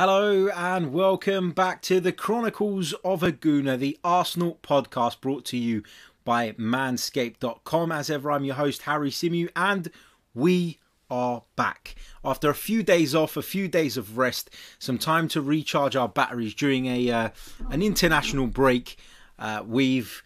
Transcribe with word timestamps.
Hello 0.00 0.46
and 0.50 0.92
welcome 0.92 1.50
back 1.50 1.82
to 1.82 1.98
the 1.98 2.12
Chronicles 2.12 2.92
of 3.04 3.24
a 3.24 3.32
Gooner, 3.32 3.76
the 3.76 3.98
Arsenal 4.04 4.60
podcast 4.62 5.20
brought 5.20 5.44
to 5.46 5.56
you 5.56 5.82
by 6.24 6.52
manscaped.com. 6.52 7.90
As 7.90 8.08
ever, 8.08 8.30
I'm 8.30 8.44
your 8.44 8.54
host, 8.54 8.82
Harry 8.82 9.10
Symeou, 9.10 9.48
and 9.56 9.90
we 10.34 10.78
are 11.10 11.42
back. 11.56 11.96
After 12.24 12.48
a 12.48 12.54
few 12.54 12.84
days 12.84 13.12
off, 13.12 13.36
a 13.36 13.42
few 13.42 13.66
days 13.66 13.96
of 13.96 14.16
rest, 14.16 14.50
some 14.78 14.98
time 14.98 15.26
to 15.30 15.42
recharge 15.42 15.96
our 15.96 16.08
batteries 16.08 16.54
during 16.54 16.86
a 16.86 17.10
uh, 17.10 17.30
an 17.68 17.82
international 17.82 18.46
break, 18.46 18.98
uh, 19.40 19.64
we've 19.66 20.22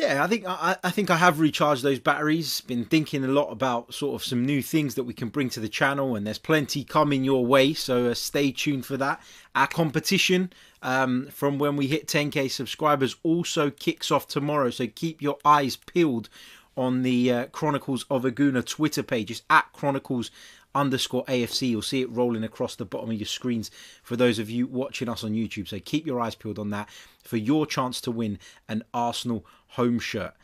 yeah, 0.00 0.24
I 0.24 0.26
think 0.26 0.44
I, 0.46 0.76
I, 0.82 0.90
think 0.90 1.10
I 1.10 1.16
have 1.16 1.40
recharged 1.40 1.82
those 1.82 1.98
batteries. 1.98 2.62
Been 2.62 2.84
thinking 2.84 3.22
a 3.22 3.28
lot 3.28 3.50
about 3.50 3.92
sort 3.92 4.14
of 4.14 4.24
some 4.24 4.46
new 4.46 4.62
things 4.62 4.94
that 4.94 5.04
we 5.04 5.12
can 5.12 5.28
bring 5.28 5.50
to 5.50 5.60
the 5.60 5.68
channel, 5.68 6.16
and 6.16 6.26
there's 6.26 6.38
plenty 6.38 6.84
coming 6.84 7.22
your 7.22 7.44
way. 7.44 7.74
So 7.74 8.06
uh, 8.06 8.14
stay 8.14 8.50
tuned 8.50 8.86
for 8.86 8.96
that. 8.96 9.20
Our 9.54 9.66
competition 9.66 10.52
um, 10.82 11.26
from 11.30 11.58
when 11.58 11.76
we 11.76 11.86
hit 11.86 12.06
10k 12.06 12.50
subscribers 12.50 13.16
also 13.22 13.70
kicks 13.70 14.10
off 14.10 14.26
tomorrow. 14.26 14.70
So 14.70 14.86
keep 14.86 15.20
your 15.20 15.38
eyes 15.44 15.76
peeled 15.76 16.30
on 16.76 17.02
the 17.02 17.30
uh, 17.30 17.46
Chronicles 17.46 18.06
of 18.10 18.24
a 18.24 18.30
Gooner 18.30 18.64
Twitter 18.64 19.02
page. 19.02 19.30
It's 19.30 19.42
at 19.50 19.70
Chronicles 19.74 20.30
underscore 20.74 21.24
AFC. 21.24 21.70
You'll 21.70 21.82
see 21.82 22.02
it 22.02 22.10
rolling 22.10 22.44
across 22.44 22.76
the 22.76 22.84
bottom 22.84 23.10
of 23.10 23.16
your 23.16 23.26
screens 23.26 23.70
for 24.02 24.16
those 24.16 24.38
of 24.38 24.50
you 24.50 24.66
watching 24.66 25.08
us 25.08 25.24
on 25.24 25.32
YouTube. 25.32 25.68
So 25.68 25.78
keep 25.80 26.06
your 26.06 26.20
eyes 26.20 26.34
peeled 26.34 26.58
on 26.58 26.70
that 26.70 26.88
for 27.24 27.36
your 27.36 27.66
chance 27.66 28.00
to 28.02 28.10
win 28.10 28.38
an 28.68 28.84
Arsenal 28.92 29.44
home 29.68 29.98
shirt. 29.98 30.34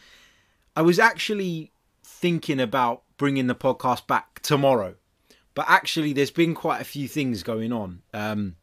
I 0.74 0.82
was 0.82 0.98
actually 0.98 1.70
thinking 2.02 2.60
about 2.60 3.02
bringing 3.16 3.47
the 3.47 3.54
podcast 3.54 4.06
back 4.06 4.41
tomorrow, 4.42 4.94
but 5.54 5.64
actually, 5.69 6.12
there's 6.12 6.30
been 6.30 6.54
quite 6.54 6.82
a 6.82 6.84
few 6.84 7.08
things 7.08 7.42
going 7.42 7.72
on. 7.72 8.02
Um, 8.12 8.56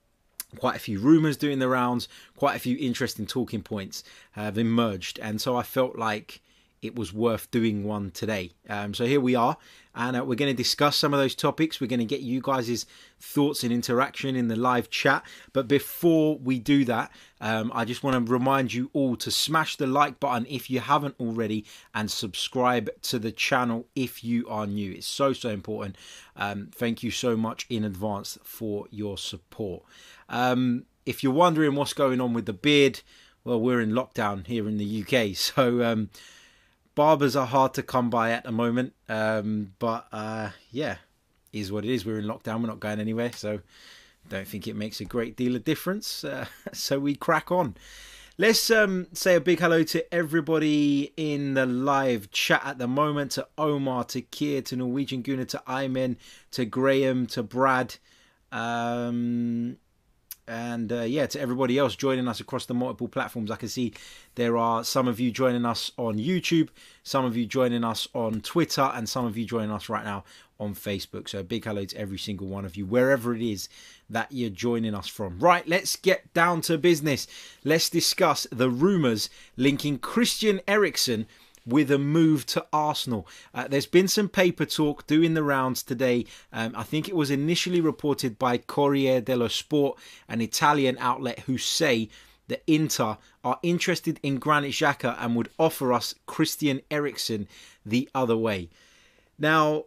quite 0.60 0.76
a 0.76 0.80
few 0.80 1.00
rumours 1.00 1.38
doing 1.38 1.58
the 1.58 1.68
rounds, 1.68 2.08
quite 2.38 2.56
a 2.56 2.60
few 2.60 2.78
interesting 2.80 3.26
talking 3.26 3.64
points 3.64 4.04
have 4.34 4.58
emerged, 4.60 5.20
and 5.20 5.42
so 5.42 5.56
I 5.56 5.64
felt 5.64 5.98
like 5.98 6.42
it 6.84 6.96
was 6.96 7.14
worth 7.14 7.50
doing 7.52 7.84
one 7.84 8.12
today. 8.12 8.52
Um, 8.70 8.94
so 8.94 9.06
here 9.06 9.22
we 9.22 9.36
are, 9.36 9.58
and 9.96 10.18
uh, 10.18 10.26
we're 10.26 10.36
going 10.36 10.52
to 10.52 10.58
discuss 10.58 10.98
some 10.98 11.14
of 11.14 11.20
those 11.20 11.36
topics. 11.36 11.80
We're 11.80 11.88
going 11.88 12.00
to 12.00 12.06
get 12.06 12.22
you 12.22 12.42
guys' 12.42 12.86
thoughts 13.20 13.64
and 13.64 13.72
interaction 13.72 14.36
in 14.36 14.48
the 14.48 14.56
live 14.56 14.90
chat. 14.90 15.24
But 15.54 15.68
before 15.68 16.38
we 16.38 16.60
do 16.60 16.84
that, 16.86 17.12
um, 17.40 17.72
I 17.74 17.86
just 17.86 18.04
want 18.04 18.26
to 18.26 18.32
remind 18.32 18.74
you 18.74 18.90
all 18.94 19.16
to 19.18 19.32
smash 19.32 19.76
the 19.76 19.88
like 19.88 20.20
button 20.20 20.46
if 20.50 20.70
you 20.70 20.80
haven't 20.80 21.16
already, 21.20 21.66
and 21.94 22.10
subscribe 22.12 22.90
to 23.04 23.20
the 23.20 23.32
channel 23.32 23.88
if 23.96 24.24
you 24.24 24.48
are 24.50 24.68
new. 24.68 24.92
It's 24.92 25.08
so 25.08 25.34
so 25.34 25.50
important. 25.50 25.98
Um, 26.36 26.70
thank 26.74 27.04
you 27.04 27.12
so 27.12 27.38
much 27.38 27.66
in 27.70 27.84
advance 27.84 28.38
for 28.44 28.88
your 28.92 29.18
support. 29.18 29.84
Um, 30.28 30.86
if 31.06 31.24
you're 31.24 31.34
wondering 31.34 31.76
what's 31.76 31.94
going 31.94 32.22
on 32.22 32.34
with 32.34 32.46
the 32.46 32.54
beard, 32.54 33.02
well, 33.44 33.60
we're 33.60 33.82
in 33.82 33.92
lockdown 33.92 34.48
here 34.48 34.68
in 34.68 34.78
the 34.78 35.04
UK, 35.04 35.36
so 35.36 35.84
um, 35.84 36.10
barbers 36.96 37.36
are 37.36 37.48
hard 37.48 37.74
to 37.76 37.84
come 37.84 38.10
by 38.10 38.32
at 38.32 38.44
the 38.44 38.52
moment. 38.52 38.94
Um, 39.10 39.74
but 39.80 40.08
uh, 40.12 40.50
yeah, 40.72 40.98
is 41.52 41.72
what 41.72 41.86
it 41.86 41.92
is. 41.92 42.06
We're 42.06 42.20
in 42.20 42.26
lockdown. 42.26 42.62
We're 42.62 42.68
not 42.68 42.80
going 42.80 43.00
anywhere, 43.00 43.32
so 43.34 43.62
don't 44.30 44.48
think 44.48 44.68
it 44.68 44.76
makes 44.76 45.00
a 45.02 45.06
great 45.06 45.36
deal 45.36 45.56
of 45.56 45.64
difference. 45.64 46.26
Uh, 46.34 46.46
so 46.74 47.00
we 47.00 47.16
crack 47.16 47.52
on. 47.52 47.76
Let's 48.38 48.72
um, 48.72 49.08
say 49.14 49.36
a 49.36 49.42
big 49.42 49.60
hello 49.60 49.84
to 49.84 50.12
everybody 50.12 51.14
in 51.16 51.54
the 51.54 51.68
live 51.68 52.32
chat 52.32 52.64
at 52.66 52.80
the 52.80 52.88
moment 52.88 53.32
to 53.34 53.48
Omar, 53.60 54.06
to 54.06 54.24
Kier, 54.24 54.66
to 54.66 54.76
Norwegian 54.76 55.22
Gooner, 55.22 55.48
to 55.50 55.62
Imen, 55.68 56.16
to 56.52 56.66
Graham, 56.66 57.28
to 57.28 57.44
Brad. 57.44 57.98
Um, 58.52 59.78
and 60.48 60.92
uh, 60.92 61.02
yeah, 61.02 61.26
to 61.28 61.40
everybody 61.40 61.78
else 61.78 61.96
joining 61.96 62.28
us 62.28 62.40
across 62.40 62.66
the 62.66 62.74
multiple 62.74 63.08
platforms, 63.08 63.50
I 63.50 63.56
can 63.56 63.70
see 63.70 63.94
there 64.36 64.58
are 64.58 64.84
some 64.84 65.08
of 65.08 65.20
you 65.20 65.32
joining 65.32 65.66
us 65.66 65.92
on 65.98 66.18
YouTube, 66.18 66.70
some 67.04 67.26
of 67.26 67.38
you 67.38 67.46
joining 67.46 67.84
us 67.84 68.08
on 68.14 68.42
Twitter, 68.42 68.92
and 68.94 69.08
some 69.08 69.26
of 69.26 69.38
you 69.38 69.46
joining 69.46 69.72
us 69.72 69.90
right 69.90 70.04
now 70.04 70.24
on 70.60 70.76
Facebook. 70.76 71.30
So 71.30 71.40
a 71.40 71.44
big 71.44 71.66
hello 71.66 71.86
to 71.86 71.98
every 71.98 72.18
single 72.18 72.48
one 72.48 72.66
of 72.66 72.76
you, 72.76 72.86
wherever 72.86 73.34
it 73.34 73.42
is 73.42 73.70
that 74.10 74.32
you're 74.32 74.50
joining 74.50 74.94
us 74.94 75.08
from. 75.08 75.40
Right, 75.40 75.68
let's 75.68 75.96
get 75.96 76.34
down 76.34 76.62
to 76.62 76.78
business. 76.78 77.28
Let's 77.64 77.90
discuss 77.90 78.46
the 78.52 78.70
rumours 78.70 79.30
linking 79.58 79.98
Christian 79.98 80.62
Eriksen 80.68 81.26
with 81.66 81.92
a 81.92 81.98
move 81.98 82.46
to 82.48 82.66
Arsenal. 82.74 83.28
Uh, 83.54 83.68
there's 83.68 83.86
been 83.86 84.08
some 84.08 84.30
paper 84.30 84.66
talk 84.66 85.08
doing 85.08 85.34
the 85.34 85.44
rounds 85.44 85.84
today. 85.84 86.26
Um, 86.52 86.74
I 86.76 86.84
think 86.84 87.08
it 87.08 87.16
was 87.16 87.32
initially 87.32 87.82
reported 87.82 88.38
by 88.38 88.58
Corriere 88.58 89.22
dello 89.22 89.48
Sport, 89.48 89.98
an 90.28 90.42
Italian 90.42 90.98
outlet, 91.00 91.40
who 91.40 91.58
say 91.58 92.10
that 92.48 92.64
Inter 92.68 93.18
are 93.44 93.60
interested 93.64 94.20
in 94.22 94.38
Granit 94.38 94.72
Xhaka 94.72 95.16
and 95.20 95.36
would 95.36 95.50
offer 95.58 95.94
us 95.94 96.14
Christian 96.26 96.82
Eriksen 96.92 97.48
the 97.86 98.10
other 98.14 98.38
way. 98.38 98.70
Now, 99.40 99.86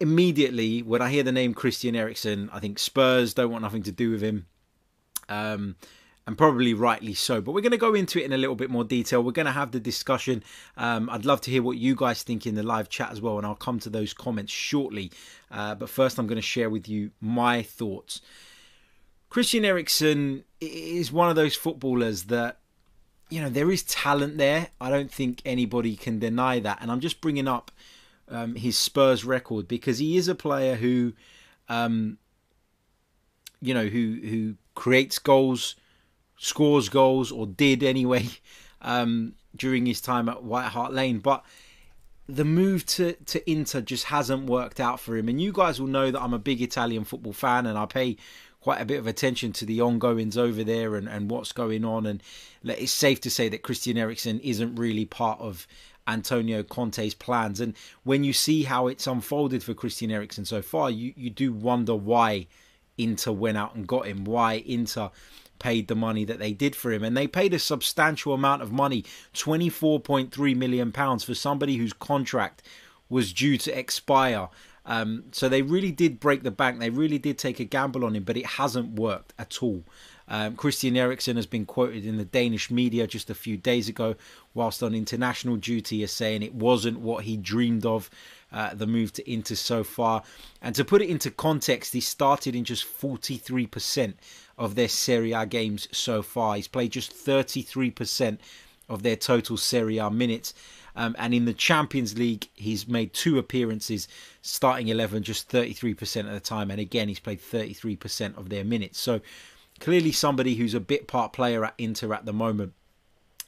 immediately 0.00 0.82
when 0.82 1.02
I 1.02 1.10
hear 1.10 1.22
the 1.22 1.32
name 1.32 1.54
Christian 1.54 1.96
Eriksen, 1.96 2.50
I 2.52 2.60
think 2.60 2.78
Spurs 2.78 3.34
don't 3.34 3.50
want 3.50 3.62
nothing 3.62 3.82
to 3.84 3.92
do 3.92 4.10
with 4.10 4.20
him. 4.20 4.46
Um, 5.28 5.76
and 6.28 6.36
probably 6.36 6.74
rightly 6.74 7.14
so. 7.14 7.40
But 7.40 7.52
we're 7.52 7.62
going 7.62 7.72
to 7.72 7.78
go 7.78 7.94
into 7.94 8.20
it 8.20 8.26
in 8.26 8.34
a 8.34 8.36
little 8.36 8.54
bit 8.54 8.68
more 8.68 8.84
detail. 8.84 9.22
We're 9.22 9.32
going 9.32 9.46
to 9.46 9.52
have 9.52 9.70
the 9.70 9.80
discussion. 9.80 10.44
Um, 10.76 11.08
I'd 11.08 11.24
love 11.24 11.40
to 11.40 11.50
hear 11.50 11.62
what 11.62 11.78
you 11.78 11.96
guys 11.96 12.22
think 12.22 12.46
in 12.46 12.54
the 12.54 12.62
live 12.62 12.90
chat 12.90 13.10
as 13.10 13.22
well, 13.22 13.38
and 13.38 13.46
I'll 13.46 13.54
come 13.54 13.78
to 13.80 13.88
those 13.88 14.12
comments 14.12 14.52
shortly. 14.52 15.10
Uh, 15.50 15.74
but 15.74 15.88
first, 15.88 16.18
I'm 16.18 16.26
going 16.26 16.36
to 16.36 16.42
share 16.42 16.68
with 16.68 16.86
you 16.86 17.12
my 17.22 17.62
thoughts. 17.62 18.20
Christian 19.30 19.64
Eriksen 19.64 20.44
is 20.60 21.10
one 21.10 21.30
of 21.30 21.36
those 21.36 21.54
footballers 21.54 22.24
that, 22.24 22.58
you 23.30 23.40
know, 23.40 23.48
there 23.48 23.70
is 23.70 23.82
talent 23.84 24.36
there. 24.36 24.68
I 24.82 24.90
don't 24.90 25.10
think 25.10 25.40
anybody 25.46 25.96
can 25.96 26.18
deny 26.18 26.60
that. 26.60 26.82
And 26.82 26.92
I'm 26.92 27.00
just 27.00 27.22
bringing 27.22 27.48
up 27.48 27.70
um, 28.28 28.54
his 28.54 28.76
Spurs 28.76 29.24
record 29.24 29.66
because 29.66 29.96
he 29.96 30.18
is 30.18 30.28
a 30.28 30.34
player 30.34 30.74
who, 30.74 31.14
um, 31.70 32.18
you 33.62 33.72
know, 33.72 33.86
who 33.86 34.20
who 34.22 34.56
creates 34.74 35.18
goals 35.18 35.74
scores 36.38 36.88
goals 36.88 37.30
or 37.30 37.46
did 37.46 37.82
anyway 37.82 38.28
um, 38.82 39.34
during 39.54 39.86
his 39.86 40.00
time 40.00 40.28
at 40.28 40.42
White 40.42 40.68
Hart 40.68 40.92
Lane. 40.92 41.18
But 41.18 41.44
the 42.28 42.44
move 42.44 42.84
to, 42.86 43.14
to 43.14 43.50
Inter 43.50 43.80
just 43.80 44.04
hasn't 44.04 44.46
worked 44.46 44.80
out 44.80 45.00
for 45.00 45.16
him. 45.16 45.28
And 45.28 45.40
you 45.40 45.52
guys 45.52 45.80
will 45.80 45.88
know 45.88 46.10
that 46.10 46.20
I'm 46.20 46.34
a 46.34 46.38
big 46.38 46.60
Italian 46.60 47.04
football 47.04 47.32
fan 47.32 47.66
and 47.66 47.78
I 47.78 47.86
pay 47.86 48.16
quite 48.60 48.80
a 48.80 48.84
bit 48.84 48.98
of 48.98 49.06
attention 49.06 49.52
to 49.54 49.64
the 49.64 49.80
ongoings 49.80 50.36
over 50.36 50.62
there 50.62 50.96
and, 50.96 51.08
and 51.08 51.30
what's 51.30 51.52
going 51.52 51.84
on. 51.84 52.06
And 52.06 52.22
it's 52.64 52.92
safe 52.92 53.20
to 53.22 53.30
say 53.30 53.48
that 53.48 53.62
Christian 53.62 53.96
Eriksen 53.96 54.40
isn't 54.40 54.76
really 54.76 55.06
part 55.06 55.40
of 55.40 55.66
Antonio 56.06 56.62
Conte's 56.62 57.14
plans. 57.14 57.60
And 57.60 57.74
when 58.02 58.24
you 58.24 58.32
see 58.32 58.64
how 58.64 58.88
it's 58.88 59.06
unfolded 59.06 59.62
for 59.62 59.74
Christian 59.74 60.10
Eriksen 60.10 60.44
so 60.44 60.60
far, 60.60 60.90
you, 60.90 61.12
you 61.16 61.30
do 61.30 61.52
wonder 61.52 61.94
why 61.94 62.46
Inter 62.96 63.32
went 63.32 63.56
out 63.56 63.74
and 63.74 63.86
got 63.86 64.06
him, 64.06 64.24
why 64.24 64.54
Inter 64.66 65.10
paid 65.58 65.88
the 65.88 65.94
money 65.94 66.24
that 66.24 66.38
they 66.38 66.52
did 66.52 66.76
for 66.76 66.92
him. 66.92 67.02
And 67.02 67.16
they 67.16 67.26
paid 67.26 67.54
a 67.54 67.58
substantial 67.58 68.34
amount 68.34 68.62
of 68.62 68.72
money 68.72 69.04
£24.3 69.34 70.56
million 70.56 70.92
for 70.92 71.34
somebody 71.34 71.76
whose 71.76 71.92
contract 71.92 72.62
was 73.08 73.32
due 73.32 73.58
to 73.58 73.78
expire. 73.78 74.48
Um, 74.86 75.24
so 75.32 75.48
they 75.48 75.62
really 75.62 75.92
did 75.92 76.18
break 76.18 76.42
the 76.42 76.50
bank. 76.50 76.78
They 76.78 76.90
really 76.90 77.18
did 77.18 77.38
take 77.38 77.60
a 77.60 77.64
gamble 77.64 78.04
on 78.04 78.16
him, 78.16 78.24
but 78.24 78.36
it 78.36 78.46
hasn't 78.46 78.98
worked 78.98 79.34
at 79.38 79.62
all. 79.62 79.84
Um, 80.30 80.56
Christian 80.56 80.96
Eriksen 80.96 81.36
has 81.36 81.46
been 81.46 81.64
quoted 81.64 82.04
in 82.04 82.18
the 82.18 82.24
Danish 82.24 82.70
media 82.70 83.06
just 83.06 83.30
a 83.30 83.34
few 83.34 83.56
days 83.56 83.88
ago, 83.88 84.14
whilst 84.54 84.82
on 84.82 84.94
international 84.94 85.56
duty, 85.56 86.02
as 86.02 86.12
saying 86.12 86.42
it 86.42 86.54
wasn't 86.54 87.00
what 87.00 87.24
he 87.24 87.36
dreamed 87.36 87.86
of. 87.86 88.10
Uh, 88.50 88.72
the 88.72 88.86
move 88.86 89.12
to 89.12 89.30
Inter 89.30 89.54
so 89.54 89.84
far, 89.84 90.22
and 90.62 90.74
to 90.74 90.82
put 90.82 91.02
it 91.02 91.10
into 91.10 91.30
context, 91.30 91.92
he 91.92 92.00
started 92.00 92.56
in 92.56 92.64
just 92.64 92.82
43% 92.82 94.14
of 94.58 94.74
their 94.74 94.88
Serie 94.88 95.32
A 95.32 95.46
games 95.46 95.88
so 95.92 96.20
far. 96.20 96.56
He's 96.56 96.68
played 96.68 96.92
just 96.92 97.14
33% 97.14 98.38
of 98.88 99.02
their 99.02 99.16
total 99.16 99.56
Serie 99.56 99.98
A 99.98 100.10
minutes. 100.10 100.52
Um, 100.96 101.14
and 101.18 101.32
in 101.32 101.44
the 101.44 101.54
Champions 101.54 102.18
League, 102.18 102.48
he's 102.54 102.88
made 102.88 103.12
two 103.12 103.38
appearances, 103.38 104.08
starting 104.42 104.88
11 104.88 105.22
just 105.22 105.48
33% 105.48 106.26
of 106.26 106.32
the 106.32 106.40
time. 106.40 106.72
And 106.72 106.80
again, 106.80 107.06
he's 107.06 107.20
played 107.20 107.40
33% 107.40 108.36
of 108.36 108.48
their 108.48 108.64
minutes. 108.64 108.98
So 108.98 109.20
clearly 109.78 110.10
somebody 110.10 110.56
who's 110.56 110.74
a 110.74 110.80
bit 110.80 111.06
part 111.06 111.32
player 111.32 111.64
at 111.64 111.74
Inter 111.78 112.12
at 112.12 112.24
the 112.24 112.32
moment 112.32 112.72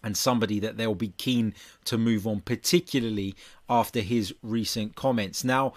and 0.02 0.16
somebody 0.16 0.60
that 0.60 0.76
they'll 0.76 0.94
be 0.94 1.12
keen 1.18 1.54
to 1.86 1.98
move 1.98 2.26
on, 2.26 2.40
particularly 2.40 3.34
after 3.68 4.00
his 4.00 4.34
recent 4.42 4.94
comments. 4.94 5.44
Now, 5.44 5.74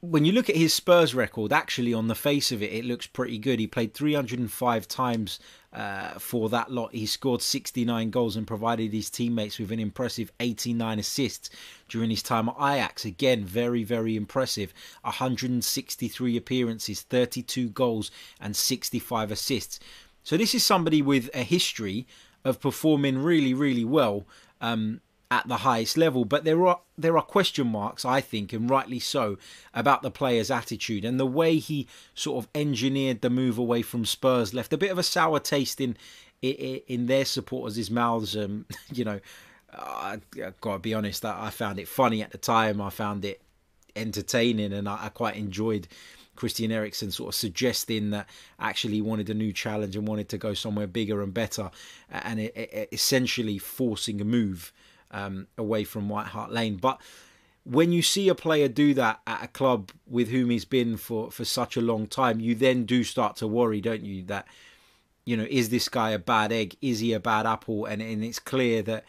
when 0.00 0.24
you 0.24 0.32
look 0.32 0.48
at 0.48 0.56
his 0.56 0.72
Spurs 0.72 1.14
record, 1.14 1.52
actually 1.52 1.92
on 1.92 2.08
the 2.08 2.14
face 2.14 2.52
of 2.52 2.62
it, 2.62 2.72
it 2.72 2.86
looks 2.86 3.06
pretty 3.06 3.36
good. 3.38 3.60
He 3.60 3.66
played 3.66 3.92
305 3.92 4.88
times 4.88 5.38
uh, 5.74 6.12
for 6.18 6.48
that 6.48 6.70
lot. 6.70 6.94
He 6.94 7.04
scored 7.04 7.42
69 7.42 8.10
goals 8.10 8.34
and 8.34 8.46
provided 8.46 8.94
his 8.94 9.10
teammates 9.10 9.58
with 9.58 9.70
an 9.70 9.78
impressive 9.78 10.32
89 10.40 10.98
assists 10.98 11.50
during 11.88 12.08
his 12.08 12.22
time 12.22 12.48
at 12.48 12.56
Ajax. 12.56 13.04
Again, 13.04 13.44
very, 13.44 13.84
very 13.84 14.16
impressive. 14.16 14.72
163 15.02 16.36
appearances, 16.36 17.02
32 17.02 17.68
goals, 17.68 18.10
and 18.40 18.56
65 18.56 19.30
assists. 19.30 19.80
So 20.24 20.38
this 20.38 20.54
is 20.54 20.64
somebody 20.64 21.02
with 21.02 21.28
a 21.34 21.42
history 21.42 22.06
of 22.42 22.58
performing 22.58 23.18
really, 23.18 23.52
really 23.52 23.84
well. 23.84 24.24
Um, 24.62 25.02
at 25.30 25.46
the 25.46 25.58
highest 25.58 25.96
level. 25.96 26.24
But 26.24 26.44
there 26.44 26.66
are 26.66 26.80
there 26.98 27.16
are 27.16 27.22
question 27.22 27.68
marks, 27.68 28.04
I 28.04 28.20
think, 28.20 28.52
and 28.52 28.68
rightly 28.68 28.98
so, 28.98 29.38
about 29.72 30.02
the 30.02 30.10
player's 30.10 30.50
attitude 30.50 31.04
and 31.04 31.20
the 31.20 31.26
way 31.26 31.56
he 31.56 31.86
sort 32.14 32.44
of 32.44 32.50
engineered 32.54 33.20
the 33.20 33.30
move 33.30 33.56
away 33.58 33.82
from 33.82 34.04
Spurs 34.04 34.52
left 34.52 34.72
a 34.72 34.78
bit 34.78 34.90
of 34.90 34.98
a 34.98 35.02
sour 35.02 35.38
taste 35.38 35.80
in 35.80 35.96
in, 36.42 36.80
in 36.86 37.06
their 37.06 37.24
supporters' 37.24 37.90
mouths. 37.90 38.36
Um, 38.36 38.66
you 38.92 39.04
know, 39.04 39.20
I, 39.72 40.18
I 40.36 40.52
got 40.60 40.72
to 40.74 40.78
be 40.78 40.94
honest, 40.94 41.24
I, 41.24 41.46
I 41.46 41.50
found 41.50 41.78
it 41.78 41.88
funny 41.88 42.22
at 42.22 42.32
the 42.32 42.38
time. 42.38 42.80
I 42.80 42.90
found 42.90 43.24
it 43.24 43.40
entertaining, 43.94 44.72
and 44.72 44.88
I, 44.88 45.06
I 45.06 45.08
quite 45.08 45.36
enjoyed. 45.36 45.88
Christian 46.36 46.72
Eriksen 46.72 47.10
sort 47.10 47.28
of 47.28 47.34
suggesting 47.34 48.10
that 48.10 48.26
actually 48.58 48.94
he 48.94 49.02
wanted 49.02 49.28
a 49.28 49.34
new 49.34 49.52
challenge 49.52 49.94
and 49.94 50.08
wanted 50.08 50.30
to 50.30 50.38
go 50.38 50.54
somewhere 50.54 50.86
bigger 50.86 51.22
and 51.22 51.34
better, 51.34 51.70
and 52.08 52.40
it, 52.40 52.56
it, 52.56 52.88
essentially 52.92 53.58
forcing 53.58 54.22
a 54.22 54.24
move 54.24 54.72
um, 55.10 55.46
away 55.56 55.84
from 55.84 56.08
White 56.08 56.28
Hart 56.28 56.52
Lane. 56.52 56.76
But 56.76 57.00
when 57.64 57.92
you 57.92 58.02
see 58.02 58.28
a 58.28 58.34
player 58.34 58.68
do 58.68 58.94
that 58.94 59.20
at 59.26 59.44
a 59.44 59.48
club 59.48 59.90
with 60.06 60.28
whom 60.28 60.50
he's 60.50 60.64
been 60.64 60.96
for, 60.96 61.30
for 61.30 61.44
such 61.44 61.76
a 61.76 61.82
long 61.82 62.06
time, 62.06 62.40
you 62.40 62.54
then 62.54 62.84
do 62.84 63.04
start 63.04 63.36
to 63.36 63.46
worry, 63.46 63.80
don't 63.80 64.04
you? 64.04 64.22
That, 64.24 64.46
you 65.24 65.36
know, 65.36 65.46
is 65.48 65.68
this 65.68 65.88
guy 65.88 66.10
a 66.10 66.18
bad 66.18 66.52
egg? 66.52 66.76
Is 66.80 67.00
he 67.00 67.12
a 67.12 67.20
bad 67.20 67.46
apple? 67.46 67.84
And, 67.84 68.00
and 68.00 68.24
it's 68.24 68.38
clear 68.38 68.82
that 68.82 69.04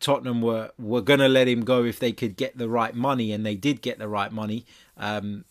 Tottenham 0.00 0.40
were, 0.40 0.70
were 0.78 1.00
going 1.00 1.20
to 1.20 1.28
let 1.28 1.48
him 1.48 1.64
go 1.64 1.84
if 1.84 1.98
they 1.98 2.12
could 2.12 2.36
get 2.36 2.56
the 2.56 2.68
right 2.68 2.94
money, 2.94 3.32
and 3.32 3.44
they 3.44 3.56
did 3.56 3.82
get 3.82 3.98
the 3.98 4.08
right 4.08 4.30
money. 4.30 4.64
Um, 4.96 5.44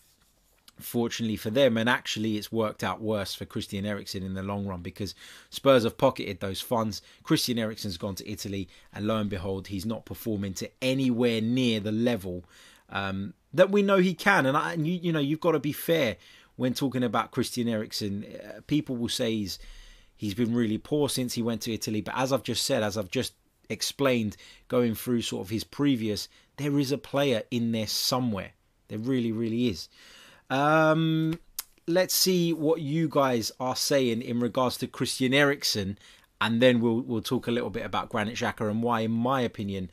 fortunately 0.80 1.36
for 1.36 1.50
them. 1.50 1.76
And 1.76 1.88
actually, 1.88 2.36
it's 2.36 2.52
worked 2.52 2.84
out 2.84 3.00
worse 3.00 3.34
for 3.34 3.44
Christian 3.44 3.86
Eriksen 3.86 4.22
in 4.22 4.34
the 4.34 4.42
long 4.42 4.66
run 4.66 4.82
because 4.82 5.14
Spurs 5.50 5.84
have 5.84 5.98
pocketed 5.98 6.40
those 6.40 6.60
funds. 6.60 7.02
Christian 7.22 7.58
Eriksen's 7.58 7.96
gone 7.96 8.14
to 8.16 8.30
Italy, 8.30 8.68
and 8.92 9.06
lo 9.06 9.16
and 9.16 9.30
behold, 9.30 9.68
he's 9.68 9.86
not 9.86 10.04
performing 10.04 10.54
to 10.54 10.70
anywhere 10.80 11.40
near 11.40 11.80
the 11.80 11.92
level 11.92 12.44
um, 12.90 13.34
that 13.52 13.70
we 13.70 13.82
know 13.82 13.98
he 13.98 14.14
can. 14.14 14.46
And, 14.46 14.56
I, 14.56 14.72
and 14.72 14.86
you, 14.86 14.94
you 14.94 15.12
know, 15.12 15.18
you've 15.18 15.40
got 15.40 15.52
to 15.52 15.60
be 15.60 15.72
fair 15.72 16.16
when 16.56 16.74
talking 16.74 17.02
about 17.02 17.30
Christian 17.30 17.68
Eriksen. 17.68 18.24
Uh, 18.24 18.60
people 18.66 18.96
will 18.96 19.08
say 19.08 19.32
he's 19.32 19.58
he's 20.16 20.34
been 20.34 20.54
really 20.54 20.78
poor 20.78 21.08
since 21.08 21.34
he 21.34 21.42
went 21.42 21.62
to 21.62 21.72
Italy, 21.72 22.00
but 22.00 22.14
as 22.16 22.32
I've 22.32 22.42
just 22.42 22.64
said, 22.64 22.82
as 22.82 22.98
I've 22.98 23.10
just 23.10 23.34
explained, 23.68 24.36
going 24.68 24.94
through 24.94 25.22
sort 25.22 25.46
of 25.46 25.50
his 25.50 25.64
previous, 25.64 26.28
there 26.56 26.78
is 26.78 26.92
a 26.92 26.98
player 26.98 27.42
in 27.50 27.72
there 27.72 27.86
somewhere. 27.86 28.52
There 28.88 28.98
really, 28.98 29.32
really 29.32 29.68
is. 29.68 29.88
Um, 30.50 31.38
let's 31.86 32.14
see 32.14 32.52
what 32.52 32.80
you 32.80 33.08
guys 33.08 33.50
are 33.58 33.76
saying 33.76 34.22
in 34.22 34.40
regards 34.40 34.76
to 34.78 34.86
Christian 34.86 35.34
Eriksen, 35.34 35.98
and 36.40 36.60
then 36.62 36.80
we'll 36.80 37.00
we'll 37.00 37.22
talk 37.22 37.46
a 37.46 37.50
little 37.50 37.70
bit 37.70 37.84
about 37.84 38.08
Granit 38.08 38.36
Xhaka 38.36 38.70
and 38.70 38.82
why, 38.82 39.00
in 39.00 39.10
my 39.10 39.40
opinion, 39.40 39.90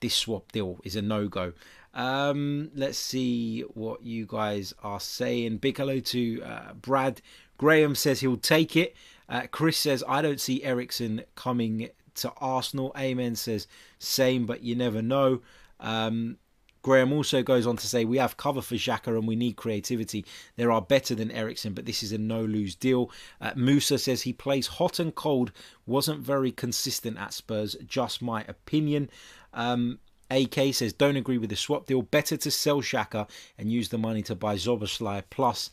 this 0.00 0.14
swap 0.14 0.52
deal 0.52 0.78
is 0.84 0.96
a 0.96 1.02
no 1.02 1.28
go. 1.28 1.52
Um, 1.94 2.70
let's 2.74 2.98
see 2.98 3.60
what 3.60 4.02
you 4.02 4.26
guys 4.26 4.74
are 4.82 5.00
saying. 5.00 5.58
Big 5.58 5.76
hello 5.76 6.00
to 6.00 6.42
uh, 6.42 6.72
Brad. 6.74 7.20
Graham 7.56 7.94
says 7.94 8.20
he'll 8.20 8.36
take 8.36 8.76
it. 8.76 8.96
Uh, 9.28 9.42
Chris 9.50 9.76
says 9.76 10.02
I 10.08 10.22
don't 10.22 10.40
see 10.40 10.64
Eriksen 10.64 11.22
coming 11.36 11.90
to 12.16 12.32
Arsenal. 12.38 12.92
Amen 12.98 13.36
says 13.36 13.66
same, 13.98 14.44
but 14.46 14.62
you 14.62 14.74
never 14.74 15.02
know. 15.02 15.40
Um, 15.80 16.38
Graham 16.84 17.14
also 17.14 17.42
goes 17.42 17.66
on 17.66 17.78
to 17.78 17.86
say, 17.86 18.04
We 18.04 18.18
have 18.18 18.36
cover 18.36 18.60
for 18.60 18.74
Xhaka 18.74 19.08
and 19.08 19.26
we 19.26 19.34
need 19.34 19.56
creativity. 19.56 20.24
There 20.56 20.70
are 20.70 20.82
better 20.82 21.14
than 21.14 21.30
Eriksen, 21.30 21.72
but 21.72 21.86
this 21.86 22.02
is 22.02 22.12
a 22.12 22.18
no 22.18 22.42
lose 22.44 22.74
deal. 22.74 23.10
Uh, 23.40 23.52
Musa 23.56 23.98
says 23.98 24.22
he 24.22 24.34
plays 24.34 24.66
hot 24.66 24.98
and 24.98 25.14
cold, 25.14 25.50
wasn't 25.86 26.20
very 26.20 26.52
consistent 26.52 27.18
at 27.18 27.32
Spurs, 27.32 27.74
just 27.86 28.20
my 28.20 28.44
opinion. 28.46 29.08
Um, 29.54 29.98
AK 30.30 30.74
says, 30.74 30.92
Don't 30.92 31.16
agree 31.16 31.38
with 31.38 31.48
the 31.48 31.56
swap 31.56 31.86
deal. 31.86 32.02
Better 32.02 32.36
to 32.36 32.50
sell 32.50 32.82
Xhaka 32.82 33.30
and 33.56 33.72
use 33.72 33.88
the 33.88 33.98
money 33.98 34.22
to 34.22 34.34
buy 34.34 34.56
Szoboszlai. 34.56 35.24
Plus, 35.30 35.70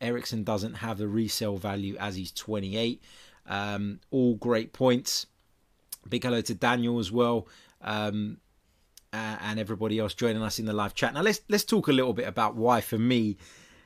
Eriksen 0.00 0.44
doesn't 0.44 0.74
have 0.74 0.96
the 0.96 1.08
resale 1.08 1.56
value 1.56 1.96
as 1.98 2.14
he's 2.14 2.30
28. 2.30 3.02
Um, 3.48 3.98
all 4.12 4.36
great 4.36 4.72
points. 4.72 5.26
Big 6.08 6.22
hello 6.22 6.40
to 6.40 6.54
Daniel 6.54 7.00
as 7.00 7.10
well. 7.10 7.48
Um, 7.80 8.38
uh, 9.12 9.36
and 9.42 9.58
everybody 9.58 9.98
else 9.98 10.14
joining 10.14 10.42
us 10.42 10.58
in 10.58 10.66
the 10.66 10.72
live 10.72 10.94
chat. 10.94 11.14
Now 11.14 11.22
let's 11.22 11.40
let's 11.48 11.64
talk 11.64 11.88
a 11.88 11.92
little 11.92 12.14
bit 12.14 12.26
about 12.26 12.56
why 12.56 12.80
for 12.80 12.98
me 12.98 13.36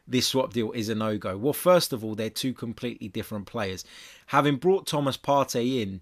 this 0.06 0.28
swap 0.28 0.52
deal 0.52 0.72
is 0.72 0.88
a 0.88 0.94
no 0.94 1.18
go. 1.18 1.36
Well, 1.36 1.52
first 1.52 1.92
of 1.92 2.04
all, 2.04 2.14
they're 2.14 2.30
two 2.30 2.52
completely 2.52 3.08
different 3.08 3.46
players. 3.46 3.84
Having 4.26 4.56
brought 4.56 4.86
Thomas 4.86 5.16
Partey 5.16 5.82
in, 5.82 6.00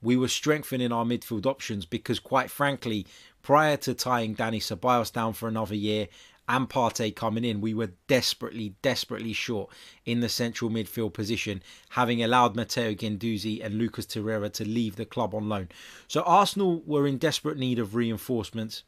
we 0.00 0.16
were 0.16 0.28
strengthening 0.28 0.92
our 0.92 1.04
midfield 1.04 1.46
options 1.46 1.84
because, 1.84 2.18
quite 2.18 2.50
frankly, 2.50 3.06
prior 3.42 3.76
to 3.78 3.94
tying 3.94 4.34
Danny 4.34 4.60
Ceballos 4.60 5.12
down 5.12 5.32
for 5.34 5.48
another 5.48 5.74
year 5.74 6.08
and 6.48 6.68
Partey 6.68 7.14
coming 7.14 7.44
in, 7.44 7.60
we 7.60 7.74
were 7.74 7.90
desperately, 8.06 8.74
desperately 8.82 9.32
short 9.32 9.70
in 10.04 10.20
the 10.20 10.28
central 10.28 10.70
midfield 10.70 11.12
position, 11.12 11.62
having 11.90 12.22
allowed 12.22 12.54
Matteo 12.54 12.94
Guendouzi 12.94 13.64
and 13.64 13.74
Lucas 13.74 14.06
Torreira 14.06 14.52
to 14.52 14.64
leave 14.64 14.96
the 14.96 15.04
club 15.04 15.34
on 15.34 15.48
loan. 15.48 15.68
So 16.06 16.22
Arsenal 16.22 16.82
were 16.86 17.06
in 17.06 17.18
desperate 17.18 17.58
need 17.58 17.78
of 17.78 17.94
reinforcements 17.94 18.84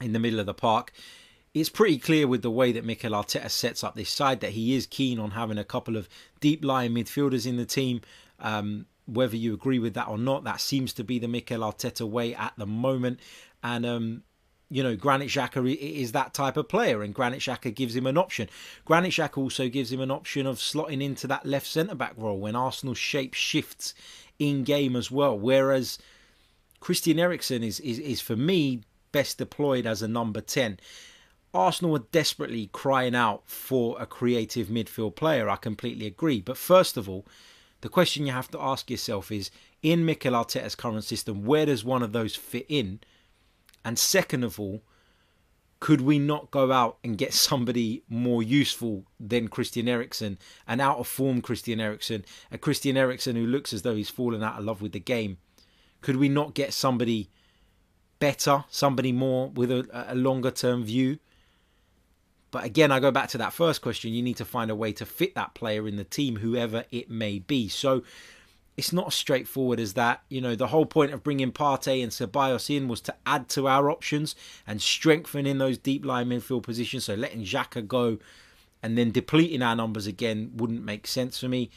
in 0.00 0.12
the 0.12 0.18
middle 0.18 0.40
of 0.40 0.46
the 0.46 0.54
park. 0.54 0.92
It's 1.54 1.70
pretty 1.70 1.98
clear 1.98 2.28
with 2.28 2.42
the 2.42 2.50
way 2.50 2.70
that 2.72 2.84
Mikel 2.84 3.12
Arteta 3.12 3.50
sets 3.50 3.82
up 3.82 3.94
this 3.94 4.10
side 4.10 4.40
that 4.40 4.50
he 4.50 4.76
is 4.76 4.86
keen 4.86 5.18
on 5.18 5.30
having 5.30 5.58
a 5.58 5.64
couple 5.64 5.96
of 5.96 6.08
deep 6.40 6.64
lying 6.64 6.92
midfielders 6.92 7.46
in 7.46 7.56
the 7.56 7.64
team. 7.64 8.02
Um, 8.38 8.86
whether 9.06 9.36
you 9.36 9.54
agree 9.54 9.78
with 9.78 9.94
that 9.94 10.08
or 10.08 10.18
not, 10.18 10.44
that 10.44 10.60
seems 10.60 10.92
to 10.94 11.04
be 11.04 11.18
the 11.18 11.28
Mikel 11.28 11.60
Arteta 11.60 12.06
way 12.06 12.34
at 12.34 12.52
the 12.58 12.66
moment. 12.66 13.20
And 13.62 13.86
um, 13.86 14.22
you 14.68 14.82
know, 14.82 14.96
Granit 14.96 15.28
Xhaka 15.28 15.76
is 15.76 16.12
that 16.12 16.34
type 16.34 16.56
of 16.56 16.68
player, 16.68 17.02
and 17.02 17.14
Granit 17.14 17.40
Xhaka 17.40 17.72
gives 17.74 17.94
him 17.94 18.06
an 18.06 18.18
option. 18.18 18.48
Granit 18.84 19.12
Xhaka 19.12 19.38
also 19.38 19.68
gives 19.68 19.92
him 19.92 20.00
an 20.00 20.10
option 20.10 20.46
of 20.46 20.56
slotting 20.56 21.02
into 21.02 21.26
that 21.28 21.46
left 21.46 21.66
centre 21.66 21.94
back 21.94 22.14
role 22.16 22.38
when 22.38 22.56
Arsenal's 22.56 22.98
shape 22.98 23.34
shifts 23.34 23.94
in 24.38 24.64
game 24.64 24.96
as 24.96 25.10
well. 25.10 25.38
Whereas 25.38 25.98
Christian 26.80 27.18
Eriksen 27.18 27.62
is, 27.62 27.78
is, 27.80 27.98
is 27.98 28.20
for 28.20 28.36
me 28.36 28.82
best 29.12 29.38
deployed 29.38 29.86
as 29.86 30.02
a 30.02 30.08
number 30.08 30.40
10. 30.40 30.80
Arsenal 31.54 31.96
are 31.96 32.04
desperately 32.12 32.68
crying 32.72 33.14
out 33.14 33.42
for 33.46 33.96
a 34.00 34.06
creative 34.06 34.66
midfield 34.66 35.14
player. 35.14 35.48
I 35.48 35.56
completely 35.56 36.06
agree. 36.06 36.40
But 36.40 36.58
first 36.58 36.96
of 36.96 37.08
all, 37.08 37.24
the 37.80 37.88
question 37.88 38.26
you 38.26 38.32
have 38.32 38.50
to 38.50 38.60
ask 38.60 38.90
yourself 38.90 39.30
is 39.30 39.50
in 39.82 40.04
Mikel 40.04 40.32
Arteta's 40.32 40.74
current 40.74 41.04
system, 41.04 41.44
where 41.44 41.66
does 41.66 41.84
one 41.84 42.02
of 42.02 42.12
those 42.12 42.34
fit 42.34 42.66
in? 42.68 43.00
And 43.86 43.96
second 43.96 44.42
of 44.42 44.58
all, 44.58 44.82
could 45.78 46.00
we 46.00 46.18
not 46.18 46.50
go 46.50 46.72
out 46.72 46.98
and 47.04 47.16
get 47.16 47.32
somebody 47.32 48.02
more 48.08 48.42
useful 48.42 49.04
than 49.20 49.46
Christian 49.46 49.88
Eriksen, 49.88 50.38
an 50.66 50.80
out 50.80 50.98
of 50.98 51.06
form 51.06 51.40
Christian 51.40 51.78
Eriksen, 51.78 52.24
a 52.50 52.58
Christian 52.58 52.96
Eriksen 52.96 53.36
who 53.36 53.46
looks 53.46 53.72
as 53.72 53.82
though 53.82 53.94
he's 53.94 54.10
fallen 54.10 54.42
out 54.42 54.58
of 54.58 54.64
love 54.64 54.82
with 54.82 54.90
the 54.90 54.98
game? 54.98 55.38
Could 56.00 56.16
we 56.16 56.28
not 56.28 56.52
get 56.52 56.72
somebody 56.72 57.30
better, 58.18 58.64
somebody 58.70 59.12
more 59.12 59.50
with 59.50 59.70
a, 59.70 59.86
a 60.10 60.16
longer 60.16 60.50
term 60.50 60.82
view? 60.82 61.20
But 62.50 62.64
again, 62.64 62.90
I 62.90 62.98
go 62.98 63.12
back 63.12 63.28
to 63.30 63.38
that 63.38 63.52
first 63.52 63.82
question. 63.82 64.12
You 64.12 64.22
need 64.22 64.38
to 64.38 64.44
find 64.44 64.68
a 64.68 64.74
way 64.74 64.92
to 64.94 65.06
fit 65.06 65.36
that 65.36 65.54
player 65.54 65.86
in 65.86 65.94
the 65.94 66.02
team, 66.02 66.36
whoever 66.36 66.86
it 66.90 67.08
may 67.08 67.38
be. 67.38 67.68
So 67.68 68.02
it's 68.76 68.92
not 68.92 69.08
as 69.08 69.14
straightforward 69.14 69.80
as 69.80 69.94
that. 69.94 70.22
You 70.28 70.40
know, 70.40 70.54
the 70.54 70.66
whole 70.66 70.86
point 70.86 71.12
of 71.12 71.22
bringing 71.22 71.52
Partey 71.52 72.02
and 72.02 72.12
Ceballos 72.12 72.74
in 72.74 72.88
was 72.88 73.00
to 73.02 73.14
add 73.24 73.48
to 73.50 73.66
our 73.68 73.90
options 73.90 74.34
and 74.66 74.82
strengthen 74.82 75.46
in 75.46 75.58
those 75.58 75.78
deep 75.78 76.04
line 76.04 76.28
midfield 76.28 76.62
positions. 76.62 77.04
So 77.04 77.14
letting 77.14 77.42
Xhaka 77.42 77.86
go 77.86 78.18
and 78.82 78.96
then 78.96 79.10
depleting 79.10 79.62
our 79.62 79.74
numbers 79.74 80.06
again 80.06 80.52
wouldn't 80.54 80.84
make 80.84 81.06
sense 81.06 81.40
for 81.40 81.48
me. 81.48 81.70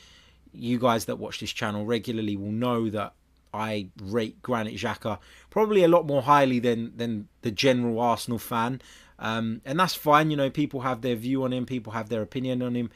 You 0.52 0.78
guys 0.80 1.06
that 1.06 1.18
watch 1.18 1.40
this 1.40 1.52
channel 1.52 1.86
regularly 1.86 2.36
will 2.36 2.52
know 2.52 2.90
that 2.90 3.14
I 3.54 3.88
rate 4.02 4.42
Granit 4.42 4.76
Xhaka 4.76 5.20
probably 5.50 5.84
a 5.84 5.88
lot 5.88 6.06
more 6.06 6.22
highly 6.22 6.60
than 6.60 6.96
than 6.96 7.28
the 7.42 7.52
general 7.52 8.00
Arsenal 8.00 8.38
fan, 8.38 8.82
um, 9.18 9.62
and 9.66 9.80
that's 9.80 9.96
fine. 9.96 10.30
You 10.30 10.38
know, 10.38 10.50
people 10.50 10.82
have 10.82 11.02
their 11.02 11.16
view 11.16 11.44
on 11.44 11.54
him, 11.54 11.66
people 11.66 11.94
have 11.94 12.10
their 12.10 12.22
opinion 12.22 12.62
on 12.62 12.76
him. 12.76 12.92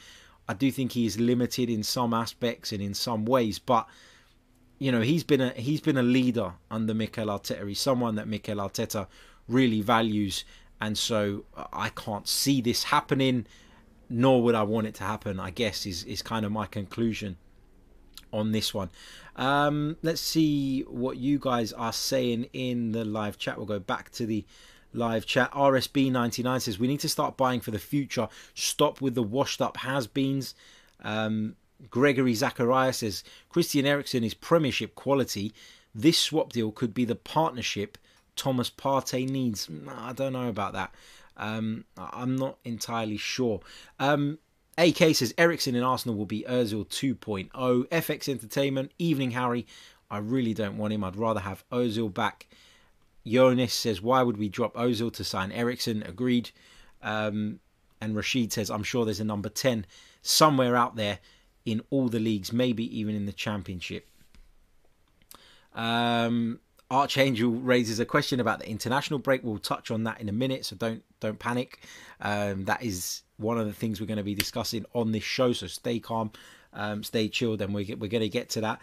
I 0.48 0.54
do 0.54 0.72
think 0.72 0.92
he 0.92 1.06
is 1.06 1.20
limited 1.20 1.70
in 1.70 1.84
some 1.84 2.14
aspects 2.14 2.72
and 2.72 2.82
in 2.82 2.94
some 2.94 3.26
ways, 3.26 3.60
but 3.60 3.88
you 4.80 4.92
know 4.92 5.02
he's 5.02 5.24
been 5.24 5.42
a 5.42 5.50
he's 5.52 5.82
been 5.82 5.98
a 5.98 6.04
leader 6.04 6.54
under 6.70 6.94
Mikel 6.94 7.28
Arteta. 7.28 7.68
He's 7.68 7.80
someone 7.80 8.16
that 8.16 8.28
Mikel 8.28 8.58
Arteta 8.58 9.08
really 9.48 9.82
values, 9.82 10.44
and 10.82 10.98
so 10.98 11.46
I 11.72 11.90
can't 11.90 12.28
see 12.28 12.62
this 12.62 12.84
happening, 12.84 13.46
nor 14.10 14.42
would 14.44 14.56
I 14.56 14.64
want 14.64 14.88
it 14.88 14.96
to 14.96 15.04
happen. 15.04 15.40
I 15.40 15.52
guess 15.52 15.86
is 15.86 16.04
is 16.04 16.22
kind 16.22 16.46
of 16.46 16.52
my 16.52 16.66
conclusion 16.66 17.38
on 18.34 18.52
this 18.52 18.74
one. 18.74 18.90
Um, 19.36 19.98
let's 20.02 20.22
see 20.22 20.82
what 20.82 21.18
you 21.18 21.40
guys 21.40 21.72
are 21.72 21.94
saying 21.94 22.48
in 22.52 22.92
the 22.92 23.06
live 23.06 23.38
chat. 23.38 23.58
We'll 23.58 23.66
go 23.66 23.80
back 23.80 24.10
to 24.12 24.26
the 24.26 24.44
live 24.94 25.26
chat. 25.26 25.52
RSB99 25.52 26.62
says 26.62 26.80
we 26.80 26.88
need 26.88 27.00
to 27.02 27.10
start 27.10 27.38
buying 27.38 27.60
for 27.60 27.72
the 27.72 27.80
future. 27.80 28.28
Stop 28.54 29.02
with 29.02 29.16
the 29.16 29.24
washed 29.24 29.62
up 29.62 29.78
has 29.78 30.08
beens. 30.08 30.56
Um, 31.04 31.56
Gregory 31.90 32.34
Zachariah 32.34 32.94
says 32.94 33.24
Christian 33.50 33.86
Eriksen 33.86 34.24
is 34.24 34.34
Premiership 34.34 34.96
quality. 34.96 35.54
This 35.94 36.18
swap 36.18 36.54
deal 36.54 36.72
could 36.72 36.94
be 36.94 37.06
the 37.06 37.16
partnership 37.16 37.98
Thomas 38.36 38.70
Partey 38.70 39.30
needs. 39.30 39.70
I 39.88 40.14
don't 40.14 40.34
know 40.34 40.50
about 40.50 40.74
that. 40.74 40.94
Um, 41.38 41.86
I'm 41.98 42.36
not 42.36 42.58
entirely 42.64 43.18
sure. 43.18 43.62
Um, 44.00 44.40
AK 44.78 45.16
says 45.16 45.34
Eriksen 45.38 45.76
in 45.76 45.84
Arsenal 45.84 46.16
will 46.16 46.26
be 46.26 46.46
Ozil 46.50 46.88
2.0. 46.88 47.50
FX 47.52 48.30
Entertainment, 48.30 48.92
Evening 48.98 49.32
Harry. 49.32 49.68
I 50.10 50.18
really 50.18 50.54
don't 50.54 50.78
want 50.78 50.94
him. 50.94 51.04
I'd 51.04 51.16
rather 51.16 51.40
have 51.40 51.64
Ozil 51.72 52.14
back. 52.14 52.48
Jonas 53.26 53.74
says, 53.74 54.02
why 54.02 54.22
would 54.22 54.38
we 54.38 54.50
drop 54.50 54.74
Ozil 54.76 55.14
to 55.14 55.24
sign 55.24 55.52
Eriksen? 55.52 56.04
Agreed. 56.04 56.52
Um, 57.02 57.60
and 58.02 58.16
Rashid 58.16 58.52
says, 58.52 58.70
I'm 58.70 58.84
sure 58.84 59.06
there's 59.06 59.20
a 59.20 59.26
number 59.26 59.50
10 59.50 59.86
somewhere 60.22 60.76
out 60.76 60.96
there 60.96 61.20
in 61.66 61.82
all 61.90 62.10
the 62.10 62.20
leagues, 62.20 62.52
maybe 62.52 63.00
even 63.00 63.16
in 63.16 63.26
the 63.26 63.32
championship. 63.32 64.08
Um, 65.74 66.60
Archangel 66.92 67.52
raises 67.52 68.00
a 68.00 68.06
question 68.06 68.40
about 68.40 68.60
the 68.60 68.70
international 68.70 69.20
break. 69.20 69.44
We'll 69.44 69.58
touch 69.58 69.90
on 69.90 70.04
that 70.04 70.22
in 70.22 70.30
a 70.30 70.34
minute, 70.34 70.66
so 70.66 70.76
don't 70.76 71.04
don't 71.20 71.40
panic. 71.40 71.80
Um, 72.22 72.66
that 72.66 72.84
is 72.84 73.24
one 73.38 73.58
of 73.58 73.66
the 73.66 73.74
things 73.74 74.00
we're 74.00 74.08
going 74.08 74.18
to 74.18 74.24
be 74.24 74.36
discussing 74.36 74.86
on 74.94 75.12
this 75.12 75.24
show. 75.24 75.54
So 75.54 75.68
stay 75.68 76.00
calm, 76.00 76.32
um, 76.74 77.04
stay 77.04 77.30
chilled, 77.30 77.62
and 77.62 77.74
we're 77.74 77.96
we're 77.98 78.10
going 78.10 78.22
to 78.22 78.30
get 78.30 78.50
to 78.52 78.62
that. 78.62 78.82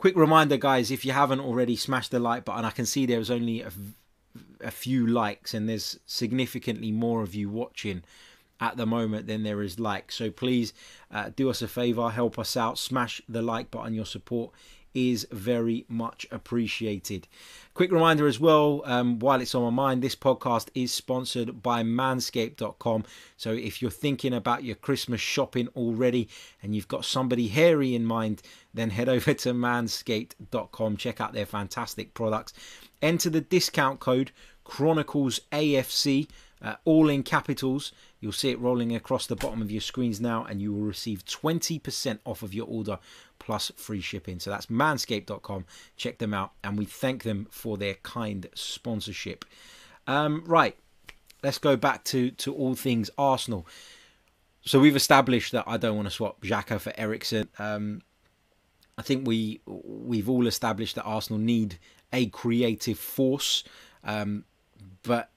Quick 0.00 0.16
reminder, 0.16 0.56
guys, 0.56 0.90
if 0.90 1.04
you 1.04 1.12
haven't 1.12 1.40
already, 1.40 1.76
smash 1.76 2.08
the 2.08 2.18
like 2.18 2.46
button. 2.46 2.64
I 2.64 2.70
can 2.70 2.86
see 2.86 3.04
there's 3.04 3.30
only 3.30 3.60
a, 3.60 3.70
a 4.62 4.70
few 4.70 5.06
likes, 5.06 5.52
and 5.52 5.68
there's 5.68 6.00
significantly 6.06 6.90
more 6.90 7.22
of 7.22 7.34
you 7.34 7.50
watching 7.50 8.02
at 8.60 8.78
the 8.78 8.86
moment 8.86 9.26
than 9.26 9.42
there 9.42 9.60
is 9.60 9.78
likes. 9.78 10.14
So 10.14 10.30
please 10.30 10.72
uh, 11.10 11.28
do 11.36 11.50
us 11.50 11.60
a 11.60 11.68
favor, 11.68 12.08
help 12.08 12.38
us 12.38 12.56
out, 12.56 12.78
smash 12.78 13.20
the 13.28 13.42
like 13.42 13.70
button. 13.70 13.92
Your 13.92 14.06
support 14.06 14.52
is 14.94 15.26
very 15.30 15.84
much 15.86 16.26
appreciated. 16.30 17.28
Quick 17.74 17.92
reminder 17.92 18.26
as 18.26 18.40
well, 18.40 18.82
um, 18.86 19.18
while 19.18 19.40
it's 19.40 19.54
on 19.54 19.62
my 19.62 19.70
mind, 19.70 20.02
this 20.02 20.16
podcast 20.16 20.68
is 20.74 20.92
sponsored 20.92 21.62
by 21.62 21.82
manscaped.com. 21.82 23.04
So 23.36 23.52
if 23.52 23.80
you're 23.80 23.90
thinking 23.90 24.32
about 24.32 24.64
your 24.64 24.76
Christmas 24.76 25.20
shopping 25.20 25.68
already 25.76 26.28
and 26.62 26.74
you've 26.74 26.88
got 26.88 27.04
somebody 27.04 27.48
hairy 27.48 27.94
in 27.94 28.04
mind, 28.04 28.42
then 28.72 28.90
head 28.90 29.08
over 29.08 29.34
to 29.34 29.52
manscaped.com. 29.52 30.96
Check 30.96 31.20
out 31.20 31.32
their 31.32 31.46
fantastic 31.46 32.14
products. 32.14 32.52
Enter 33.02 33.30
the 33.30 33.40
discount 33.40 34.00
code 34.00 34.32
Chronicles 34.64 35.40
AFC, 35.52 36.28
uh, 36.62 36.76
all 36.84 37.08
in 37.08 37.22
capitals 37.22 37.92
You'll 38.20 38.32
see 38.32 38.50
it 38.50 38.60
rolling 38.60 38.94
across 38.94 39.26
the 39.26 39.34
bottom 39.34 39.62
of 39.62 39.70
your 39.70 39.80
screens 39.80 40.20
now, 40.20 40.44
and 40.44 40.60
you 40.60 40.72
will 40.72 40.82
receive 40.82 41.24
20% 41.24 42.18
off 42.26 42.42
of 42.42 42.52
your 42.52 42.66
order 42.66 42.98
plus 43.38 43.72
free 43.76 44.02
shipping. 44.02 44.38
So 44.38 44.50
that's 44.50 44.66
manscaped.com. 44.66 45.64
Check 45.96 46.18
them 46.18 46.34
out, 46.34 46.52
and 46.62 46.78
we 46.78 46.84
thank 46.84 47.22
them 47.22 47.48
for 47.50 47.78
their 47.78 47.94
kind 47.94 48.46
sponsorship. 48.54 49.46
Um, 50.06 50.44
right, 50.46 50.76
let's 51.42 51.56
go 51.56 51.76
back 51.76 52.04
to, 52.04 52.30
to 52.32 52.54
all 52.54 52.74
things 52.74 53.10
Arsenal. 53.16 53.66
So 54.62 54.78
we've 54.78 54.96
established 54.96 55.52
that 55.52 55.64
I 55.66 55.78
don't 55.78 55.96
want 55.96 56.06
to 56.06 56.14
swap 56.14 56.42
Xhaka 56.42 56.78
for 56.78 56.92
Eriksen. 56.98 57.48
Um, 57.58 58.02
I 59.00 59.02
think 59.02 59.26
we 59.26 59.62
we've 59.64 60.28
all 60.28 60.46
established 60.46 60.96
that 60.96 61.04
Arsenal 61.04 61.40
need 61.40 61.78
a 62.12 62.26
creative 62.26 62.98
force, 62.98 63.64
um, 64.04 64.44
but 65.02 65.30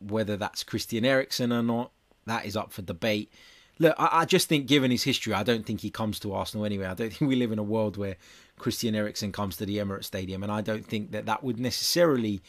whether 0.00 0.36
that's 0.36 0.62
Christian 0.62 1.02
Eriksen 1.02 1.50
or 1.50 1.62
not, 1.62 1.92
that 2.26 2.44
is 2.44 2.58
up 2.58 2.74
for 2.74 2.82
debate. 2.82 3.32
Look, 3.78 3.94
I, 3.98 4.20
I, 4.20 4.24
just 4.26 4.50
think, 4.50 4.66
given 4.66 4.90
his 4.90 5.02
history, 5.02 5.32
I 5.32 5.44
don't 5.44 5.64
think 5.64 5.80
he 5.80 5.88
comes 5.88 6.20
to 6.20 6.34
Arsenal 6.34 6.66
anyway. 6.66 6.84
I 6.84 6.92
don't 6.92 7.10
think 7.10 7.26
we 7.26 7.36
live 7.36 7.52
in 7.52 7.58
a 7.58 7.62
world 7.62 7.96
where 7.96 8.16
Christian 8.58 8.94
Eriksen 8.94 9.32
comes 9.32 9.56
to 9.56 9.64
the 9.64 9.78
Emirates 9.78 10.04
Stadium, 10.04 10.42
and 10.42 10.52
I 10.52 10.60
don't 10.60 10.84
think 10.84 11.12
that 11.12 11.24
that 11.24 11.42
would 11.42 11.58
necessarily 11.58 12.42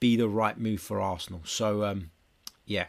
be 0.00 0.16
the 0.16 0.30
right 0.30 0.58
move 0.58 0.80
for 0.80 0.98
Arsenal. 0.98 1.42
So, 1.44 1.84
um, 1.84 2.10
yeah, 2.64 2.86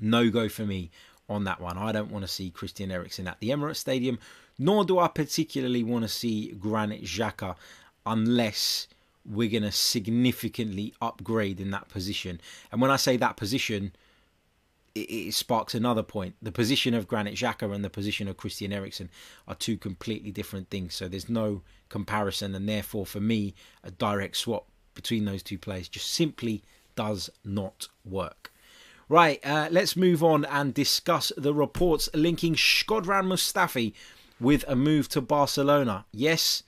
no 0.00 0.30
go 0.30 0.48
for 0.48 0.64
me 0.64 0.90
on 1.28 1.44
that 1.44 1.60
one. 1.60 1.76
I 1.76 1.92
don't 1.92 2.10
want 2.10 2.24
to 2.24 2.28
see 2.28 2.48
Christian 2.48 2.90
Eriksen 2.90 3.28
at 3.28 3.40
the 3.40 3.50
Emirates 3.50 3.76
Stadium, 3.76 4.18
nor 4.58 4.84
do 4.84 4.98
I 4.98 5.08
particularly 5.08 5.84
want 5.84 6.04
to 6.04 6.08
see 6.08 6.52
Granit 6.52 7.04
Xhaka 7.04 7.56
unless 8.04 8.88
we're 9.24 9.50
going 9.50 9.62
to 9.62 9.72
significantly 9.72 10.94
upgrade 11.00 11.60
in 11.60 11.70
that 11.70 11.88
position. 11.88 12.40
And 12.72 12.80
when 12.80 12.90
I 12.90 12.96
say 12.96 13.16
that 13.18 13.36
position, 13.36 13.92
it, 14.94 15.10
it, 15.10 15.34
sparks 15.34 15.74
another 15.74 16.02
point. 16.02 16.34
The 16.40 16.52
position 16.52 16.94
of 16.94 17.06
Granit 17.06 17.34
Xhaka 17.34 17.72
and 17.72 17.84
the 17.84 17.90
position 17.90 18.26
of 18.26 18.36
Christian 18.36 18.72
Eriksen 18.72 19.10
are 19.46 19.54
two 19.54 19.76
completely 19.76 20.30
different 20.30 20.70
things. 20.70 20.94
So 20.94 21.08
there's 21.08 21.28
no 21.28 21.62
comparison, 21.88 22.54
and 22.54 22.68
therefore, 22.68 23.06
for 23.06 23.20
me, 23.20 23.54
a 23.84 23.90
direct 23.90 24.36
swap 24.36 24.66
between 24.94 25.26
those 25.26 25.42
two 25.42 25.58
players 25.58 25.88
just 25.88 26.10
simply 26.10 26.62
does 26.96 27.30
not 27.44 27.88
work. 28.04 28.50
Right, 29.10 29.44
uh, 29.46 29.68
let's 29.70 29.96
move 29.96 30.22
on 30.22 30.44
and 30.46 30.74
discuss 30.74 31.32
the 31.36 31.54
reports 31.54 32.10
linking 32.12 32.54
Shkodran 32.54 33.26
Mustafi 33.26 33.94
with 34.40 34.64
a 34.68 34.76
move 34.76 35.08
to 35.10 35.20
Barcelona. 35.20 36.06
Yes, 36.12 36.62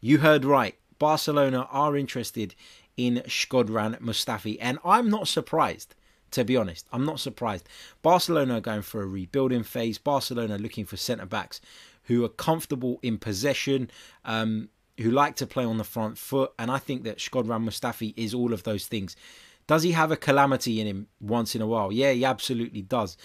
you 0.00 0.18
heard 0.18 0.44
right. 0.44 0.76
Barcelona 0.98 1.68
are 1.70 1.96
interested 1.96 2.54
in 2.96 3.22
Shkodran 3.26 4.00
Mustafi, 4.00 4.56
and 4.60 4.78
I'm 4.84 5.10
not 5.10 5.28
surprised. 5.28 5.94
To 6.32 6.44
be 6.44 6.56
honest, 6.56 6.86
I'm 6.92 7.04
not 7.04 7.20
surprised. 7.20 7.68
Barcelona 8.02 8.56
are 8.56 8.60
going 8.60 8.82
for 8.82 9.02
a 9.02 9.06
rebuilding 9.06 9.62
phase. 9.62 9.98
Barcelona 9.98 10.58
looking 10.58 10.84
for 10.84 10.96
centre 10.96 11.26
backs 11.26 11.60
who 12.04 12.24
are 12.24 12.28
comfortable 12.28 12.98
in 13.02 13.18
possession, 13.18 13.90
um, 14.24 14.68
who 14.98 15.10
like 15.10 15.36
to 15.36 15.46
play 15.46 15.64
on 15.64 15.78
the 15.78 15.84
front 15.84 16.18
foot, 16.18 16.52
and 16.58 16.70
I 16.70 16.78
think 16.78 17.04
that 17.04 17.18
Shkodran 17.18 17.64
Mustafi 17.64 18.14
is 18.16 18.34
all 18.34 18.52
of 18.52 18.64
those 18.64 18.86
things. 18.86 19.16
Does 19.66 19.82
he 19.82 19.92
have 19.92 20.10
a 20.10 20.16
calamity 20.16 20.80
in 20.80 20.86
him 20.86 21.06
once 21.20 21.54
in 21.54 21.62
a 21.62 21.66
while? 21.66 21.90
Yeah, 21.90 22.12
he 22.12 22.24
absolutely 22.24 22.82
does. 22.82 23.16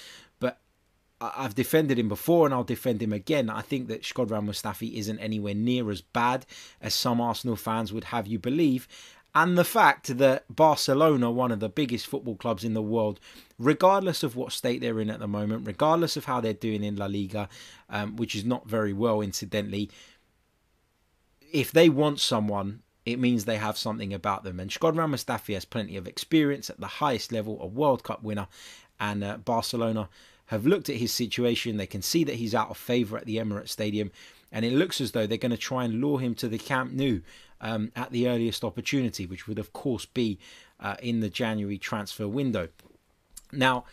I've 1.22 1.56
defended 1.56 2.00
him 2.00 2.08
before 2.08 2.46
and 2.46 2.54
I'll 2.54 2.64
defend 2.64 3.02
him 3.02 3.12
again. 3.12 3.50
I 3.50 3.62
think 3.62 3.88
that 3.90 4.04
Shkodran 4.04 4.46
Mustafi 4.46 4.94
isn't 4.96 5.20
anywhere 5.20 5.54
near 5.54 5.90
as 5.92 6.02
bad 6.02 6.46
as 6.82 6.94
some 6.94 7.20
Arsenal 7.20 7.58
fans 7.58 7.92
would 7.92 8.06
have 8.06 8.28
you 8.28 8.40
believe. 8.40 8.88
And 9.36 9.58
the 9.58 9.66
fact 9.66 10.18
that 10.18 10.44
Barcelona, 10.50 11.30
one 11.30 11.52
of 11.52 11.60
the 11.60 11.70
biggest 11.70 12.08
football 12.08 12.36
clubs 12.36 12.64
in 12.64 12.74
the 12.74 12.82
world, 12.82 13.20
regardless 13.60 14.24
of 14.24 14.36
what 14.36 14.52
state 14.52 14.82
they're 14.82 15.00
in 15.00 15.10
at 15.10 15.20
the 15.20 15.28
moment, 15.28 15.68
regardless 15.68 16.18
of 16.18 16.26
how 16.26 16.42
they're 16.42 16.54
doing 16.54 16.84
in 16.84 16.96
La 16.96 17.06
Liga, 17.06 17.48
um, 17.90 18.16
which 18.16 18.34
is 18.34 18.44
not 18.44 18.68
very 18.68 18.94
well, 18.94 19.22
incidentally, 19.22 19.92
if 21.52 21.72
they 21.72 21.90
want 21.90 22.20
someone, 22.20 22.82
it 23.06 23.20
means 23.20 23.46
they 23.46 23.58
have 23.58 23.78
something 23.78 24.14
about 24.14 24.44
them. 24.44 24.60
And 24.60 24.72
Shkodran 24.72 25.12
Mustafi 25.12 25.54
has 25.54 25.66
plenty 25.66 25.96
of 25.96 26.08
experience 26.08 26.70
at 26.70 26.80
the 26.80 26.88
highest 26.88 27.32
level, 27.32 27.62
a 27.62 27.68
World 27.68 28.04
Cup 28.04 28.24
winner, 28.24 28.48
and 29.00 29.24
uh, 29.24 29.38
Barcelona 29.38 30.10
have 30.50 30.66
looked 30.66 30.90
at 30.90 30.96
his 30.96 31.14
situation. 31.14 31.78
They 31.78 31.86
can 31.86 32.02
see 32.02 32.24
that 32.24 32.36
he's 32.36 32.56
out 32.56 32.72
of 32.72 32.78
favour 32.78 33.18
at 33.18 33.26
the 33.26 33.38
Emirates 33.38 33.70
Stadium, 33.70 34.12
and 34.52 34.66
it 34.66 34.74
looks 34.74 35.00
as 35.00 35.12
though 35.12 35.28
they're 35.28 35.38
going 35.38 35.52
to 35.52 35.58
try 35.58 35.84
and 35.84 36.02
lure 36.02 36.20
him 36.20 36.34
to 36.36 36.48
the 36.48 36.58
Camp 36.58 36.92
Nou 36.92 37.22
um, 37.62 37.92
at 37.96 38.12
the 38.12 38.28
earliest 38.28 38.64
opportunity, 38.64 39.28
which 39.28 39.48
would, 39.48 39.60
of 39.60 39.74
course, 39.74 40.06
be 40.06 40.40
uh, 40.80 40.96
in 41.04 41.20
the 41.20 41.30
January 41.30 41.78
transfer 41.78 42.28
window. 42.28 42.68
Now, 43.52 43.86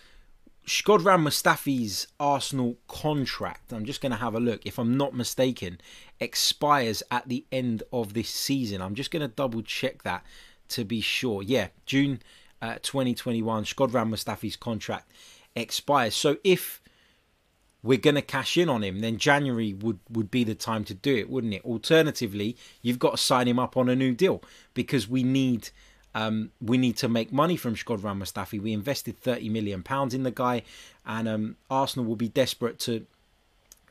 Shkodran 0.67 1.23
Mustafi's 1.23 2.07
Arsenal 2.19 2.79
contract, 2.89 3.71
I'm 3.75 3.85
just 3.85 4.01
going 4.01 4.13
to 4.13 4.19
have 4.19 4.35
a 4.35 4.41
look, 4.41 4.65
if 4.65 4.79
I'm 4.79 4.97
not 4.97 5.15
mistaken, 5.15 5.79
expires 6.21 7.03
at 7.11 7.29
the 7.29 7.45
end 7.53 7.83
of 7.93 8.15
this 8.15 8.31
season. 8.31 8.81
I'm 8.81 8.95
just 8.95 9.11
going 9.11 9.21
to 9.21 9.29
double 9.29 9.61
check 9.61 10.05
that 10.05 10.25
to 10.69 10.85
be 10.85 11.03
sure. 11.03 11.43
Yeah, 11.43 11.69
June 11.85 12.23
uh, 12.63 12.77
2021, 12.81 13.65
Shkodran 13.65 14.09
Mustafi's 14.09 14.57
contract 14.57 15.13
expires. 15.57 16.15
So 16.15 16.37
if 16.45 16.81
we're 17.83 17.99
going 17.99 18.17
to 18.17 18.23
cash 18.23 18.57
in 18.57 18.69
on 18.69 18.83
him, 18.83 19.01
then 19.01 19.17
January 19.17 19.73
would, 19.73 19.99
would 20.11 20.31
be 20.31 20.45
the 20.45 20.55
time 20.55 20.85
to 20.85 20.95
do 20.95 21.17
it, 21.17 21.31
wouldn't 21.31 21.55
it? 21.55 21.65
Alternatively, 21.65 22.57
you've 22.83 22.99
got 22.99 23.13
to 23.13 23.17
sign 23.17 23.49
him 23.49 23.59
up 23.59 23.77
on 23.77 23.89
a 23.89 23.97
new 23.97 24.13
deal 24.13 24.43
because 24.75 25.09
we 25.09 25.23
need 25.23 25.71
um, 26.15 26.51
we 26.63 26.79
need 26.79 26.97
to 26.97 27.11
make 27.11 27.31
money 27.31 27.59
from 27.59 27.75
Shkodran 27.75 28.19
Mustafi. 28.19 28.59
We 28.59 28.73
invested 28.73 29.19
30 29.21 29.51
million 29.51 29.83
pounds 29.83 30.15
in 30.15 30.23
the 30.23 30.31
guy, 30.31 30.63
and 31.05 31.29
um, 31.29 31.57
Arsenal 31.71 32.07
will 32.07 32.17
be 32.17 32.29
desperate 32.29 32.79
to 32.81 33.07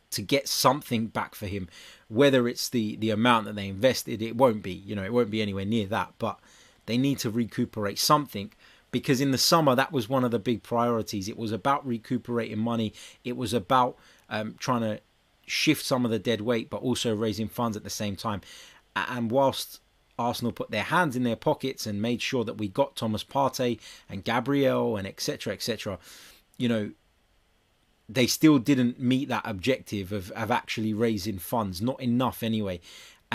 to 0.10 0.22
get 0.24 0.48
something 0.48 1.06
back 1.06 1.36
for 1.36 1.46
him. 1.46 1.70
Whether 2.08 2.48
it's 2.48 2.68
the 2.68 2.96
the 2.96 3.12
amount 3.12 3.46
that 3.46 3.56
they 3.56 3.68
invested, 3.68 4.24
it 4.24 4.36
won't 4.36 4.64
be. 4.64 4.72
You 4.72 4.96
know, 4.96 5.04
it 5.04 5.14
won't 5.14 5.30
be 5.30 5.44
anywhere 5.44 5.66
near 5.66 5.86
that. 5.86 6.14
But 6.18 6.40
they 6.88 6.98
need 6.98 7.20
to 7.20 7.30
recuperate 7.30 8.00
something 8.00 8.52
because 8.96 9.20
in 9.20 9.32
the 9.32 9.38
summer 9.38 9.76
that 9.76 9.92
was 9.92 10.08
one 10.08 10.24
of 10.24 10.32
the 10.32 10.40
big 10.40 10.64
priorities. 10.64 11.28
It 11.28 11.38
was 11.38 11.52
about 11.52 11.86
recuperating 11.86 12.60
money. 12.60 12.94
It 13.26 13.36
was 13.36 13.54
about 13.54 13.98
um, 14.30 14.56
trying 14.58 14.80
to 14.84 15.02
shift 15.46 15.84
some 15.84 16.06
of 16.06 16.12
the 16.12 16.18
dead 16.18 16.40
weight, 16.40 16.70
but 16.70 16.78
also 16.78 17.14
raising 17.14 17.50
funds 17.50 17.76
at 17.76 17.84
the 17.84 17.90
same 17.90 18.16
time. 18.16 18.40
And 18.96 19.30
whilst 19.30 19.82
Arsenal 20.18 20.54
put 20.54 20.72
their 20.72 20.84
hands 20.84 21.18
in 21.18 21.24
their 21.24 21.36
pockets 21.36 21.86
and 21.86 22.02
made 22.02 22.22
sure 22.22 22.46
that 22.46 22.58
we 22.58 22.70
got 22.70 22.96
Thomas 22.96 23.22
Partey 23.22 23.82
and 24.08 24.24
Gabriel 24.24 24.96
and 24.96 25.06
etc. 25.06 25.52
etc. 25.52 26.00
You 26.58 26.70
know, 26.70 26.92
they 28.08 28.28
still 28.28 28.60
didn't 28.60 28.98
meet 28.98 29.28
that 29.28 29.44
objective 29.46 30.14
of, 30.14 30.32
of 30.32 30.52
actually 30.52 30.94
raising 30.94 31.38
funds, 31.38 31.82
not 31.82 32.02
enough 32.02 32.44
anyway. 32.44 32.80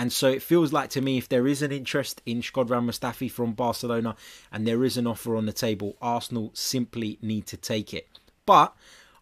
And 0.01 0.11
so 0.11 0.29
it 0.29 0.41
feels 0.41 0.73
like 0.73 0.89
to 0.91 1.01
me, 1.01 1.19
if 1.19 1.29
there 1.29 1.45
is 1.45 1.61
an 1.61 1.71
interest 1.71 2.23
in 2.25 2.41
Shkodran 2.41 2.89
Mustafi 2.89 3.29
from 3.29 3.53
Barcelona 3.53 4.15
and 4.51 4.65
there 4.65 4.83
is 4.83 4.97
an 4.97 5.05
offer 5.05 5.35
on 5.35 5.45
the 5.45 5.53
table, 5.53 5.95
Arsenal 6.01 6.49
simply 6.55 7.19
need 7.21 7.45
to 7.45 7.55
take 7.55 7.93
it. 7.93 8.09
But 8.47 8.73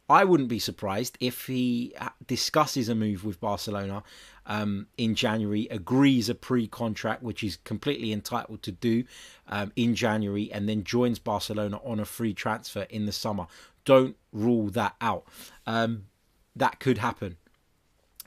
I 0.09 0.23
wouldn't 0.23 0.47
be 0.47 0.57
surprised 0.57 1.17
if 1.19 1.47
he 1.47 1.93
discusses 2.25 2.87
a 2.87 2.95
move 2.95 3.25
with 3.25 3.41
Barcelona 3.41 4.03
um, 4.45 4.87
in 4.97 5.15
January, 5.15 5.67
agrees 5.69 6.29
a 6.29 6.33
pre 6.33 6.65
contract, 6.65 7.23
which 7.23 7.41
he's 7.41 7.57
completely 7.57 8.13
entitled 8.13 8.63
to 8.63 8.71
do 8.71 9.03
um, 9.49 9.73
in 9.75 9.95
January, 9.95 10.49
and 10.49 10.69
then 10.69 10.85
joins 10.85 11.19
Barcelona 11.19 11.81
on 11.83 11.99
a 11.99 12.05
free 12.05 12.33
transfer 12.33 12.83
in 12.83 13.05
the 13.05 13.11
summer. 13.11 13.47
Don't 13.83 14.15
rule 14.31 14.69
that 14.69 14.95
out. 15.01 15.25
Um, 15.67 16.05
that 16.55 16.79
could 16.79 16.99
happen. 16.99 17.35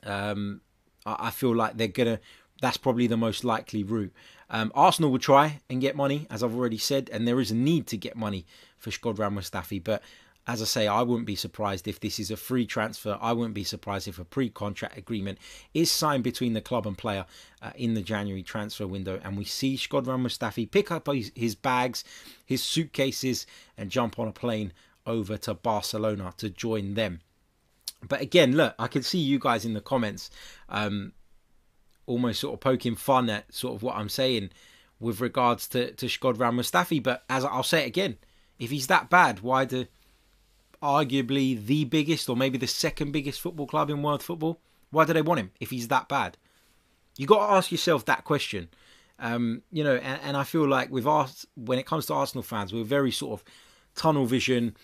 Um, 0.03 0.61
I 1.05 1.31
feel 1.31 1.55
like 1.55 1.77
they're 1.77 1.87
gonna. 1.87 2.19
That's 2.63 2.77
probably 2.77 3.07
the 3.07 3.17
most 3.17 3.43
likely 3.43 3.83
route. 3.83 4.13
Um, 4.49 4.71
Arsenal 4.73 5.11
will 5.11 5.19
try 5.19 5.59
and 5.69 5.81
get 5.81 5.97
money, 5.97 6.27
as 6.29 6.41
I've 6.41 6.55
already 6.55 6.77
said, 6.77 7.09
and 7.11 7.27
there 7.27 7.41
is 7.41 7.51
a 7.51 7.55
need 7.55 7.87
to 7.87 7.97
get 7.97 8.15
money 8.15 8.45
for 8.77 8.89
Shkodran 8.89 9.33
Mustafi. 9.33 9.83
But 9.83 10.01
as 10.47 10.61
I 10.61 10.65
say, 10.65 10.87
I 10.87 11.01
wouldn't 11.01 11.27
be 11.27 11.35
surprised 11.35 11.89
if 11.89 11.99
this 11.99 12.19
is 12.19 12.31
a 12.31 12.37
free 12.37 12.65
transfer. 12.65 13.17
I 13.19 13.33
wouldn't 13.33 13.53
be 13.53 13.65
surprised 13.65 14.07
if 14.07 14.17
a 14.17 14.23
pre-contract 14.23 14.97
agreement 14.97 15.39
is 15.73 15.91
signed 15.91 16.23
between 16.23 16.53
the 16.53 16.61
club 16.61 16.87
and 16.87 16.97
player 16.97 17.25
uh, 17.61 17.71
in 17.75 17.95
the 17.95 18.01
January 18.01 18.43
transfer 18.43 18.87
window, 18.87 19.19
and 19.25 19.37
we 19.37 19.43
see 19.43 19.75
Shkodran 19.75 20.21
Mustafi 20.21 20.71
pick 20.71 20.89
up 20.89 21.07
his, 21.07 21.33
his 21.35 21.55
bags, 21.55 22.05
his 22.45 22.63
suitcases, 22.63 23.45
and 23.77 23.91
jump 23.91 24.17
on 24.17 24.29
a 24.29 24.31
plane 24.31 24.71
over 25.05 25.35
to 25.35 25.53
Barcelona 25.53 26.33
to 26.37 26.49
join 26.49 26.93
them. 26.93 27.19
But 28.07 28.21
again, 28.21 28.55
look, 28.55 28.73
I 28.79 28.87
can 28.87 29.03
see 29.03 29.19
you 29.19 29.37
guys 29.37 29.65
in 29.65 29.73
the 29.73 29.81
comments 29.81 30.29
um, 30.69 31.11
almost 32.05 32.39
sort 32.39 32.53
of 32.53 32.59
poking 32.59 32.95
fun 32.95 33.29
at 33.29 33.53
sort 33.53 33.75
of 33.75 33.83
what 33.83 33.95
I'm 33.95 34.09
saying 34.09 34.49
with 34.99 35.21
regards 35.21 35.67
to, 35.69 35.91
to 35.91 36.05
Shkodran 36.07 36.55
Mustafi. 36.55 37.01
But 37.01 37.23
as 37.29 37.45
I'll 37.45 37.63
say 37.63 37.83
it 37.83 37.87
again, 37.87 38.17
if 38.59 38.71
he's 38.71 38.87
that 38.87 39.09
bad, 39.09 39.41
why 39.41 39.65
do 39.65 39.85
arguably 40.81 41.65
the 41.65 41.85
biggest 41.85 42.29
or 42.29 42.35
maybe 42.35 42.57
the 42.57 42.67
second 42.67 43.11
biggest 43.11 43.39
football 43.39 43.67
club 43.67 43.89
in 43.89 44.01
world 44.01 44.21
football, 44.21 44.59
why 44.91 45.05
do 45.05 45.13
they 45.13 45.21
want 45.21 45.39
him 45.39 45.51
if 45.59 45.69
he's 45.69 45.87
that 45.87 46.09
bad? 46.09 46.37
You 47.17 47.27
got 47.27 47.47
to 47.47 47.53
ask 47.53 47.71
yourself 47.71 48.05
that 48.05 48.25
question. 48.25 48.69
Um, 49.19 49.61
you 49.71 49.83
know, 49.83 49.95
and, 49.95 50.19
and, 50.23 50.37
I 50.37 50.43
feel 50.43 50.67
like 50.67 50.89
with 50.89 51.05
us, 51.05 51.45
when 51.55 51.79
it 51.79 51.85
comes 51.85 52.07
to 52.07 52.13
Arsenal 52.13 52.43
fans, 52.43 52.73
we're 52.73 52.83
very 52.83 53.11
sort 53.11 53.39
of 53.39 53.45
tunnel 53.95 54.25
vision. 54.25 54.75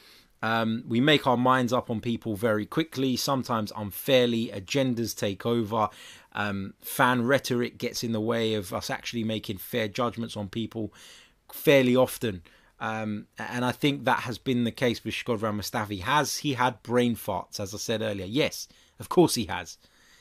Um, 0.42 0.84
we 0.88 1.02
make 1.02 1.28
our 1.28 1.38
minds 1.38 1.74
up 1.74 1.90
on 1.90 2.00
people 2.00 2.36
very 2.36 2.66
quickly, 2.66 3.16
sometimes 3.16 3.74
unfairly. 3.76 4.48
Agendas 4.48 5.16
take 5.16 5.46
over. 5.46 5.90
Um, 6.34 6.74
fan 6.82 7.26
rhetoric 7.26 7.78
gets 7.78 8.04
in 8.04 8.12
the 8.12 8.22
way 8.22 8.54
of 8.54 8.74
us 8.74 8.90
actually 8.90 9.24
making 9.24 9.58
fair 9.58 9.88
judgments 9.88 10.38
on 10.38 10.48
people 10.48 10.94
fairly 11.52 11.96
often. 11.96 12.44
Um, 12.80 13.28
and 13.38 13.66
I 13.66 13.72
think 13.72 14.06
that 14.06 14.22
has 14.22 14.38
been 14.38 14.64
the 14.64 14.72
case 14.72 15.04
with 15.04 15.14
Shkodran 15.14 15.60
Mustafi. 15.60 16.02
Has 16.02 16.38
he 16.38 16.54
had 16.54 16.82
brain 16.84 17.16
farts, 17.16 17.60
as 17.60 17.74
I 17.74 17.78
said 17.78 18.02
earlier? 18.02 18.26
Yes, 18.26 18.68
of 19.00 19.10
course 19.10 19.36
he 19.36 19.46
has. 19.46 19.78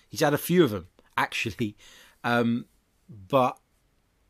He's 0.09 0.21
had 0.21 0.35
a 0.35 0.39
few 0.39 0.65
of 0.65 0.71
them, 0.71 0.89
actually. 1.17 1.77
Um, 2.25 2.67
but 3.09 3.59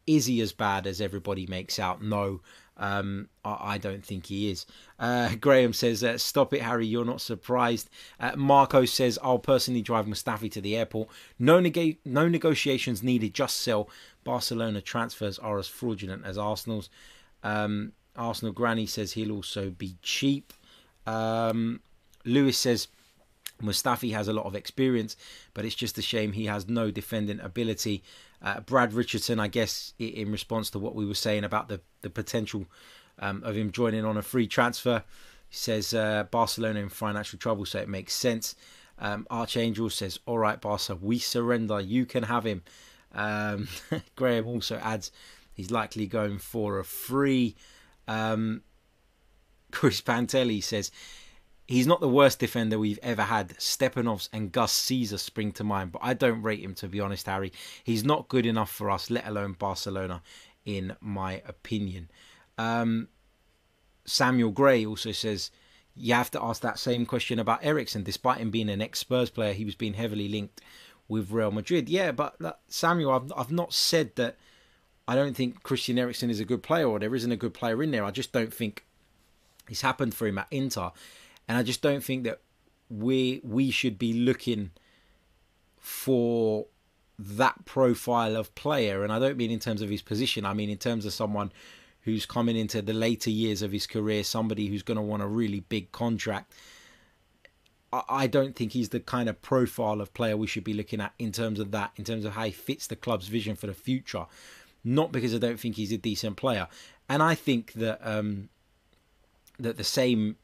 is 0.07 0.27
he 0.27 0.41
as 0.41 0.53
bad 0.53 0.87
as 0.87 1.01
everybody 1.01 1.47
makes 1.47 1.79
out? 1.79 2.03
No. 2.03 2.41
Um, 2.79 3.29
I, 3.45 3.75
I, 3.75 3.79
don't 3.79 4.05
think 4.05 4.27
he 4.27 4.51
is. 4.51 4.65
Uh, 4.99 5.35
Graham 5.41 5.73
says, 5.73 6.05
uh, 6.05 6.17
"Stop 6.17 6.55
it, 6.55 6.63
Harry. 6.63 6.87
You're 6.87 7.05
not 7.05 7.21
surprised." 7.21 7.91
Uh, 8.21 8.37
Marco 8.37 8.85
says, 8.85 9.19
"I'll 9.23 9.39
personally 9.39 9.83
drive 9.83 10.07
Mustafi 10.07 10.51
to 10.53 10.61
the 10.61 10.77
airport. 10.77 11.09
No, 11.39 11.59
neg- 11.61 11.99
no 12.05 12.29
negotiations 12.29 13.03
needed. 13.03 13.35
Just 13.35 13.61
sell. 13.61 13.91
Barcelona 14.25 14.81
transfers 14.81 15.39
are 15.39 15.59
as 15.59 15.69
fraudulent 15.69 16.25
as 16.25 16.39
Arsenal's." 16.39 16.89
Um, 17.43 17.93
Arsenal 18.17 18.53
Granny 18.53 18.87
says 18.87 19.13
he'll 19.13 19.33
also 19.33 19.71
be 19.71 19.97
cheap. 20.03 20.53
Um, 21.07 21.81
Lewis 22.25 22.59
says 22.59 22.89
Mustafi 23.63 24.13
has 24.13 24.29
a 24.29 24.33
lot 24.33 24.47
of 24.47 24.55
experience, 24.55 25.17
but 25.55 25.65
it's 25.65 25.75
just 25.75 25.99
a 25.99 26.03
shame 26.03 26.33
he 26.33 26.47
has 26.47 26.69
no 26.69 26.91
defending 26.91 27.41
ability. 27.41 28.03
Uh, 28.41 28.61
Brad 28.61 28.93
Richardson, 28.93 29.41
I 29.41 29.49
guess, 29.49 29.95
in 29.99 30.31
response 30.31 30.71
to 30.71 30.79
what 30.79 30.95
we 30.95 31.07
were 31.07 31.15
saying 31.15 31.45
about 31.45 31.69
the 31.69 31.81
the 32.03 32.11
potential 32.11 32.67
um, 33.19 33.43
of 33.45 33.57
him 33.57 33.73
joining 33.73 34.05
on 34.05 34.17
a 34.17 34.23
free 34.23 34.47
transfer, 34.47 35.03
says 35.51 35.93
uh, 35.93 36.25
Barcelona 36.31 36.81
in 36.81 36.89
financial 36.89 37.39
trouble, 37.39 37.67
so 37.67 37.81
it 37.81 37.89
makes 37.89 38.15
sense. 38.15 38.55
Um, 38.99 39.27
Archangel 39.31 39.91
says, 39.91 40.19
"All 40.27 40.39
right, 40.39 40.61
Barca, 40.61 40.95
we 40.97 41.19
surrender. 41.19 41.81
You 41.81 42.07
can 42.07 42.25
have 42.25 42.45
him." 42.45 42.63
Um, 43.15 43.69
Graham 44.17 44.47
also 44.47 44.77
adds, 44.77 45.11
"He's 45.53 45.71
likely 45.71 46.07
going 46.07 46.39
for 46.39 46.79
a 46.79 46.85
free." 46.85 47.57
Um, 48.07 48.63
Chris 49.71 50.01
Pantelli 50.01 50.63
says 50.63 50.91
he's 51.69 51.87
not 51.87 52.01
the 52.01 52.09
worst 52.09 52.41
defender 52.41 52.79
we've 52.79 52.99
ever 53.03 53.23
had. 53.23 53.51
Stepanovs 53.59 54.29
and 54.33 54.51
Gus 54.51 54.73
Caesar 54.73 55.19
spring 55.19 55.53
to 55.53 55.65
mind, 55.65 55.93
but 55.93 56.01
I 56.03 56.15
don't 56.15 56.43
rate 56.43 56.61
him 56.61 56.75
to 56.77 56.89
be 56.89 56.99
honest, 56.99 57.27
Harry. 57.27 57.53
He's 57.85 58.05
not 58.05 58.29
good 58.29 58.47
enough 58.47 58.71
for 58.71 58.91
us, 58.91 59.11
let 59.11 59.27
alone 59.27 59.53
Barcelona, 59.53 60.23
in 60.65 60.97
my 61.01 61.43
opinion. 61.47 62.11
Um, 62.57 63.09
Samuel 64.07 64.51
Gray 64.51 64.85
also 64.85 65.13
says 65.13 65.51
you 65.95 66.15
have 66.15 66.31
to 66.31 66.43
ask 66.43 66.63
that 66.63 66.79
same 66.79 67.05
question 67.05 67.39
about 67.39 67.61
Eriksen. 67.63 68.03
Despite 68.03 68.39
him 68.39 68.51
being 68.51 68.71
an 68.71 68.81
ex 68.81 69.01
Spurs 69.01 69.31
player, 69.31 69.53
he 69.53 69.65
was 69.65 69.75
being 69.75 69.95
heavily 69.95 70.29
linked 70.29 70.61
with 71.07 71.31
Real 71.31 71.51
Madrid. 71.51 71.89
Yeah, 71.89 72.13
but 72.13 72.37
Samuel, 72.69 73.13
I've, 73.13 73.33
I've 73.37 73.53
not 73.53 73.75
said 73.75 74.15
that 74.17 74.37
I 75.07 75.15
don't 75.15 75.37
think 75.37 75.63
Christian 75.63 75.99
Eriksen 75.99 76.31
is 76.31 76.41
a 76.41 76.45
good 76.45 76.63
player 76.63 76.87
or 76.87 76.99
there 76.99 77.15
isn't 77.15 77.33
a 77.33 77.37
good 77.37 77.55
player 77.55 77.83
in 77.83 77.91
there. 77.91 78.05
I 78.05 78.11
just 78.11 78.33
don't 78.33 78.53
think 78.53 78.85
it's 79.69 79.83
happened 79.83 80.15
for 80.15 80.27
him 80.27 80.39
at 80.39 80.49
Inter. 80.51 80.93
And 81.49 81.57
I 81.57 81.63
just 81.63 81.83
don't 81.83 82.03
think 82.05 82.25
that 82.25 82.41
we 82.91 83.41
we 83.43 83.71
should 83.71 83.99
be 83.99 84.13
looking 84.13 84.71
for 85.79 86.67
that 87.19 87.65
profile 87.65 88.37
of 88.37 88.55
player. 88.55 89.03
And 89.03 89.13
I 89.13 89.19
don't 89.19 89.37
mean 89.37 89.51
in 89.51 89.59
terms 89.59 89.83
of 89.83 89.91
his 89.91 90.03
position, 90.03 90.45
I 90.45 90.55
mean 90.55 90.71
in 90.71 90.79
terms 90.79 91.05
of 91.07 91.13
someone 91.13 91.51
who's 92.03 92.27
coming 92.27 92.57
into 92.57 92.81
the 92.81 92.93
later 92.93 93.31
years 93.31 93.63
of 93.63 93.73
his 93.73 93.87
career, 93.87 94.23
somebody 94.23 94.69
who's 94.69 94.83
going 94.83 94.97
to 94.97 95.03
want 95.03 95.23
a 95.23 95.27
really 95.27 95.61
big 95.61 95.91
contract. 95.93 96.53
I 97.91 98.27
don't 98.27 98.55
think 98.55 98.73
he's 98.73 98.91
the 98.91 99.01
kind 99.01 99.31
of 99.31 99.41
profile 99.41 100.03
of 100.03 100.13
player 100.13 100.37
we 100.37 100.47
should 100.47 100.63
be 100.63 100.75
looking 100.75 101.01
at 101.01 101.15
in 101.19 101.33
terms 101.33 101.59
of 101.59 101.71
that, 101.71 101.93
in 101.97 102.05
terms 102.05 102.27
of 102.27 102.35
how 102.35 102.45
he 102.45 102.51
fits 102.51 102.87
the 102.87 102.97
club's 102.97 103.29
vision 103.29 103.57
for 103.57 103.67
the 103.67 103.73
future 103.73 104.27
not 104.85 105.13
because 105.13 105.35
I 105.35 105.39
don't 105.39 105.59
think 105.59 105.77
he's 105.77 105.93
a 105.93 105.99
decent 105.99 106.37
player. 106.37 106.69
And 107.09 107.23
I 107.23 107.35
think 107.35 107.73
that 107.75 108.01
um, 108.03 108.49
that 109.59 109.77
the 109.77 109.85
same. 109.85 110.37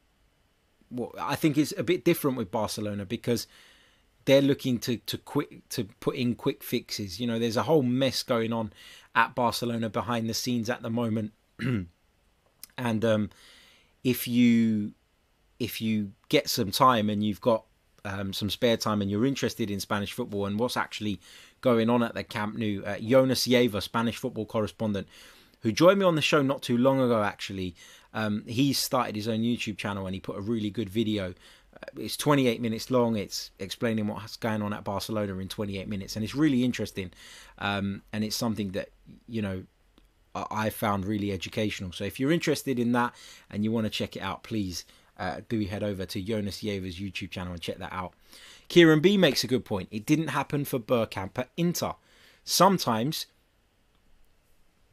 Well, 0.91 1.13
I 1.19 1.35
think 1.35 1.57
it's 1.57 1.73
a 1.77 1.83
bit 1.83 2.05
different 2.05 2.37
with 2.37 2.51
Barcelona 2.51 3.05
because 3.05 3.47
they're 4.25 4.41
looking 4.41 4.79
to 4.79 4.97
to 4.97 5.17
quick 5.17 5.67
to 5.69 5.85
put 5.99 6.15
in 6.15 6.35
quick 6.35 6.63
fixes. 6.63 7.19
You 7.19 7.27
know, 7.27 7.39
there's 7.39 7.57
a 7.57 7.63
whole 7.63 7.83
mess 7.83 8.23
going 8.23 8.53
on 8.53 8.73
at 9.15 9.35
Barcelona 9.35 9.89
behind 9.89 10.29
the 10.29 10.33
scenes 10.33 10.69
at 10.69 10.81
the 10.81 10.89
moment, 10.89 11.31
and 12.77 13.05
um, 13.05 13.29
if 14.03 14.27
you 14.27 14.93
if 15.59 15.81
you 15.81 16.11
get 16.29 16.49
some 16.49 16.71
time 16.71 17.09
and 17.09 17.23
you've 17.23 17.41
got 17.41 17.65
um, 18.03 18.33
some 18.33 18.49
spare 18.49 18.77
time 18.77 19.01
and 19.01 19.09
you're 19.09 19.25
interested 19.25 19.71
in 19.71 19.79
Spanish 19.79 20.13
football 20.13 20.45
and 20.45 20.59
what's 20.59 20.77
actually 20.77 21.19
going 21.61 21.89
on 21.89 22.03
at 22.03 22.13
the 22.13 22.23
Camp 22.23 22.55
Nou. 22.55 22.83
Uh, 22.85 22.97
Jonas 22.99 23.47
Yeva, 23.47 23.81
Spanish 23.81 24.17
football 24.17 24.45
correspondent, 24.45 25.07
who 25.65 25.71
joined 25.71 25.97
me 25.97 26.05
on 26.05 26.13
the 26.13 26.21
show 26.21 26.43
not 26.43 26.61
too 26.61 26.77
long 26.77 27.01
ago, 27.01 27.23
actually. 27.23 27.73
Um, 28.13 28.43
he 28.45 28.71
started 28.71 29.15
his 29.15 29.27
own 29.27 29.39
YouTube 29.39 29.77
channel 29.77 30.05
and 30.05 30.13
he 30.13 30.19
put 30.21 30.37
a 30.37 30.41
really 30.41 30.69
good 30.69 30.91
video. 30.91 31.33
Uh, 31.73 31.87
it's 31.97 32.15
28 32.15 32.61
minutes 32.61 32.91
long. 32.91 33.15
It's 33.15 33.49
explaining 33.57 34.05
what's 34.05 34.37
going 34.37 34.61
on 34.61 34.73
at 34.73 34.83
Barcelona 34.83 35.35
in 35.39 35.47
28 35.47 35.87
minutes, 35.87 36.15
and 36.15 36.23
it's 36.23 36.35
really 36.35 36.63
interesting. 36.63 37.11
Um, 37.57 38.03
and 38.13 38.23
it's 38.23 38.35
something 38.35 38.73
that 38.73 38.89
you 39.27 39.41
know 39.41 39.63
I 40.35 40.69
found 40.69 41.03
really 41.03 41.31
educational. 41.31 41.91
So 41.93 42.03
if 42.03 42.19
you're 42.19 42.31
interested 42.31 42.77
in 42.77 42.91
that 42.91 43.15
and 43.49 43.63
you 43.63 43.71
want 43.71 43.85
to 43.85 43.89
check 43.89 44.15
it 44.15 44.21
out, 44.21 44.43
please 44.43 44.85
uh, 45.17 45.41
do 45.49 45.65
head 45.65 45.81
over 45.81 46.05
to 46.05 46.21
Jonas 46.21 46.61
Yever's 46.61 46.99
YouTube 46.99 47.31
channel 47.31 47.53
and 47.53 47.61
check 47.61 47.79
that 47.79 47.91
out. 47.91 48.13
Kieran 48.67 48.99
B 48.99 49.17
makes 49.17 49.43
a 49.43 49.47
good 49.47 49.65
point. 49.65 49.89
It 49.89 50.05
didn't 50.05 50.27
happen 50.27 50.63
for 50.63 50.77
Bergkamp 50.77 51.39
at 51.39 51.49
Inter. 51.57 51.93
Sometimes 52.43 53.25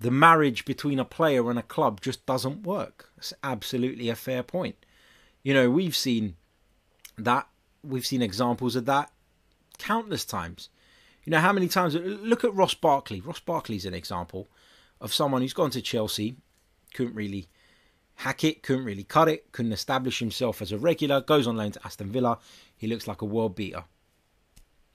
the 0.02 0.10
marriage 0.10 0.64
between 0.64 0.98
a 0.98 1.04
player 1.04 1.48
and 1.48 1.58
a 1.58 1.62
club 1.62 2.00
just 2.00 2.26
doesn't 2.26 2.64
work. 2.64 3.10
It's 3.16 3.32
absolutely 3.42 4.08
a 4.08 4.16
fair 4.16 4.42
point. 4.42 4.76
You 5.42 5.54
know, 5.54 5.70
we've 5.70 5.96
seen 5.96 6.36
that. 7.16 7.46
We've 7.84 8.06
seen 8.06 8.22
examples 8.22 8.76
of 8.76 8.84
that 8.86 9.10
countless 9.78 10.24
times. 10.24 10.68
You 11.24 11.30
know, 11.30 11.38
how 11.38 11.52
many 11.52 11.68
times? 11.68 11.94
Look 11.94 12.44
at 12.44 12.54
Ross 12.54 12.74
Barkley. 12.74 13.20
Ross 13.20 13.40
Barkley's 13.40 13.86
an 13.86 13.94
example 13.94 14.48
of 15.00 15.14
someone 15.14 15.42
who's 15.42 15.52
gone 15.52 15.70
to 15.70 15.82
Chelsea, 15.82 16.36
couldn't 16.94 17.14
really 17.14 17.48
hack 18.16 18.44
it, 18.44 18.62
couldn't 18.62 18.84
really 18.84 19.04
cut 19.04 19.28
it, 19.28 19.50
couldn't 19.52 19.72
establish 19.72 20.18
himself 20.18 20.62
as 20.62 20.72
a 20.72 20.78
regular, 20.78 21.20
goes 21.20 21.46
on 21.46 21.56
loan 21.56 21.72
to 21.72 21.84
Aston 21.84 22.10
Villa. 22.10 22.38
He 22.76 22.86
looks 22.86 23.06
like 23.06 23.22
a 23.22 23.26
world 23.26 23.56
beater. 23.56 23.84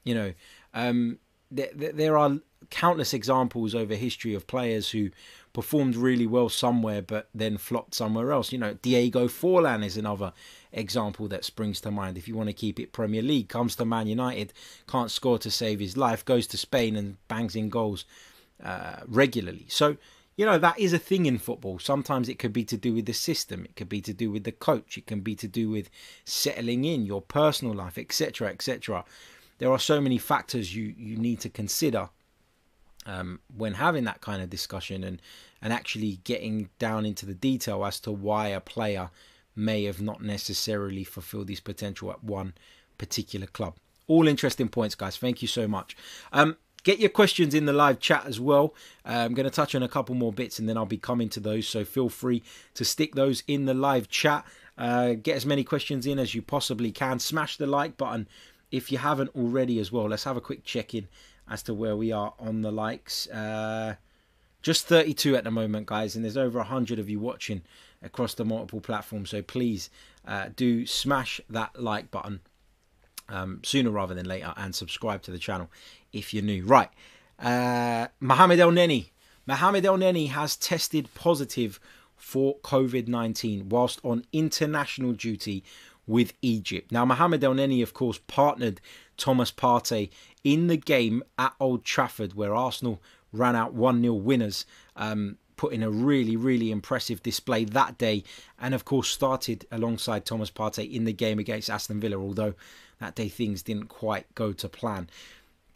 You 0.03 0.15
know, 0.15 0.33
um, 0.73 1.19
there, 1.51 1.69
there 1.73 2.17
are 2.17 2.39
countless 2.69 3.13
examples 3.13 3.73
over 3.73 3.95
history 3.95 4.33
of 4.33 4.47
players 4.47 4.89
who 4.89 5.09
performed 5.53 5.95
really 5.95 6.27
well 6.27 6.49
somewhere 6.49 7.01
but 7.01 7.29
then 7.33 7.57
flopped 7.57 7.95
somewhere 7.95 8.31
else. 8.31 8.51
You 8.51 8.59
know, 8.59 8.75
Diego 8.81 9.27
Forlan 9.27 9.83
is 9.83 9.97
another 9.97 10.33
example 10.71 11.27
that 11.29 11.45
springs 11.45 11.81
to 11.81 11.91
mind. 11.91 12.17
If 12.17 12.27
you 12.27 12.35
want 12.35 12.49
to 12.49 12.53
keep 12.53 12.79
it 12.79 12.91
Premier 12.91 13.21
League, 13.21 13.49
comes 13.49 13.75
to 13.77 13.85
Man 13.85 14.07
United, 14.07 14.53
can't 14.87 15.11
score 15.11 15.39
to 15.39 15.49
save 15.49 15.79
his 15.79 15.97
life, 15.97 16.25
goes 16.25 16.47
to 16.47 16.57
Spain 16.57 16.95
and 16.95 17.17
bangs 17.27 17.55
in 17.55 17.69
goals 17.69 18.05
uh, 18.63 18.97
regularly. 19.07 19.65
So, 19.69 19.97
you 20.35 20.45
know, 20.45 20.59
that 20.59 20.77
is 20.77 20.93
a 20.93 20.99
thing 20.99 21.25
in 21.25 21.39
football. 21.39 21.79
Sometimes 21.79 22.29
it 22.29 22.37
could 22.37 22.53
be 22.53 22.63
to 22.65 22.77
do 22.77 22.93
with 22.93 23.07
the 23.07 23.13
system, 23.13 23.65
it 23.65 23.75
could 23.75 23.89
be 23.89 24.01
to 24.01 24.13
do 24.13 24.29
with 24.29 24.43
the 24.43 24.51
coach, 24.51 24.97
it 24.97 25.07
can 25.07 25.21
be 25.21 25.35
to 25.35 25.47
do 25.47 25.69
with 25.69 25.89
settling 26.25 26.85
in, 26.85 27.05
your 27.05 27.21
personal 27.21 27.73
life, 27.73 27.97
etc., 27.97 28.49
etc. 28.49 29.03
There 29.57 29.71
are 29.71 29.79
so 29.79 29.99
many 29.99 30.17
factors 30.17 30.75
you, 30.75 30.93
you 30.97 31.17
need 31.17 31.39
to 31.41 31.49
consider 31.49 32.09
um, 33.05 33.39
when 33.55 33.75
having 33.75 34.03
that 34.03 34.21
kind 34.21 34.41
of 34.41 34.49
discussion 34.49 35.03
and 35.03 35.21
and 35.61 35.73
actually 35.73 36.19
getting 36.23 36.69
down 36.77 37.05
into 37.05 37.25
the 37.25 37.33
detail 37.33 37.83
as 37.83 37.99
to 38.01 38.11
why 38.11 38.49
a 38.49 38.59
player 38.59 39.09
may 39.55 39.85
have 39.85 39.99
not 40.01 40.21
necessarily 40.21 41.03
fulfilled 41.03 41.49
his 41.49 41.59
potential 41.59 42.11
at 42.11 42.23
one 42.23 42.53
particular 42.99 43.47
club. 43.47 43.75
All 44.07 44.27
interesting 44.27 44.69
points, 44.69 44.93
guys. 44.93 45.17
Thank 45.17 45.41
you 45.41 45.47
so 45.47 45.67
much. 45.67 45.97
Um, 46.31 46.57
get 46.83 46.99
your 46.99 47.09
questions 47.09 47.55
in 47.55 47.65
the 47.65 47.73
live 47.73 47.99
chat 47.99 48.25
as 48.27 48.39
well. 48.39 48.75
Uh, 49.03 49.25
I'm 49.25 49.33
going 49.33 49.45
to 49.45 49.49
touch 49.49 49.73
on 49.73 49.81
a 49.81 49.89
couple 49.89 50.13
more 50.13 50.31
bits 50.31 50.59
and 50.59 50.69
then 50.69 50.77
I'll 50.77 50.85
be 50.85 50.97
coming 50.97 51.27
to 51.29 51.39
those. 51.39 51.67
So 51.67 51.83
feel 51.83 52.07
free 52.07 52.43
to 52.75 52.85
stick 52.85 53.15
those 53.15 53.43
in 53.47 53.65
the 53.65 53.73
live 53.73 54.09
chat. 54.09 54.45
Uh, 54.77 55.13
get 55.13 55.35
as 55.35 55.45
many 55.45 55.63
questions 55.63 56.05
in 56.05 56.19
as 56.19 56.35
you 56.35 56.43
possibly 56.43 56.91
can. 56.91 57.17
Smash 57.17 57.57
the 57.57 57.65
like 57.65 57.97
button 57.97 58.27
if 58.71 58.91
you 58.91 58.97
haven't 58.97 59.35
already 59.35 59.79
as 59.79 59.91
well. 59.91 60.09
Let's 60.09 60.23
have 60.25 60.37
a 60.37 60.41
quick 60.41 60.63
check 60.63 60.93
in 60.93 61.07
as 61.49 61.63
to 61.63 61.73
where 61.73 61.95
we 61.95 62.11
are 62.11 62.33
on 62.39 62.61
the 62.61 62.71
likes. 62.71 63.27
Uh, 63.27 63.95
just 64.61 64.85
32 64.87 65.35
at 65.35 65.43
the 65.43 65.51
moment, 65.51 65.85
guys, 65.87 66.15
and 66.15 66.25
there's 66.25 66.37
over 66.37 66.59
100 66.59 66.99
of 66.99 67.09
you 67.09 67.19
watching 67.19 67.61
across 68.01 68.33
the 68.33 68.45
multiple 68.45 68.81
platforms. 68.81 69.29
So 69.29 69.41
please 69.41 69.89
uh, 70.27 70.49
do 70.55 70.85
smash 70.85 71.39
that 71.49 71.81
like 71.81 72.11
button 72.11 72.41
um, 73.29 73.61
sooner 73.63 73.89
rather 73.89 74.13
than 74.13 74.25
later 74.25 74.53
and 74.57 74.75
subscribe 74.75 75.21
to 75.23 75.31
the 75.31 75.39
channel 75.39 75.69
if 76.13 76.33
you're 76.33 76.43
new. 76.43 76.65
Right, 76.65 76.89
uh, 77.39 78.07
Mohamed 78.19 78.59
Elneny. 78.59 79.09
Mohamed 79.45 79.85
Elneny 79.85 80.29
has 80.29 80.57
tested 80.57 81.09
positive 81.15 81.79
for 82.17 82.57
COVID 82.57 83.07
19 83.07 83.69
whilst 83.69 83.99
on 84.03 84.25
international 84.33 85.13
duty 85.13 85.63
with 86.07 86.33
Egypt. 86.41 86.91
Now, 86.91 87.05
Mohamed 87.05 87.41
Elneny, 87.41 87.83
of 87.83 87.93
course, 87.93 88.19
partnered 88.27 88.81
Thomas 89.17 89.51
Partey 89.51 90.09
in 90.43 90.67
the 90.67 90.77
game 90.77 91.21
at 91.37 91.53
Old 91.59 91.83
Trafford, 91.83 92.33
where 92.33 92.55
Arsenal 92.55 93.01
ran 93.33 93.55
out 93.55 93.73
1 93.73 94.01
0 94.01 94.13
winners, 94.13 94.65
um, 94.95 95.37
put 95.57 95.73
in 95.73 95.83
a 95.83 95.89
really, 95.89 96.35
really 96.35 96.71
impressive 96.71 97.21
display 97.21 97.65
that 97.65 97.97
day, 97.97 98.23
and 98.59 98.73
of 98.73 98.85
course 98.85 99.09
started 99.09 99.65
alongside 99.71 100.25
Thomas 100.25 100.51
Partey 100.51 100.91
in 100.91 101.03
the 101.03 101.13
game 101.13 101.39
against 101.39 101.69
Aston 101.69 101.99
Villa, 101.99 102.17
although 102.17 102.53
that 102.99 103.15
day 103.15 103.27
things 103.27 103.61
didn't 103.61 103.87
quite 103.87 104.33
go 104.35 104.53
to 104.53 104.69
plan. 104.69 105.09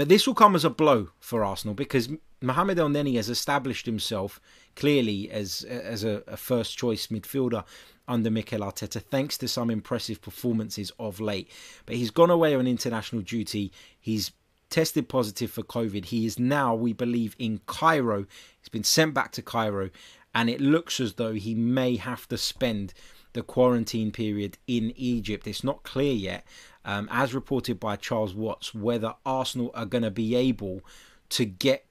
But 0.01 0.09
this 0.09 0.25
will 0.25 0.33
come 0.33 0.55
as 0.55 0.65
a 0.65 0.71
blow 0.71 1.09
for 1.19 1.45
Arsenal 1.45 1.75
because 1.75 2.09
Mohamed 2.41 2.79
Elneny 2.79 3.17
has 3.17 3.29
established 3.29 3.85
himself 3.85 4.41
clearly 4.75 5.29
as 5.29 5.61
as 5.61 6.03
a, 6.03 6.23
a 6.25 6.37
first 6.37 6.75
choice 6.75 7.05
midfielder 7.05 7.63
under 8.07 8.31
Mikel 8.31 8.61
Arteta, 8.61 8.99
thanks 8.99 9.37
to 9.37 9.47
some 9.47 9.69
impressive 9.69 10.19
performances 10.19 10.91
of 10.97 11.19
late. 11.19 11.51
But 11.85 11.97
he's 11.97 12.09
gone 12.09 12.31
away 12.31 12.55
on 12.55 12.65
international 12.65 13.21
duty. 13.21 13.71
He's 13.99 14.31
tested 14.71 15.07
positive 15.07 15.51
for 15.51 15.61
COVID. 15.61 16.05
He 16.05 16.25
is 16.25 16.39
now, 16.39 16.73
we 16.73 16.93
believe, 16.93 17.35
in 17.37 17.61
Cairo. 17.67 18.25
He's 18.59 18.69
been 18.69 18.83
sent 18.83 19.13
back 19.13 19.31
to 19.33 19.43
Cairo, 19.43 19.91
and 20.33 20.49
it 20.49 20.59
looks 20.59 20.99
as 20.99 21.13
though 21.13 21.33
he 21.33 21.53
may 21.53 21.97
have 21.97 22.27
to 22.29 22.39
spend 22.39 22.95
the 23.33 23.43
quarantine 23.43 24.11
period 24.11 24.57
in 24.65 24.93
Egypt. 24.95 25.47
It's 25.47 25.63
not 25.63 25.83
clear 25.83 26.13
yet, 26.13 26.43
um, 26.85 27.07
as 27.11 27.33
reported 27.33 27.79
by 27.79 27.95
Charles 27.95 28.33
Watts, 28.33 28.73
whether 28.73 29.15
Arsenal 29.25 29.71
are 29.73 29.85
going 29.85 30.03
to 30.03 30.11
be 30.11 30.35
able 30.35 30.81
to 31.29 31.45
get 31.45 31.85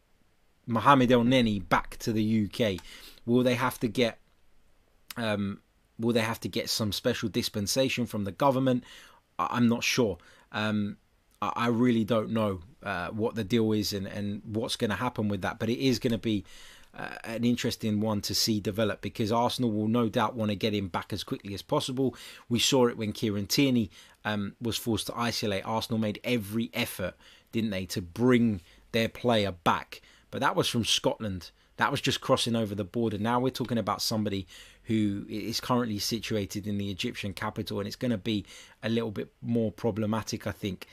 Mohamed 0.67 1.11
Elneny 1.11 1.67
back 1.69 1.97
to 1.99 2.13
the 2.13 2.45
UK. 2.47 2.85
Will 3.27 3.43
they 3.43 3.55
have 3.55 3.79
to 3.81 3.89
get 3.89 4.19
um, 5.17 5.61
Will 6.01 6.15
they 6.15 6.21
have 6.21 6.41
to 6.41 6.49
get 6.49 6.71
some 6.71 6.93
special 6.93 7.29
dispensation 7.29 8.07
from 8.07 8.25
the 8.25 8.33
government? 8.33 8.85
I'm 9.39 9.69
not 9.69 9.85
sure. 9.85 10.19
Um, 10.51 10.97
I 11.43 11.69
really 11.69 12.05
don't 12.05 12.31
know 12.31 12.61
uh, 12.83 13.09
what 13.09 13.35
the 13.35 13.45
deal 13.45 13.73
is 13.73 13.93
and, 13.93 14.07
and 14.07 14.43
what's 14.45 14.77
going 14.77 14.91
to 14.91 14.97
happen 14.97 15.29
with 15.29 15.43
that. 15.43 15.59
But 15.59 15.69
it 15.69 15.79
is 15.79 15.99
going 15.99 16.13
to 16.13 16.19
be 16.19 16.45
uh, 16.97 17.09
an 17.25 17.45
interesting 17.45 18.01
one 18.01 18.21
to 18.23 18.35
see 18.35 18.61
develop 18.61 19.01
because 19.01 19.31
Arsenal 19.31 19.71
will 19.71 19.89
no 19.89 20.09
doubt 20.09 20.35
want 20.35 20.51
to 20.51 20.57
get 20.57 20.75
him 20.75 20.89
back 20.89 21.13
as 21.13 21.23
quickly 21.23 21.55
as 21.55 21.63
possible. 21.63 22.17
We 22.49 22.59
saw 22.59 22.89
it 22.89 22.97
when 22.97 23.13
Kieran 23.13 23.47
Tierney 23.47 23.91
um, 24.25 24.55
was 24.61 24.77
forced 24.77 25.07
to 25.07 25.17
isolate. 25.17 25.65
Arsenal 25.65 25.99
made 25.99 26.21
every 26.25 26.71
effort, 26.75 27.15
didn't 27.53 27.71
they, 27.71 27.87
to 27.87 28.03
bring 28.03 28.61
their 28.93 29.09
player 29.09 29.53
back. 29.53 30.03
But 30.31 30.41
that 30.41 30.57
was 30.57 30.69
from 30.69 30.85
Scotland. 30.85 31.51
That 31.77 31.91
was 31.91 32.01
just 32.01 32.21
crossing 32.21 32.57
over 32.57 32.75
the 32.75 32.85
border. 32.85 33.19
Now 33.19 33.41
we're 33.41 33.51
talking 33.51 33.79
about 33.79 34.03
somebody 34.03 34.47
who 34.85 35.25
is 35.29 35.61
currently 35.61 35.99
situated 35.99 36.67
in 36.67 36.77
the 36.77 36.91
Egyptian 36.91 37.33
capital, 37.33 37.79
and 37.79 37.87
it's 37.87 37.97
going 37.97 38.11
to 38.11 38.19
be 38.19 38.45
a 38.83 38.89
little 38.89 39.11
bit 39.11 39.33
more 39.41 39.71
problematic, 39.71 40.47
I 40.47 40.53
think. 40.53 40.87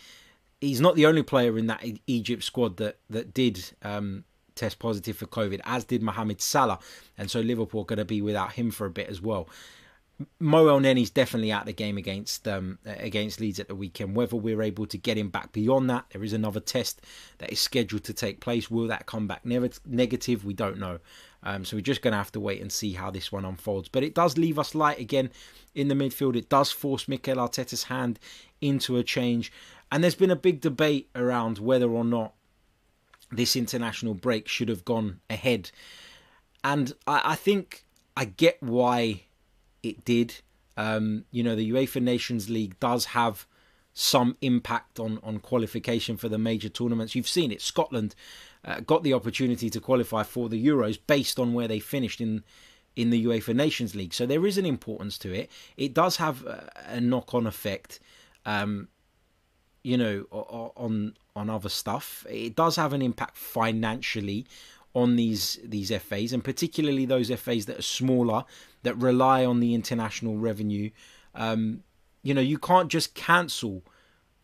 He's 0.62 0.81
not 0.81 0.95
the 0.95 1.05
only 1.05 1.23
player 1.23 1.57
in 1.57 1.67
that 1.67 1.83
Egypt 2.07 2.43
squad 2.43 2.77
that 2.77 2.97
that 3.10 3.33
did 3.33 3.71
um, 3.83 4.23
test 4.58 4.80
positive 4.80 5.17
for 5.17 5.28
COVID, 5.28 5.62
as 5.63 5.86
did 5.86 6.02
Mohamed 6.02 6.41
Salah, 6.41 6.80
and 7.17 7.30
so 7.32 7.39
Liverpool 7.39 7.82
are 7.82 7.86
going 7.86 7.98
to 7.98 8.06
be 8.06 8.22
without 8.22 8.54
him 8.54 8.72
for 8.72 8.86
a 8.86 8.91
bit 8.91 9.08
as 9.08 9.22
well. 9.22 9.48
Mo 10.39 10.65
Elneny's 10.65 11.12
definitely 11.12 11.52
out 11.52 11.67
the 11.67 11.74
game 11.74 11.98
against 11.98 12.48
um, 12.48 12.80
against 12.86 13.39
Leeds 13.39 13.60
at 13.60 13.67
the 13.67 13.76
weekend. 13.76 14.15
Whether 14.15 14.36
we're 14.36 14.63
able 14.63 14.88
to 14.88 14.98
get 14.98 15.17
him 15.17 15.30
back 15.30 15.52
beyond 15.52 15.89
that, 15.91 16.06
there 16.12 16.24
is 16.24 16.34
another 16.34 16.60
test 16.60 17.02
that 17.38 17.52
is 17.52 17.60
scheduled 17.60 18.04
to 18.06 18.13
take 18.13 18.39
place. 18.39 18.72
Will 18.72 18.88
that 18.88 19.06
come 19.06 19.28
back 19.28 19.46
negative? 19.46 20.43
We 20.43 20.54
don't 20.54 20.80
know. 20.80 21.00
Um, 21.43 21.63
so 21.63 21.78
we're 21.78 21.82
just 21.82 22.02
going 22.02 22.13
to 22.13 22.17
have 22.17 22.32
to 22.32 22.39
wait 22.39 22.62
and 22.62 22.72
see 22.72 22.93
how 22.93 23.12
this 23.12 23.32
one 23.32 23.46
unfolds. 23.46 23.89
But 23.89 24.04
it 24.04 24.15
does 24.15 24.38
leave 24.38 24.58
us 24.58 24.74
light 24.74 25.00
again 25.00 25.30
in 25.76 25.88
the 25.88 25.96
midfield. 25.96 26.36
It 26.36 26.50
does 26.50 26.72
force 26.72 27.08
Mikel 27.08 27.38
Arteta's 27.38 27.84
hand 27.84 28.20
into 28.60 28.98
a 28.98 29.04
change. 29.04 29.52
And 29.91 30.04
there's 30.04 30.15
been 30.15 30.32
a 30.32 30.36
big 30.36 30.62
debate 30.62 31.10
around 31.15 31.60
whether 31.60 31.89
or 31.89 32.04
not 32.04 32.34
this 33.32 33.56
international 33.56 34.13
break 34.13 34.48
should 34.48 34.70
have 34.70 34.86
gone 34.86 35.20
ahead. 35.30 35.72
And 36.63 36.94
I, 37.06 37.22
I 37.26 37.36
think 37.36 37.86
I 38.16 38.26
get 38.26 38.62
why 38.62 39.24
it 39.84 40.06
did. 40.06 40.36
Um, 40.76 41.26
you 41.32 41.44
know, 41.44 41.56
the 41.56 41.72
UEFA 41.72 42.02
Nations 42.02 42.50
League 42.50 42.80
does 42.80 43.06
have 43.06 43.48
some 43.94 44.38
impact 44.42 45.00
on, 45.00 45.20
on 45.24 45.40
qualification 45.40 46.18
for 46.18 46.30
the 46.30 46.38
major 46.38 46.70
tournaments. 46.70 47.16
You've 47.16 47.28
seen 47.28 47.52
it. 47.52 47.62
Scotland 47.62 48.13
uh, 48.63 48.82
got 48.82 49.02
the 49.04 49.13
opportunity 49.13 49.70
to 49.72 49.80
qualify 49.80 50.22
for 50.22 50.50
the 50.50 50.63
Euros 50.63 51.00
based 51.08 51.40
on 51.40 51.54
where 51.54 51.68
they 51.68 51.80
finished 51.80 52.22
in 52.22 52.44
in 52.96 53.12
the 53.12 53.26
UEFA 53.26 53.56
Nations 53.56 53.96
League. 53.96 54.13
So 54.13 54.26
there 54.26 54.46
is 54.48 54.58
an 54.58 54.66
importance 54.66 55.20
to 55.20 55.32
it. 55.32 55.52
It 55.78 55.94
does 55.94 56.18
have 56.18 56.44
a, 56.46 56.72
a 56.88 57.00
knock-on 57.00 57.46
effect, 57.46 58.00
um, 58.44 58.88
you 59.84 59.98
know, 59.98 60.22
on 60.32 61.13
on 61.38 61.50
other 61.50 61.69
stuff. 61.69 62.26
It 62.30 62.56
does 62.56 62.76
have 62.76 62.93
an 62.93 63.02
impact 63.02 63.38
financially 63.38 64.45
on 64.93 65.15
these 65.15 65.60
these 65.63 65.95
FAs, 65.95 66.34
and 66.34 66.43
particularly 66.43 67.06
those 67.06 67.30
FAs 67.30 67.65
that 67.67 67.80
are 67.80 67.84
smaller 67.84 68.45
that 68.84 68.95
rely 68.95 69.45
on 69.45 69.60
the 69.60 69.73
international 69.73 70.38
revenue. 70.38 70.89
Um, 71.36 71.84
you 72.23 72.34
know, 72.34 72.41
you 72.41 72.58
can't 72.58 72.89
just 72.89 73.13
cancel 73.13 73.84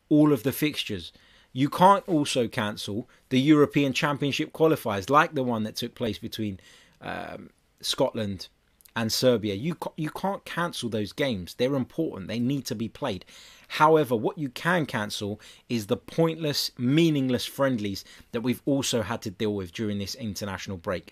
all 0.10 0.32
of 0.32 0.43
the 0.43 0.51
fixtures. 0.51 1.12
You 1.51 1.69
can't 1.69 2.08
also 2.08 2.47
cancel 2.47 3.10
the 3.29 3.39
European 3.39 3.93
Championship 3.93 4.53
qualifiers, 4.53 5.10
like 5.10 5.34
the 5.34 5.43
one 5.43 5.63
that 5.63 5.75
took 5.75 5.95
place 5.95 6.17
between 6.17 6.60
um, 7.01 7.49
Scotland 7.82 8.47
and 8.95 9.12
Serbia. 9.12 9.56
You 9.56 9.77
you 9.95 10.10
can't 10.10 10.45
cancel 10.45 10.89
those 10.89 11.13
games. 11.13 11.56
They're 11.56 11.75
important. 11.75 12.27
They 12.27 12.39
need 12.39 12.65
to 12.65 12.75
be 12.75 12.89
played. 12.89 13.25
However, 13.73 14.15
what 14.15 14.38
you 14.38 14.49
can 14.49 14.86
cancel 14.86 15.41
is 15.67 15.88
the 15.88 15.97
pointless, 15.97 16.69
meaningless 16.77 17.43
friendlies 17.43 18.05
that 18.31 18.41
we've 18.41 18.62
also 18.67 19.01
had 19.01 19.23
to 19.23 19.31
deal 19.31 19.55
with 19.55 19.71
during 19.71 19.97
this 19.97 20.13
international 20.13 20.77
break. 20.77 21.12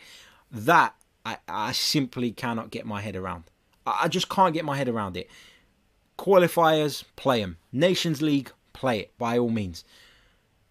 That 0.52 0.94
I, 1.26 1.38
I 1.48 1.72
simply 1.72 2.30
cannot 2.30 2.70
get 2.70 2.86
my 2.86 3.02
head 3.02 3.16
around. 3.16 3.46
I 3.88 4.08
just 4.10 4.30
can't 4.30 4.54
get 4.54 4.64
my 4.64 4.78
head 4.78 4.88
around 4.88 5.18
it. 5.18 5.28
Qualifiers, 6.20 7.04
play 7.16 7.42
them. 7.42 7.58
Nations 7.72 8.22
League, 8.22 8.52
play 8.74 9.00
it 9.00 9.18
by 9.18 9.40
all 9.40 9.50
means. 9.50 9.84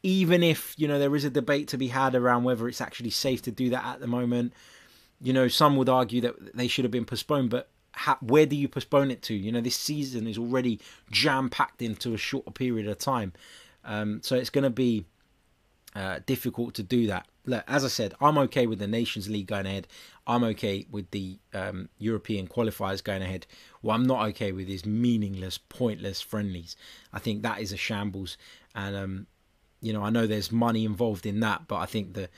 Even 0.04 0.44
if 0.44 0.76
you 0.78 0.86
know 0.86 1.00
there 1.00 1.16
is 1.16 1.24
a 1.24 1.30
debate 1.30 1.66
to 1.68 1.76
be 1.76 1.88
had 1.88 2.14
around 2.14 2.44
whether 2.44 2.68
it's 2.68 2.80
actually 2.80 3.10
safe 3.10 3.42
to 3.42 3.50
do 3.50 3.68
that 3.70 3.84
at 3.84 3.98
the 3.98 4.06
moment, 4.06 4.52
you 5.20 5.32
know 5.32 5.48
some 5.48 5.74
would 5.74 5.88
argue 5.88 6.20
that 6.20 6.56
they 6.56 6.68
should 6.68 6.84
have 6.84 6.92
been 6.92 7.04
postponed. 7.04 7.50
But 7.50 7.68
how, 7.92 8.16
where 8.20 8.46
do 8.46 8.56
you 8.56 8.68
postpone 8.68 9.10
it 9.10 9.22
to? 9.22 9.34
You 9.34 9.52
know 9.52 9.60
this 9.60 9.76
season 9.76 10.26
is 10.26 10.38
already 10.38 10.80
jam 11.10 11.48
packed 11.48 11.82
into 11.82 12.14
a 12.14 12.18
shorter 12.18 12.50
period 12.50 12.88
of 12.88 12.98
time, 12.98 13.32
um, 13.84 14.20
so 14.22 14.36
it's 14.36 14.50
going 14.50 14.64
to 14.64 14.70
be 14.70 15.06
uh, 15.94 16.20
difficult 16.26 16.74
to 16.74 16.82
do 16.82 17.06
that. 17.08 17.26
Look, 17.46 17.64
as 17.66 17.84
I 17.84 17.88
said, 17.88 18.14
I'm 18.20 18.38
okay 18.38 18.66
with 18.66 18.78
the 18.78 18.86
Nations 18.86 19.28
League 19.28 19.46
going 19.46 19.66
ahead. 19.66 19.88
I'm 20.26 20.44
okay 20.44 20.86
with 20.90 21.10
the 21.10 21.38
um, 21.52 21.88
European 21.98 22.46
qualifiers 22.46 23.02
going 23.02 23.22
ahead. 23.22 23.46
What 23.80 23.94
I'm 23.94 24.06
not 24.06 24.26
okay 24.28 24.52
with 24.52 24.68
is 24.68 24.86
meaningless, 24.86 25.58
pointless 25.58 26.20
friendlies. 26.20 26.76
I 27.12 27.18
think 27.18 27.42
that 27.42 27.60
is 27.60 27.72
a 27.72 27.76
shambles, 27.76 28.36
and 28.74 28.94
um, 28.94 29.26
you 29.80 29.92
know 29.92 30.02
I 30.02 30.10
know 30.10 30.26
there's 30.26 30.52
money 30.52 30.84
involved 30.84 31.26
in 31.26 31.40
that, 31.40 31.66
but 31.66 31.76
I 31.76 31.86
think 31.86 32.14
the 32.14 32.28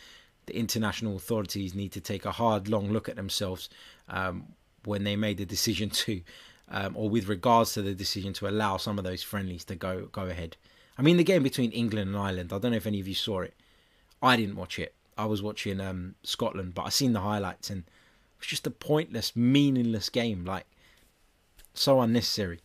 the 0.47 0.57
international 0.57 1.17
authorities 1.17 1.75
need 1.75 1.93
to 1.93 2.01
take 2.01 2.25
a 2.25 2.33
hard, 2.33 2.69
long 2.69 2.91
look 2.91 3.09
at 3.09 3.17
themselves 3.17 3.69
um, 4.09 4.47
when 4.85 5.05
they 5.05 5.17
made 5.17 5.39
the 5.39 5.47
decision 5.47 5.91
to, 6.05 6.23
um, 6.69 6.97
or 6.97 7.09
with 7.09 7.29
regards 7.29 7.75
to 7.75 7.83
the 7.83 7.95
decision 7.95 8.33
to 8.35 8.49
allow 8.49 8.77
some 8.77 8.99
of 8.99 9.05
those 9.05 9.23
friendlies 9.23 9.65
to 9.65 9.75
go 9.75 10.07
go 10.13 10.27
ahead. 10.27 10.57
I 10.99 11.03
mean, 11.03 11.17
the 11.17 11.25
game 11.25 11.43
between 11.43 11.73
England 11.73 12.09
and 12.09 12.19
Ireland. 12.19 12.53
I 12.53 12.59
don't 12.59 12.73
know 12.73 12.77
if 12.77 12.87
any 12.87 13.01
of 13.01 13.09
you 13.09 13.15
saw 13.15 13.41
it. 13.41 13.55
I 14.23 14.37
didn't 14.37 14.57
watch 14.57 14.79
it. 14.79 14.95
I 15.17 15.25
was 15.25 15.43
watching 15.43 15.81
um, 15.81 16.15
Scotland, 16.23 16.75
but 16.75 16.83
I 16.83 16.91
seen 16.91 17.13
the 17.13 17.21
highlights 17.21 17.71
and 17.71 17.81
it 17.81 18.41
was 18.41 18.47
just 18.47 18.67
a 18.67 18.71
pointless, 18.71 19.35
meaningless 19.35 20.09
game. 20.09 20.45
Like 20.45 20.67
so 21.75 22.01
unnecessary. 22.01 22.61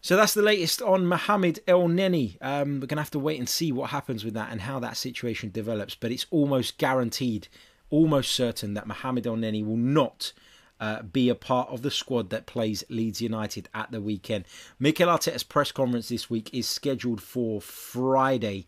So 0.00 0.16
that's 0.16 0.34
the 0.34 0.42
latest 0.42 0.80
on 0.80 1.06
Mohamed 1.06 1.60
Elneny. 1.66 2.36
Um, 2.40 2.80
we're 2.80 2.86
gonna 2.86 3.02
have 3.02 3.10
to 3.10 3.18
wait 3.18 3.38
and 3.38 3.48
see 3.48 3.72
what 3.72 3.90
happens 3.90 4.24
with 4.24 4.34
that 4.34 4.50
and 4.52 4.60
how 4.60 4.78
that 4.80 4.96
situation 4.96 5.50
develops. 5.50 5.94
But 5.94 6.12
it's 6.12 6.26
almost 6.30 6.78
guaranteed, 6.78 7.48
almost 7.90 8.32
certain 8.32 8.74
that 8.74 8.86
Mohamed 8.86 9.24
Elneny 9.24 9.66
will 9.66 9.76
not 9.76 10.32
uh, 10.80 11.02
be 11.02 11.28
a 11.28 11.34
part 11.34 11.68
of 11.70 11.82
the 11.82 11.90
squad 11.90 12.30
that 12.30 12.46
plays 12.46 12.84
Leeds 12.88 13.20
United 13.20 13.68
at 13.74 13.90
the 13.90 14.00
weekend. 14.00 14.44
Mikel 14.78 15.08
Arteta's 15.08 15.42
press 15.42 15.72
conference 15.72 16.08
this 16.08 16.30
week 16.30 16.50
is 16.52 16.68
scheduled 16.68 17.22
for 17.22 17.60
Friday. 17.60 18.66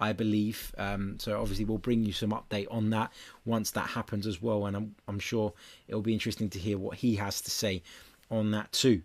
I 0.00 0.12
believe. 0.12 0.72
Um, 0.78 1.16
so 1.18 1.40
obviously 1.40 1.64
we'll 1.64 1.78
bring 1.78 2.04
you 2.04 2.12
some 2.12 2.30
update 2.30 2.68
on 2.70 2.90
that 2.90 3.12
once 3.44 3.72
that 3.72 3.88
happens 3.88 4.28
as 4.28 4.40
well, 4.40 4.66
and 4.66 4.76
I'm, 4.76 4.94
I'm 5.08 5.18
sure 5.18 5.52
it'll 5.88 6.02
be 6.02 6.12
interesting 6.12 6.48
to 6.50 6.58
hear 6.60 6.78
what 6.78 6.98
he 6.98 7.16
has 7.16 7.40
to 7.40 7.50
say 7.50 7.82
on 8.30 8.52
that 8.52 8.72
too. 8.72 9.02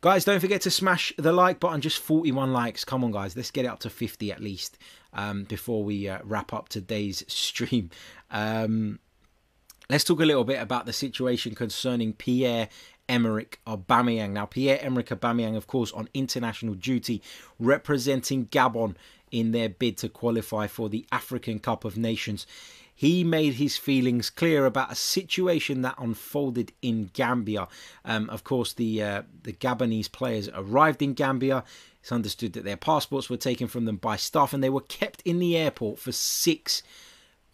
Guys, 0.00 0.24
don't 0.24 0.40
forget 0.40 0.62
to 0.62 0.70
smash 0.70 1.12
the 1.16 1.32
like 1.32 1.60
button. 1.60 1.80
Just 1.80 1.98
41 1.98 2.52
likes. 2.52 2.84
Come 2.84 3.04
on, 3.04 3.12
guys. 3.12 3.36
Let's 3.36 3.52
get 3.52 3.64
it 3.64 3.68
up 3.68 3.78
to 3.80 3.90
50 3.90 4.32
at 4.32 4.40
least 4.40 4.78
um, 5.12 5.44
before 5.44 5.84
we 5.84 6.08
uh, 6.08 6.18
wrap 6.24 6.52
up 6.52 6.68
today's 6.68 7.24
stream. 7.32 7.90
Um, 8.30 8.98
let's 9.90 10.04
talk 10.04 10.20
a 10.20 10.24
little 10.24 10.44
bit 10.44 10.60
about 10.60 10.86
the 10.86 10.92
situation 10.92 11.54
concerning 11.54 12.12
Pierre 12.12 12.68
Emerick 13.08 13.58
Aubameyang. 13.66 14.30
Now, 14.30 14.46
Pierre 14.46 14.78
Emerick 14.80 15.08
Aubameyang, 15.08 15.56
of 15.56 15.66
course, 15.66 15.92
on 15.92 16.08
international 16.14 16.74
duty, 16.74 17.22
representing 17.58 18.46
Gabon 18.46 18.94
in 19.30 19.52
their 19.52 19.68
bid 19.68 19.96
to 19.98 20.08
qualify 20.08 20.66
for 20.66 20.88
the 20.88 21.06
African 21.10 21.58
Cup 21.58 21.84
of 21.84 21.96
Nations. 21.96 22.46
He 22.94 23.24
made 23.24 23.54
his 23.54 23.76
feelings 23.76 24.30
clear 24.30 24.66
about 24.66 24.92
a 24.92 24.94
situation 24.94 25.82
that 25.82 25.96
unfolded 25.98 26.72
in 26.82 27.10
Gambia. 27.14 27.66
Um, 28.04 28.30
of 28.30 28.44
course, 28.44 28.74
the 28.74 29.02
uh, 29.02 29.22
the 29.42 29.54
Gabonese 29.54 30.12
players 30.12 30.48
arrived 30.54 31.02
in 31.02 31.14
Gambia. 31.14 31.64
It's 32.00 32.12
understood 32.12 32.52
that 32.52 32.64
their 32.64 32.76
passports 32.76 33.30
were 33.30 33.36
taken 33.36 33.66
from 33.66 33.86
them 33.86 33.96
by 33.96 34.16
staff, 34.16 34.52
and 34.52 34.62
they 34.62 34.70
were 34.70 34.82
kept 34.82 35.22
in 35.22 35.38
the 35.38 35.56
airport 35.56 35.98
for 35.98 36.12
six 36.12 36.82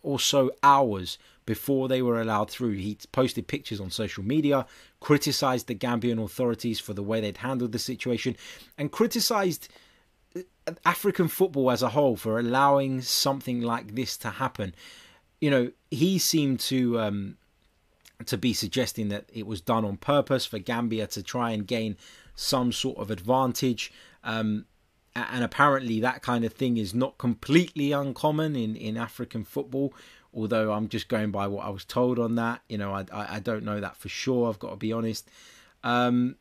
or 0.03 0.19
so 0.21 0.51
hours 0.63 1.19
before 1.49 1.89
they 1.89 2.03
were 2.03 2.21
allowed 2.21 2.51
through. 2.51 2.73
He 2.73 2.99
posted 3.11 3.49
pictures 3.49 3.81
on 3.81 3.91
social 3.91 4.23
media, 4.23 4.67
criticized 5.01 5.67
the 5.67 5.75
Gambian 5.75 6.23
authorities 6.23 6.79
for 6.79 6.93
the 6.93 7.03
way 7.03 7.23
they'd 7.23 7.39
handled 7.39 7.73
the 7.73 7.79
situation, 7.79 8.37
and 8.77 8.93
criticized 8.93 9.71
African 10.85 11.27
football 11.27 11.71
as 11.71 11.83
a 11.83 11.89
whole 11.89 12.17
for 12.17 12.39
allowing 12.39 13.01
something 13.01 13.63
like 13.63 13.95
this 13.95 14.19
to 14.19 14.29
happen. 14.29 14.75
You 15.41 15.51
know, 15.51 15.73
he 15.91 16.19
seemed 16.19 16.61
to 16.73 17.01
um, 17.01 17.39
to 18.27 18.37
be 18.37 18.53
suggesting 18.53 19.09
that 19.09 19.25
it 19.33 19.47
was 19.47 19.63
done 19.63 19.87
on 19.87 19.97
purpose 19.97 20.45
for 20.45 20.59
Gambia 20.59 21.07
to 21.07 21.23
try 21.23 21.53
and 21.53 21.67
gain 21.67 21.97
some 22.35 22.73
sort 22.73 22.99
of 22.99 23.11
advantage. 23.11 23.91
Um, 24.23 24.67
and 25.17 25.43
apparently, 25.43 25.99
that 26.01 26.21
kind 26.21 26.45
of 26.45 26.53
thing 26.53 26.77
is 26.77 26.95
not 26.95 27.17
completely 27.17 27.93
uncommon 27.93 28.55
in, 28.55 28.77
in 28.77 28.99
African 28.99 29.45
football. 29.45 29.95
Although 30.39 30.73
I'm 30.73 30.89
just 30.89 31.09
going 31.09 31.33
by 31.33 31.49
what 31.49 31.67
I 31.67 31.71
was 31.71 31.85
told 31.85 32.19
on 32.21 32.37
that, 32.37 32.61
you 32.69 32.79
know, 32.79 32.93
I, 32.93 33.05
I, 33.13 33.37
I 33.37 33.41
don't 33.41 33.65
know 33.65 33.81
that 33.81 33.97
for 33.97 34.09
sure. 34.09 34.49
I've 34.49 34.61
got 34.61 34.71
to 34.71 34.77
be 34.77 34.93
honest. 34.93 35.29
Um, 35.83 36.37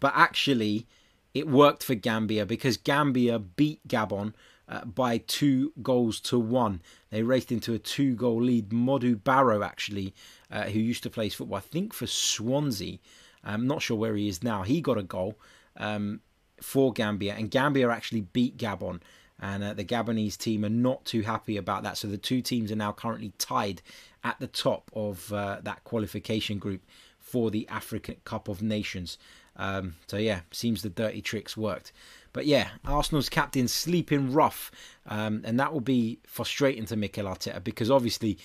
but 0.00 0.12
actually, 0.16 0.88
it 1.32 1.46
worked 1.46 1.84
for 1.84 1.94
Gambia 1.94 2.44
because 2.44 2.76
Gambia 2.76 3.38
beat 3.38 3.86
Gabon 3.86 4.34
uh, 4.68 4.84
by 4.84 5.18
two 5.18 5.72
goals 5.80 6.18
to 6.22 6.40
one. 6.40 6.82
They 7.10 7.22
raced 7.22 7.52
into 7.52 7.72
a 7.72 7.78
two 7.78 8.16
goal 8.16 8.42
lead. 8.42 8.70
Modou 8.70 9.22
Barrow, 9.22 9.62
actually, 9.62 10.12
uh, 10.50 10.64
who 10.64 10.80
used 10.80 11.04
to 11.04 11.10
play 11.10 11.28
football, 11.28 11.58
I 11.58 11.60
think 11.60 11.92
for 11.92 12.08
Swansea, 12.08 12.98
I'm 13.44 13.66
not 13.68 13.82
sure 13.82 13.96
where 13.96 14.16
he 14.16 14.26
is 14.26 14.42
now, 14.42 14.62
he 14.62 14.80
got 14.80 14.98
a 14.98 15.02
goal 15.04 15.38
um, 15.76 16.20
for 16.60 16.92
Gambia, 16.92 17.34
and 17.34 17.50
Gambia 17.50 17.90
actually 17.90 18.22
beat 18.22 18.56
Gabon. 18.56 19.00
And 19.44 19.62
uh, 19.62 19.74
the 19.74 19.84
Gabonese 19.84 20.38
team 20.38 20.64
are 20.64 20.70
not 20.70 21.04
too 21.04 21.20
happy 21.20 21.58
about 21.58 21.82
that. 21.82 21.98
So 21.98 22.08
the 22.08 22.16
two 22.16 22.40
teams 22.40 22.72
are 22.72 22.76
now 22.76 22.92
currently 22.92 23.34
tied 23.36 23.82
at 24.24 24.40
the 24.40 24.46
top 24.46 24.90
of 24.94 25.30
uh, 25.34 25.58
that 25.64 25.84
qualification 25.84 26.58
group 26.58 26.80
for 27.20 27.50
the 27.50 27.68
African 27.68 28.16
Cup 28.24 28.48
of 28.48 28.62
Nations. 28.62 29.18
Um, 29.56 29.96
so 30.06 30.16
yeah, 30.16 30.40
seems 30.50 30.80
the 30.80 30.88
dirty 30.88 31.20
tricks 31.20 31.58
worked. 31.58 31.92
But 32.32 32.46
yeah, 32.46 32.70
Arsenal's 32.86 33.28
captain 33.28 33.68
sleeping 33.68 34.32
rough, 34.32 34.70
um, 35.06 35.42
and 35.44 35.60
that 35.60 35.74
will 35.74 35.82
be 35.82 36.20
frustrating 36.26 36.86
to 36.86 36.96
Mikel 36.96 37.26
Arteta 37.26 37.62
because 37.62 37.90
obviously, 37.90 38.38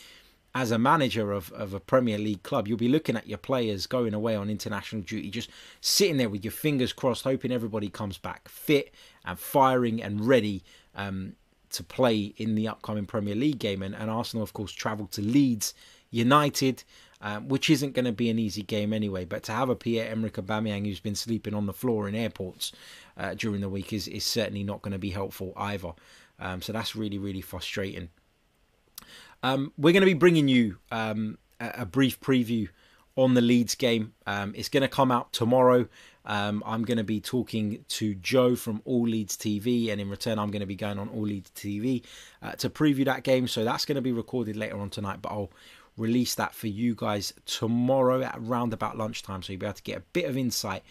as 0.54 0.70
a 0.72 0.78
manager 0.78 1.32
of, 1.32 1.50
of 1.54 1.74
a 1.74 1.80
Premier 1.80 2.18
League 2.18 2.44
club, 2.44 2.68
you'll 2.68 2.78
be 2.78 2.90
looking 2.90 3.16
at 3.16 3.26
your 3.26 3.38
players 3.38 3.88
going 3.88 4.14
away 4.14 4.36
on 4.36 4.50
international 4.50 5.02
duty, 5.04 5.30
just 5.30 5.50
sitting 5.80 6.18
there 6.18 6.28
with 6.28 6.44
your 6.44 6.52
fingers 6.52 6.92
crossed, 6.92 7.24
hoping 7.24 7.54
everybody 7.54 7.88
comes 7.88 8.18
back 8.18 8.50
fit 8.50 8.94
and 9.24 9.40
firing 9.40 10.04
and 10.04 10.28
ready 10.28 10.62
um, 10.95 11.34
to 11.71 11.84
play 11.84 12.34
in 12.38 12.56
the 12.56 12.67
upcoming 12.67 13.06
Premier 13.06 13.36
League 13.36 13.60
game. 13.60 13.82
And, 13.82 13.95
and 13.95 14.10
Arsenal, 14.10 14.43
of 14.43 14.54
course, 14.54 14.71
travelled 14.71 15.12
to 15.13 15.21
Leeds 15.21 15.73
United 16.12 16.84
um, 17.21 17.47
which 17.47 17.69
isn't 17.69 17.93
going 17.93 18.06
to 18.06 18.12
be 18.12 18.30
an 18.30 18.39
easy 18.39 18.63
game 18.63 18.93
anyway. 18.93 19.25
But 19.25 19.43
to 19.43 19.52
have 19.52 19.69
a 19.69 19.75
Pierre 19.75 20.10
Emerick 20.10 20.34
Aubameyang 20.34 20.86
who's 20.86 20.99
been 20.99 21.15
sleeping 21.15 21.54
on 21.54 21.65
the 21.65 21.73
floor 21.73 22.08
in 22.08 22.15
airports 22.15 22.71
uh, 23.17 23.34
during 23.34 23.62
the 23.62 23.69
week 23.69 23.91
is, 23.93 24.08
is 24.08 24.23
certainly 24.23 24.63
not 24.63 24.82
going 24.82 24.93
to 24.93 24.99
be 24.99 25.12
helpful 25.12 25.54
either. 25.58 25.91
Um, 26.39 26.62
so 26.62 26.71
that's 26.71 26.95
really, 26.95 27.17
really 27.17 27.41
frustrating. 27.41 28.10
Um, 29.43 29.73
we're 29.78 29.93
going 29.93 30.02
to 30.02 30.06
be 30.08 30.13
bringing 30.13 30.47
you 30.47 30.78
um, 30.91 31.38
a, 31.60 31.71
a, 31.80 31.86
brief 31.86 32.19
preview 32.19 32.69
on 33.15 33.34
the 33.34 33.41
Leeds 33.41 33.75
game. 33.75 34.13
Um, 34.25 34.54
it's 34.56 34.69
going 34.69 34.82
to 34.82 34.89
come 34.89 35.12
out 35.12 35.32
tomorrow. 35.32 35.88
Um, 36.30 36.62
I'm 36.63 36.84
going 36.86 37.00
to 37.00 37.04
be 37.04 37.20
talking 37.20 37.84
to 37.89 38.13
Joe 38.13 38.56
from 38.56 38.84
All 38.86 39.02
Leeds 39.02 39.36
TV, 39.36 39.92
and 39.92 40.00
in 40.00 40.12
return, 40.12 40.38
I'm 40.38 40.52
going 40.52 40.60
to 40.60 40.68
be 40.68 40.76
going 40.76 41.00
on 41.00 41.10
All 41.10 41.24
Leeds 41.24 41.52
TV 41.56 42.04
uh, 42.44 42.52
to 42.54 42.70
preview 42.70 43.04
that 43.06 43.24
game. 43.24 43.48
So 43.48 43.65
that's 43.65 43.84
going 43.84 43.96
to 43.96 44.02
be 44.02 44.12
recorded 44.12 44.56
later 44.56 44.78
on 44.78 44.92
tonight, 44.92 45.24
but 45.24 45.32
I'll 45.32 45.50
release 45.98 46.36
that 46.36 46.54
for 46.54 46.68
you 46.68 46.94
guys 46.96 47.34
tomorrow 47.48 48.22
at 48.22 48.38
around 48.38 48.74
about 48.74 48.96
lunchtime, 48.96 49.42
so 49.42 49.52
you'll 49.52 49.60
be 49.60 49.65
able 49.65 49.74
to 49.74 49.84
get 49.84 49.98
a 49.98 50.04
bit 50.13 50.26
of 50.26 50.38
insight 50.38 50.84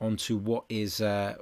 onto 0.00 0.38
what 0.38 0.64
is 0.70 1.02
uh, 1.02 1.34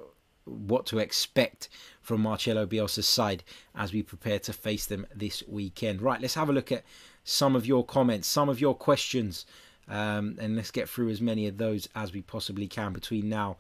what 0.45 0.85
to 0.87 0.99
expect 0.99 1.69
from 2.01 2.23
Marcelo 2.23 2.67
Bielsa's 2.67 3.07
side 3.07 3.45
as 3.77 3.93
we 3.93 4.03
prepare 4.03 4.41
to 4.41 4.53
face 4.53 4.87
them 4.87 5.07
this 5.15 5.45
weekend. 5.47 6.03
Right, 6.03 6.21
let's 6.21 6.35
have 6.35 6.49
a 6.49 6.53
look 6.53 6.73
at 6.73 6.85
some 7.23 7.55
of 7.55 7.65
your 7.65 7.85
comments, 7.85 8.27
some 8.27 8.49
of 8.49 8.61
your 8.61 8.75
questions, 8.75 9.47
um, 9.89 10.37
and 10.41 10.57
let's 10.57 10.71
get 10.71 10.89
through 10.89 11.11
as 11.11 11.21
many 11.21 11.47
of 11.47 11.59
those 11.59 11.89
as 11.95 12.13
we 12.13 12.23
possibly 12.23 12.67
can 12.67 12.93
between 12.93 13.29
now 13.29 13.57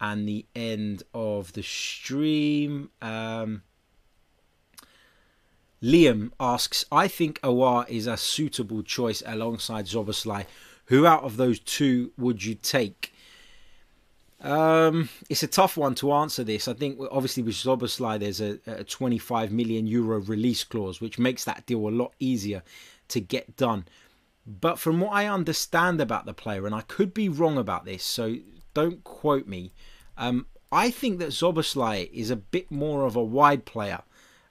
and 0.00 0.28
the 0.28 0.46
end 0.54 1.02
of 1.14 1.52
the 1.52 1.62
stream. 1.62 2.90
Um, 3.02 3.62
Liam 5.82 6.30
asks, 6.38 6.84
I 6.92 7.08
think 7.08 7.40
Aouar 7.40 7.88
is 7.88 8.06
a 8.06 8.16
suitable 8.16 8.82
choice 8.82 9.22
alongside 9.24 9.86
Szoboszlai, 9.86 10.46
Who 10.86 11.06
out 11.06 11.24
of 11.24 11.36
those 11.36 11.58
two 11.58 12.12
would 12.18 12.44
you 12.44 12.54
take? 12.54 13.14
Um, 14.42 15.10
it's 15.28 15.42
a 15.42 15.46
tough 15.46 15.76
one 15.76 15.94
to 15.96 16.12
answer 16.12 16.44
this. 16.44 16.66
I 16.66 16.72
think 16.72 16.98
obviously 17.10 17.42
with 17.42 17.54
Szoboszlai 17.54 18.18
there's 18.20 18.40
a, 18.40 18.58
a 18.66 18.84
25 18.84 19.52
million 19.52 19.86
euro 19.86 20.20
release 20.20 20.64
clause, 20.64 21.00
which 21.00 21.18
makes 21.18 21.44
that 21.44 21.66
deal 21.66 21.88
a 21.88 21.90
lot 21.90 22.12
easier 22.18 22.62
to 23.08 23.20
get 23.20 23.56
done. 23.56 23.84
But 24.58 24.80
from 24.80 25.00
what 25.00 25.12
I 25.12 25.26
understand 25.26 26.00
about 26.00 26.26
the 26.26 26.34
player, 26.34 26.66
and 26.66 26.74
I 26.74 26.80
could 26.80 27.14
be 27.14 27.28
wrong 27.28 27.56
about 27.56 27.84
this, 27.84 28.02
so 28.02 28.36
don't 28.74 29.04
quote 29.04 29.46
me. 29.46 29.72
Um, 30.18 30.46
I 30.72 30.90
think 30.90 31.20
that 31.20 31.28
Szoboszlai 31.28 32.10
is 32.12 32.30
a 32.30 32.36
bit 32.36 32.70
more 32.70 33.04
of 33.06 33.14
a 33.14 33.22
wide 33.22 33.64
player 33.64 34.00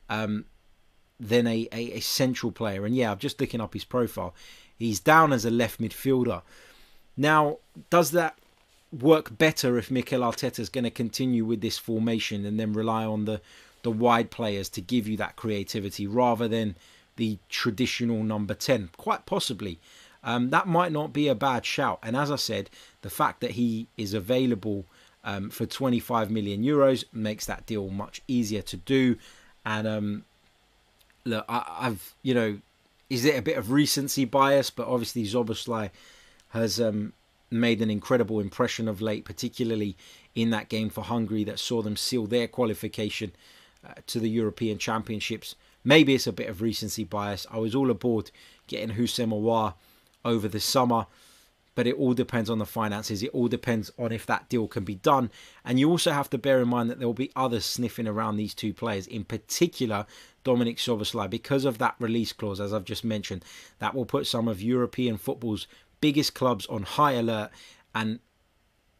um, 0.09 0.45
than 1.19 1.47
a, 1.47 1.67
a, 1.71 1.97
a, 1.97 1.99
central 1.99 2.51
player. 2.51 2.85
And 2.85 2.95
yeah, 2.95 3.11
I'm 3.11 3.17
just 3.17 3.41
looking 3.41 3.59
up 3.59 3.73
his 3.73 3.83
profile. 3.83 4.33
He's 4.77 4.99
down 5.01 5.33
as 5.33 5.43
a 5.43 5.49
left 5.49 5.81
midfielder. 5.81 6.43
Now, 7.17 7.57
does 7.89 8.11
that 8.11 8.37
work 8.97 9.37
better 9.37 9.77
if 9.77 9.91
Mikel 9.91 10.21
Arteta 10.21 10.59
is 10.59 10.69
going 10.69 10.85
to 10.85 10.89
continue 10.89 11.43
with 11.43 11.61
this 11.61 11.77
formation 11.77 12.45
and 12.45 12.59
then 12.59 12.73
rely 12.73 13.05
on 13.05 13.25
the 13.25 13.41
the 13.81 13.91
wide 13.91 14.29
players 14.29 14.67
to 14.67 14.81
give 14.81 15.07
you 15.07 15.15
that 15.15 15.37
creativity 15.37 16.05
rather 16.05 16.49
than 16.49 16.75
the 17.19 17.37
traditional 17.49 18.23
number 18.23 18.55
10 18.55 18.89
quite 18.97 19.27
possibly. 19.27 19.79
Um, 20.23 20.49
that 20.49 20.67
might 20.67 20.91
not 20.91 21.13
be 21.13 21.27
a 21.27 21.35
bad 21.35 21.65
shout. 21.65 21.99
And 22.01 22.15
as 22.15 22.31
i 22.31 22.35
said 22.35 22.69
the 23.01 23.09
fact 23.09 23.41
that 23.41 23.51
he 23.51 23.87
is 23.97 24.13
available 24.13 24.85
um, 25.23 25.49
for 25.49 25.65
25 25.65 26.31
million 26.31 26.63
euros 26.63 27.03
makes 27.13 27.45
that 27.45 27.65
deal 27.65 27.89
much 27.89 28.21
easier 28.27 28.63
to 28.63 28.77
do. 28.77 29.17
And 29.65 29.87
um, 29.87 30.25
look 31.25 31.45
I, 31.47 31.77
have 31.81 32.13
you 32.23 32.33
know 32.33 32.59
is 33.09 33.25
it 33.25 33.37
a 33.37 33.41
bit 33.41 33.57
of 33.57 33.71
recency 33.71 34.25
bias? 34.25 34.69
But 34.69 34.87
obviously 34.87 35.25
Szoboszlai 35.25 35.89
has 36.49 36.79
um, 36.79 37.13
made 37.51 37.81
an 37.81 37.89
incredible 37.89 38.39
impression 38.39 38.87
of 38.87 39.01
late, 39.01 39.25
particularly 39.25 39.95
in 40.35 40.51
that 40.51 40.69
game 40.69 40.89
for 40.89 41.03
Hungary 41.03 41.43
that 41.45 41.59
saw 41.59 41.81
them 41.81 41.95
seal 41.95 42.25
their 42.27 42.47
qualification 42.47 43.31
uh, 43.85 43.93
to 44.07 44.19
the 44.19 44.29
European 44.29 44.77
Championships. 44.77 45.55
Maybe 45.83 46.15
it's 46.15 46.27
a 46.27 46.33
bit 46.33 46.49
of 46.49 46.61
recency 46.61 47.03
bias. 47.03 47.47
I 47.49 47.57
was 47.57 47.73
all 47.75 47.89
aboard 47.89 48.31
getting 48.67 48.95
Houssem 48.95 49.29
Aouar 49.29 49.75
over 50.25 50.47
the 50.47 50.59
summer, 50.59 51.07
but 51.75 51.87
it 51.87 51.95
all 51.95 52.13
depends 52.13 52.49
on 52.49 52.59
the 52.59 52.65
finances. 52.65 53.23
It 53.23 53.31
all 53.33 53.47
depends 53.47 53.89
on 53.97 54.11
if 54.11 54.25
that 54.25 54.49
deal 54.49 54.67
can 54.67 54.83
be 54.83 54.95
done. 54.95 55.31
And 55.63 55.79
you 55.79 55.89
also 55.89 56.11
have 56.11 56.29
to 56.31 56.37
bear 56.37 56.61
in 56.61 56.67
mind 56.67 56.89
that 56.89 56.99
there 56.99 57.07
will 57.07 57.13
be 57.13 57.31
others 57.35 57.65
sniffing 57.65 58.07
around 58.07 58.35
these 58.35 58.53
two 58.53 58.73
players, 58.73 59.07
in 59.07 59.23
particular 59.23 60.05
Dominik 60.43 60.77
Szoboszlai, 60.77 61.29
because 61.29 61.63
of 61.63 61.77
that 61.77 61.95
release 61.99 62.33
clause, 62.33 62.59
as 62.59 62.73
I've 62.73 62.83
just 62.83 63.05
mentioned. 63.05 63.45
That 63.79 63.95
will 63.95 64.05
put 64.05 64.27
some 64.27 64.47
of 64.49 64.61
European 64.61 65.17
football's 65.17 65.67
biggest 66.01 66.33
clubs 66.33 66.65
on 66.65 66.83
high 66.83 67.13
alert, 67.13 67.51
and 67.95 68.19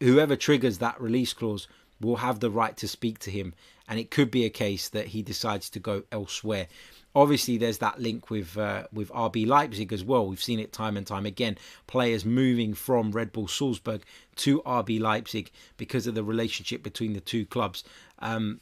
whoever 0.00 0.36
triggers 0.36 0.78
that 0.78 1.00
release 1.00 1.34
clause 1.34 1.68
will 2.00 2.16
have 2.16 2.40
the 2.40 2.50
right 2.50 2.76
to 2.78 2.88
speak 2.88 3.18
to 3.18 3.30
him. 3.30 3.52
And 3.90 3.98
it 3.98 4.10
could 4.10 4.30
be 4.30 4.46
a 4.46 4.50
case 4.50 4.88
that 4.90 5.08
he 5.08 5.20
decides 5.20 5.68
to 5.70 5.80
go 5.80 6.04
elsewhere. 6.10 6.68
Obviously, 7.14 7.58
there's 7.58 7.78
that 7.78 8.00
link 8.00 8.30
with 8.30 8.56
uh, 8.56 8.84
with 8.92 9.10
RB 9.10 9.46
Leipzig 9.46 9.92
as 9.92 10.04
well. 10.04 10.26
We've 10.26 10.42
seen 10.42 10.60
it 10.60 10.72
time 10.72 10.96
and 10.96 11.06
time 11.06 11.26
again. 11.26 11.58
Players 11.88 12.24
moving 12.24 12.72
from 12.72 13.10
Red 13.10 13.32
Bull 13.32 13.48
Salzburg 13.48 14.02
to 14.36 14.62
RB 14.62 15.00
Leipzig 15.00 15.50
because 15.76 16.06
of 16.06 16.14
the 16.14 16.22
relationship 16.22 16.82
between 16.82 17.12
the 17.12 17.20
two 17.20 17.44
clubs. 17.44 17.84
Um, 18.20 18.60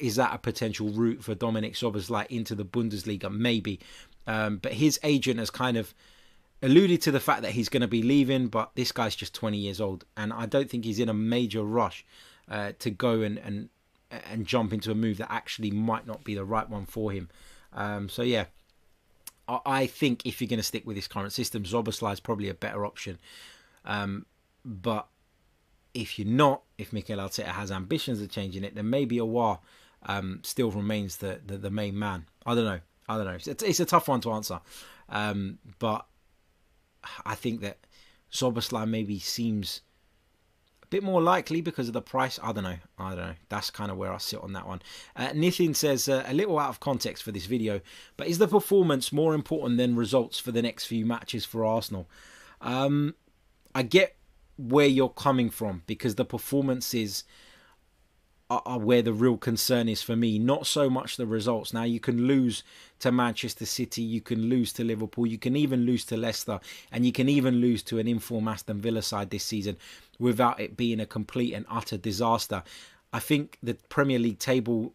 is 0.00 0.16
that 0.16 0.34
a 0.34 0.38
potential 0.38 0.88
route 0.88 1.22
for 1.22 1.34
Dominik 1.34 1.74
Szoboszlai 1.74 2.26
into 2.28 2.54
the 2.54 2.64
Bundesliga? 2.64 3.30
Maybe. 3.30 3.78
Um, 4.26 4.56
but 4.56 4.72
his 4.72 4.98
agent 5.04 5.38
has 5.38 5.50
kind 5.50 5.76
of 5.76 5.94
alluded 6.62 7.02
to 7.02 7.10
the 7.10 7.20
fact 7.20 7.42
that 7.42 7.52
he's 7.52 7.68
going 7.68 7.82
to 7.82 7.88
be 7.88 8.02
leaving, 8.02 8.48
but 8.48 8.70
this 8.74 8.92
guy's 8.92 9.16
just 9.16 9.34
20 9.34 9.58
years 9.58 9.80
old, 9.80 10.04
and 10.16 10.32
I 10.32 10.46
don't 10.46 10.70
think 10.70 10.84
he's 10.84 11.00
in 11.00 11.08
a 11.08 11.14
major 11.14 11.62
rush 11.62 12.04
uh, 12.48 12.72
to 12.78 12.90
go 12.90 13.20
and, 13.20 13.38
and 13.38 13.68
and 14.30 14.46
jump 14.46 14.72
into 14.72 14.90
a 14.90 14.94
move 14.94 15.18
that 15.18 15.32
actually 15.32 15.70
might 15.70 16.06
not 16.06 16.24
be 16.24 16.34
the 16.34 16.44
right 16.44 16.68
one 16.68 16.86
for 16.86 17.12
him. 17.12 17.28
Um, 17.72 18.08
so 18.08 18.22
yeah, 18.22 18.46
I, 19.48 19.60
I, 19.64 19.86
think 19.86 20.26
if 20.26 20.40
you're 20.40 20.48
going 20.48 20.58
to 20.58 20.64
stick 20.64 20.86
with 20.86 20.96
this 20.96 21.08
current 21.08 21.32
system, 21.32 21.64
Szoboszlai 21.64 22.12
is 22.12 22.20
probably 22.20 22.48
a 22.48 22.54
better 22.54 22.84
option. 22.84 23.18
Um, 23.84 24.26
but 24.64 25.08
if 25.94 26.18
you're 26.18 26.28
not, 26.28 26.62
if 26.78 26.92
Mikel 26.92 27.18
Arteta 27.18 27.46
has 27.46 27.70
ambitions 27.72 28.20
of 28.20 28.30
changing 28.30 28.64
it, 28.64 28.74
then 28.74 28.90
maybe 28.90 29.16
Aouar 29.16 29.58
um, 30.04 30.40
still 30.42 30.70
remains 30.70 31.18
the, 31.18 31.40
the, 31.44 31.56
the 31.56 31.70
main 31.70 31.98
man. 31.98 32.26
I 32.44 32.54
don't 32.54 32.64
know. 32.64 32.80
I 33.08 33.16
don't 33.16 33.26
know. 33.26 33.32
It's, 33.32 33.62
it's 33.62 33.80
a 33.80 33.84
tough 33.84 34.08
one 34.08 34.20
to 34.22 34.32
answer. 34.32 34.60
Um, 35.08 35.58
but 35.78 36.06
I 37.24 37.34
think 37.34 37.60
that 37.62 37.78
Szoboszlai 38.32 38.88
maybe 38.88 39.18
seems 39.18 39.80
bit 40.92 41.02
more 41.02 41.22
likely 41.22 41.60
because 41.60 41.88
of 41.88 41.94
the 41.94 42.02
price. 42.02 42.38
I 42.42 42.52
don't 42.52 42.64
know. 42.64 42.76
I 42.98 43.14
don't 43.14 43.26
know. 43.26 43.34
That's 43.48 43.70
kind 43.70 43.90
of 43.90 43.96
where 43.96 44.12
I 44.12 44.18
sit 44.18 44.40
on 44.40 44.52
that 44.52 44.66
one. 44.66 44.82
Uh, 45.16 45.28
Nithin 45.28 45.74
says 45.74 46.08
uh, 46.08 46.24
a 46.26 46.34
little 46.34 46.58
out 46.58 46.68
of 46.68 46.80
context 46.80 47.22
for 47.22 47.32
this 47.32 47.46
video, 47.46 47.80
but 48.16 48.26
is 48.26 48.38
the 48.38 48.48
performance 48.48 49.12
more 49.12 49.34
important 49.34 49.78
than 49.78 49.96
results 49.96 50.38
for 50.38 50.52
the 50.52 50.62
next 50.62 50.86
few 50.86 51.04
matches 51.04 51.44
for 51.44 51.64
Arsenal? 51.64 52.08
Um, 52.60 53.14
I 53.74 53.82
get 53.82 54.16
where 54.56 54.86
you're 54.86 55.08
coming 55.08 55.50
from 55.50 55.82
because 55.86 56.14
the 56.14 56.24
performance 56.24 56.52
performances 56.52 57.24
are 58.64 58.78
where 58.78 59.02
the 59.02 59.12
real 59.12 59.36
concern 59.36 59.88
is 59.88 60.02
for 60.02 60.16
me. 60.16 60.38
Not 60.38 60.66
so 60.66 60.90
much 60.90 61.16
the 61.16 61.26
results. 61.26 61.72
Now 61.72 61.84
you 61.84 62.00
can 62.00 62.26
lose 62.26 62.62
to 62.98 63.10
Manchester 63.12 63.66
City, 63.66 64.02
you 64.02 64.20
can 64.20 64.48
lose 64.48 64.72
to 64.74 64.84
Liverpool, 64.84 65.26
you 65.26 65.38
can 65.38 65.56
even 65.56 65.86
lose 65.86 66.04
to 66.06 66.16
Leicester, 66.16 66.60
and 66.90 67.06
you 67.06 67.12
can 67.12 67.28
even 67.28 67.56
lose 67.56 67.82
to 67.84 67.98
an 67.98 68.06
informed 68.06 68.48
Aston 68.48 68.80
Villa 68.80 69.02
side 69.02 69.30
this 69.30 69.44
season 69.44 69.76
without 70.18 70.60
it 70.60 70.76
being 70.76 71.00
a 71.00 71.06
complete 71.06 71.52
and 71.54 71.66
utter 71.70 71.96
disaster. 71.96 72.62
I 73.12 73.18
think 73.18 73.58
the 73.62 73.74
Premier 73.88 74.18
League 74.18 74.38
table 74.38 74.94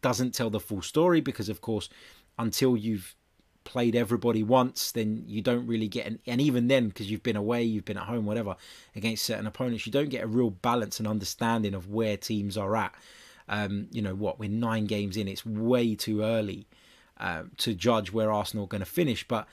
doesn't 0.00 0.34
tell 0.34 0.50
the 0.50 0.60
full 0.60 0.82
story 0.82 1.20
because, 1.20 1.48
of 1.48 1.60
course, 1.60 1.88
until 2.38 2.76
you've 2.76 3.14
played 3.64 3.96
everybody 3.96 4.42
once, 4.42 4.92
then 4.92 5.24
you 5.26 5.42
don't 5.42 5.66
really 5.66 5.88
get, 5.88 6.06
an, 6.06 6.18
and 6.26 6.40
even 6.40 6.68
then, 6.68 6.88
because 6.88 7.10
you've 7.10 7.22
been 7.22 7.36
away, 7.36 7.62
you've 7.62 7.84
been 7.84 7.98
at 7.98 8.04
home, 8.04 8.26
whatever, 8.26 8.56
against 8.94 9.24
certain 9.24 9.46
opponents, 9.46 9.86
you 9.86 9.92
don't 9.92 10.08
get 10.10 10.24
a 10.24 10.26
real 10.26 10.50
balance 10.50 10.98
and 10.98 11.08
understanding 11.08 11.74
of 11.74 11.88
where 11.88 12.16
teams 12.16 12.56
are 12.56 12.76
at. 12.76 12.94
Um, 13.48 13.88
you 13.90 14.02
know 14.02 14.14
what? 14.14 14.38
We're 14.38 14.48
nine 14.48 14.86
games 14.86 15.16
in; 15.16 15.28
it's 15.28 15.44
way 15.44 15.94
too 15.94 16.22
early 16.22 16.66
uh, 17.18 17.44
to 17.58 17.74
judge 17.74 18.12
where 18.12 18.32
Arsenal 18.32 18.64
are 18.64 18.68
going 18.68 18.80
to 18.80 18.86
finish. 18.86 19.26
But 19.26 19.46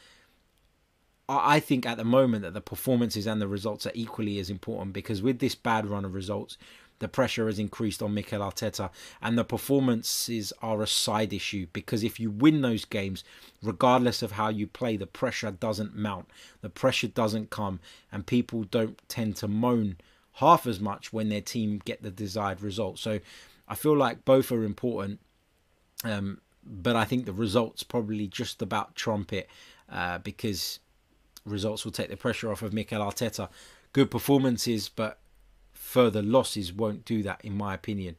I 1.27 1.59
think 1.59 1.85
at 1.85 1.97
the 1.97 2.03
moment 2.03 2.41
that 2.43 2.53
the 2.53 2.61
performances 2.61 3.27
and 3.27 3.41
the 3.41 3.47
results 3.47 3.85
are 3.85 3.91
equally 3.93 4.39
as 4.39 4.49
important 4.49 4.93
because 4.93 5.21
with 5.21 5.39
this 5.39 5.53
bad 5.53 5.85
run 5.85 6.05
of 6.05 6.13
results, 6.13 6.57
the 6.99 7.07
pressure 7.07 7.47
has 7.47 7.59
increased 7.59 8.01
on 8.01 8.13
Mikel 8.13 8.41
Arteta, 8.41 8.89
and 9.21 9.37
the 9.37 9.43
performances 9.43 10.53
are 10.61 10.81
a 10.81 10.87
side 10.87 11.33
issue 11.33 11.67
because 11.73 12.03
if 12.03 12.19
you 12.19 12.29
win 12.29 12.61
those 12.61 12.85
games, 12.85 13.23
regardless 13.63 14.21
of 14.21 14.33
how 14.33 14.49
you 14.49 14.67
play, 14.67 14.97
the 14.97 15.07
pressure 15.07 15.51
doesn't 15.51 15.95
mount, 15.95 16.29
the 16.61 16.69
pressure 16.69 17.07
doesn't 17.07 17.49
come, 17.49 17.79
and 18.11 18.25
people 18.25 18.63
don't 18.63 19.01
tend 19.07 19.35
to 19.37 19.47
moan 19.47 19.97
half 20.33 20.67
as 20.67 20.79
much 20.79 21.11
when 21.11 21.29
their 21.29 21.41
team 21.41 21.81
get 21.83 22.01
the 22.01 22.11
desired 22.11 22.61
result. 22.61 22.99
So 22.99 23.19
I 23.67 23.75
feel 23.75 23.95
like 23.95 24.25
both 24.25 24.51
are 24.51 24.63
important, 24.63 25.19
um, 26.03 26.41
but 26.63 26.95
I 26.95 27.05
think 27.05 27.25
the 27.25 27.33
results 27.33 27.83
probably 27.83 28.27
just 28.27 28.61
about 28.61 28.95
trump 28.95 29.33
it 29.33 29.49
uh, 29.89 30.19
because 30.19 30.79
results 31.45 31.85
will 31.85 31.91
take 31.91 32.09
the 32.09 32.17
pressure 32.17 32.51
off 32.51 32.61
of 32.61 32.73
Mikel 32.73 33.01
Arteta. 33.01 33.49
Good 33.91 34.11
performances, 34.11 34.89
but 34.89 35.19
further 35.89 36.21
losses 36.21 36.71
won't 36.71 37.03
do 37.03 37.23
that, 37.23 37.43
in 37.43 37.57
my 37.57 37.73
opinion. 37.73 38.15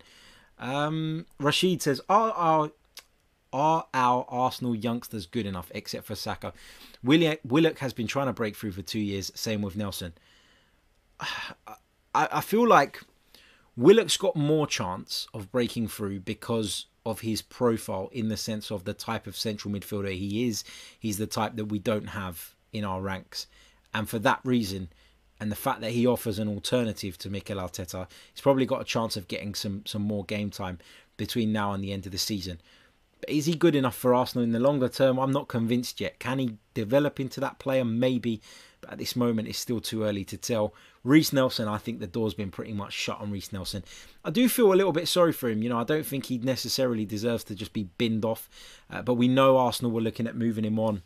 Um, 0.58 1.26
Rashid 1.38 1.80
says, 1.82 2.00
are 2.08 2.32
our 2.32 2.72
are 3.52 3.86
our 3.94 4.24
Arsenal 4.28 4.74
youngsters 4.74 5.26
good 5.26 5.46
enough, 5.46 5.70
except 5.74 6.06
for 6.06 6.14
Saka? 6.14 6.52
Willock, 7.02 7.40
Willock 7.44 7.78
has 7.78 7.92
been 7.92 8.06
trying 8.06 8.26
to 8.26 8.32
break 8.32 8.56
through 8.56 8.72
for 8.72 8.82
two 8.82 9.00
years. 9.00 9.32
Same 9.34 9.62
with 9.62 9.76
Nelson. 9.76 10.12
I, 11.20 11.76
I 12.14 12.40
feel 12.40 12.66
like 12.66 13.02
Willock's 13.76 14.16
got 14.16 14.34
more 14.34 14.66
chance 14.66 15.28
of 15.32 15.52
breaking 15.52 15.88
through 15.88 16.20
because 16.20 16.86
of 17.06 17.20
his 17.20 17.40
profile 17.40 18.08
in 18.12 18.28
the 18.28 18.36
sense 18.36 18.70
of 18.72 18.84
the 18.84 18.94
type 18.94 19.26
of 19.28 19.36
central 19.36 19.72
midfielder 19.72 20.12
he 20.12 20.48
is. 20.48 20.64
He's 20.98 21.18
the 21.18 21.26
type 21.26 21.54
that 21.54 21.66
we 21.66 21.78
don't 21.78 22.08
have 22.08 22.54
in 22.72 22.84
our 22.84 23.00
ranks. 23.00 23.46
And 23.94 24.08
for 24.08 24.18
that 24.20 24.40
reason, 24.44 24.88
and 25.40 25.50
the 25.50 25.56
fact 25.56 25.80
that 25.80 25.92
he 25.92 26.06
offers 26.06 26.38
an 26.38 26.48
alternative 26.48 27.16
to 27.18 27.30
Mikel 27.30 27.56
Arteta, 27.56 28.06
he's 28.32 28.42
probably 28.42 28.66
got 28.66 28.82
a 28.82 28.84
chance 28.84 29.16
of 29.16 29.26
getting 29.26 29.54
some 29.54 29.82
some 29.86 30.02
more 30.02 30.24
game 30.24 30.50
time 30.50 30.78
between 31.16 31.52
now 31.52 31.72
and 31.72 31.82
the 31.82 31.92
end 31.92 32.06
of 32.06 32.12
the 32.12 32.18
season. 32.18 32.60
But 33.20 33.30
is 33.30 33.46
he 33.46 33.54
good 33.54 33.74
enough 33.74 33.96
for 33.96 34.14
Arsenal 34.14 34.44
in 34.44 34.52
the 34.52 34.60
longer 34.60 34.88
term? 34.88 35.18
I'm 35.18 35.32
not 35.32 35.48
convinced 35.48 36.00
yet. 36.00 36.18
Can 36.18 36.38
he 36.38 36.56
develop 36.74 37.20
into 37.20 37.40
that 37.40 37.58
player? 37.58 37.84
Maybe, 37.84 38.40
but 38.80 38.92
at 38.92 38.98
this 38.98 39.16
moment 39.16 39.48
it's 39.48 39.58
still 39.58 39.80
too 39.80 40.04
early 40.04 40.24
to 40.24 40.36
tell. 40.36 40.74
Reiss 41.04 41.32
Nelson, 41.32 41.68
I 41.68 41.78
think 41.78 42.00
the 42.00 42.06
door's 42.06 42.34
been 42.34 42.50
pretty 42.50 42.72
much 42.72 42.92
shut 42.92 43.20
on 43.20 43.30
Reiss 43.30 43.52
Nelson. 43.52 43.84
I 44.24 44.30
do 44.30 44.48
feel 44.48 44.72
a 44.72 44.74
little 44.74 44.92
bit 44.92 45.08
sorry 45.08 45.32
for 45.32 45.48
him. 45.48 45.62
You 45.62 45.70
know, 45.70 45.78
I 45.78 45.84
don't 45.84 46.04
think 46.04 46.26
he 46.26 46.38
necessarily 46.38 47.06
deserves 47.06 47.44
to 47.44 47.54
just 47.54 47.72
be 47.72 47.84
binned 47.98 48.24
off. 48.24 48.48
Uh, 48.90 49.02
but 49.02 49.14
we 49.14 49.28
know 49.28 49.56
Arsenal 49.56 49.92
were 49.92 50.00
looking 50.02 50.26
at 50.26 50.36
moving 50.36 50.64
him 50.64 50.78
on 50.78 51.02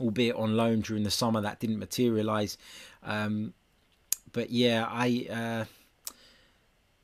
albeit 0.00 0.36
on 0.36 0.56
loan 0.56 0.80
during 0.80 1.02
the 1.02 1.10
summer. 1.10 1.40
That 1.40 1.60
didn't 1.60 1.78
materialise. 1.78 2.58
Um, 3.02 3.54
but 4.32 4.50
yeah, 4.50 4.86
I. 4.88 5.26
Uh, 5.30 5.64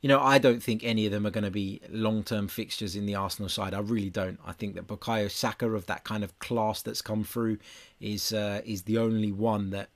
you 0.00 0.08
know, 0.08 0.20
I 0.20 0.38
don't 0.38 0.60
think 0.60 0.82
any 0.82 1.06
of 1.06 1.12
them 1.12 1.24
are 1.28 1.30
going 1.30 1.44
to 1.44 1.50
be 1.50 1.80
long-term 1.88 2.48
fixtures 2.48 2.96
in 2.96 3.06
the 3.06 3.14
Arsenal 3.14 3.48
side. 3.48 3.72
I 3.72 3.78
really 3.78 4.10
don't. 4.10 4.40
I 4.44 4.50
think 4.52 4.74
that 4.74 4.88
Bukayo 4.88 5.30
Saka 5.30 5.70
of 5.70 5.86
that 5.86 6.02
kind 6.02 6.24
of 6.24 6.36
class 6.40 6.82
that's 6.82 7.00
come 7.00 7.22
through 7.22 7.58
is 8.00 8.32
uh, 8.32 8.62
is 8.64 8.82
the 8.82 8.98
only 8.98 9.30
one 9.30 9.70
that, 9.70 9.90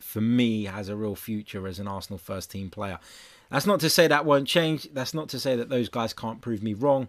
for 0.00 0.20
me, 0.20 0.64
has 0.64 0.88
a 0.88 0.96
real 0.96 1.14
future 1.14 1.68
as 1.68 1.78
an 1.78 1.86
Arsenal 1.86 2.18
first-team 2.18 2.70
player. 2.70 2.98
That's 3.48 3.64
not 3.66 3.78
to 3.80 3.90
say 3.90 4.08
that 4.08 4.24
won't 4.24 4.48
change. 4.48 4.88
That's 4.92 5.14
not 5.14 5.28
to 5.28 5.38
say 5.38 5.54
that 5.54 5.68
those 5.68 5.88
guys 5.88 6.12
can't 6.12 6.40
prove 6.40 6.60
me 6.60 6.74
wrong. 6.74 7.06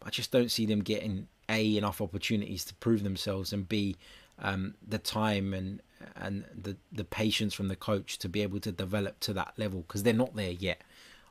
But 0.00 0.08
I 0.08 0.10
just 0.10 0.30
don't 0.30 0.50
see 0.50 0.66
them 0.66 0.82
getting 0.82 1.28
a 1.48 1.78
enough 1.78 2.02
opportunities 2.02 2.64
to 2.66 2.74
prove 2.74 3.02
themselves 3.04 3.52
and 3.52 3.68
b 3.68 3.96
um, 4.38 4.74
the 4.86 4.98
time 4.98 5.54
and 5.54 5.80
and 6.16 6.44
the 6.54 6.76
the 6.92 7.04
patience 7.04 7.54
from 7.54 7.68
the 7.68 7.76
coach 7.76 8.18
to 8.18 8.28
be 8.28 8.42
able 8.42 8.60
to 8.60 8.72
develop 8.72 9.20
to 9.20 9.32
that 9.32 9.54
level 9.56 9.80
because 9.80 10.02
they're 10.02 10.12
not 10.12 10.34
there 10.36 10.50
yet. 10.50 10.82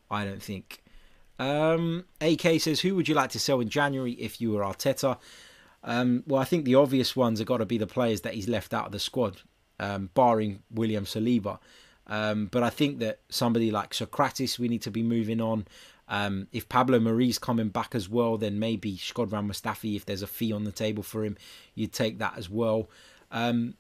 I 0.10 0.26
don't 0.26 0.42
think. 0.42 0.82
Um, 1.40 2.06
AK 2.22 2.62
says, 2.62 2.82
who 2.82 2.96
would 2.96 3.08
you 3.08 3.16
like 3.16 3.32
to 3.32 3.40
sell 3.40 3.60
in 3.60 3.70
January 3.70 4.14
if 4.14 4.40
you 4.40 4.52
were 4.52 4.62
Arteta? 4.62 5.18
Um, 5.84 6.24
well, 6.28 6.42
I 6.42 6.46
think 6.46 6.66
the 6.66 6.76
obvious 6.76 7.16
ones 7.16 7.40
have 7.40 7.48
got 7.48 7.58
to 7.58 7.66
be 7.66 7.78
the 7.78 7.88
players 7.88 8.22
that 8.22 8.36
he's 8.36 8.48
left 8.48 8.74
out 8.74 8.86
of 8.86 8.92
the 8.92 9.00
squad, 9.00 9.42
um, 9.80 10.10
barring 10.14 10.62
William 10.72 11.06
Saliba. 11.06 11.60
Um, 12.08 12.48
but 12.52 12.64
I 12.64 12.70
think 12.70 13.00
that 13.00 13.20
somebody 13.30 13.72
like 13.72 13.94
Socrates, 13.94 14.60
we 14.60 14.68
need 14.68 14.82
to 14.84 14.92
be 14.92 15.04
moving 15.04 15.42
on. 15.42 15.66
Um, 16.08 16.48
if 16.52 16.68
Pablo 16.68 17.00
Mari's 17.00 17.40
coming 17.40 17.70
back 17.70 17.96
as 17.96 18.10
well, 18.10 18.38
then 18.38 18.60
maybe 18.60 18.98
Shkodran 18.98 19.48
Mustafi, 19.48 19.96
if 19.96 20.06
there's 20.06 20.22
a 20.22 20.28
fee 20.28 20.52
on 20.52 20.64
the 20.64 20.72
table 20.72 21.04
for 21.04 21.24
him, 21.24 21.38
you'd 21.76 21.94
take 21.94 22.20
that 22.20 22.38
as 22.38 22.50
well. 22.50 22.90
Um, 23.32 23.76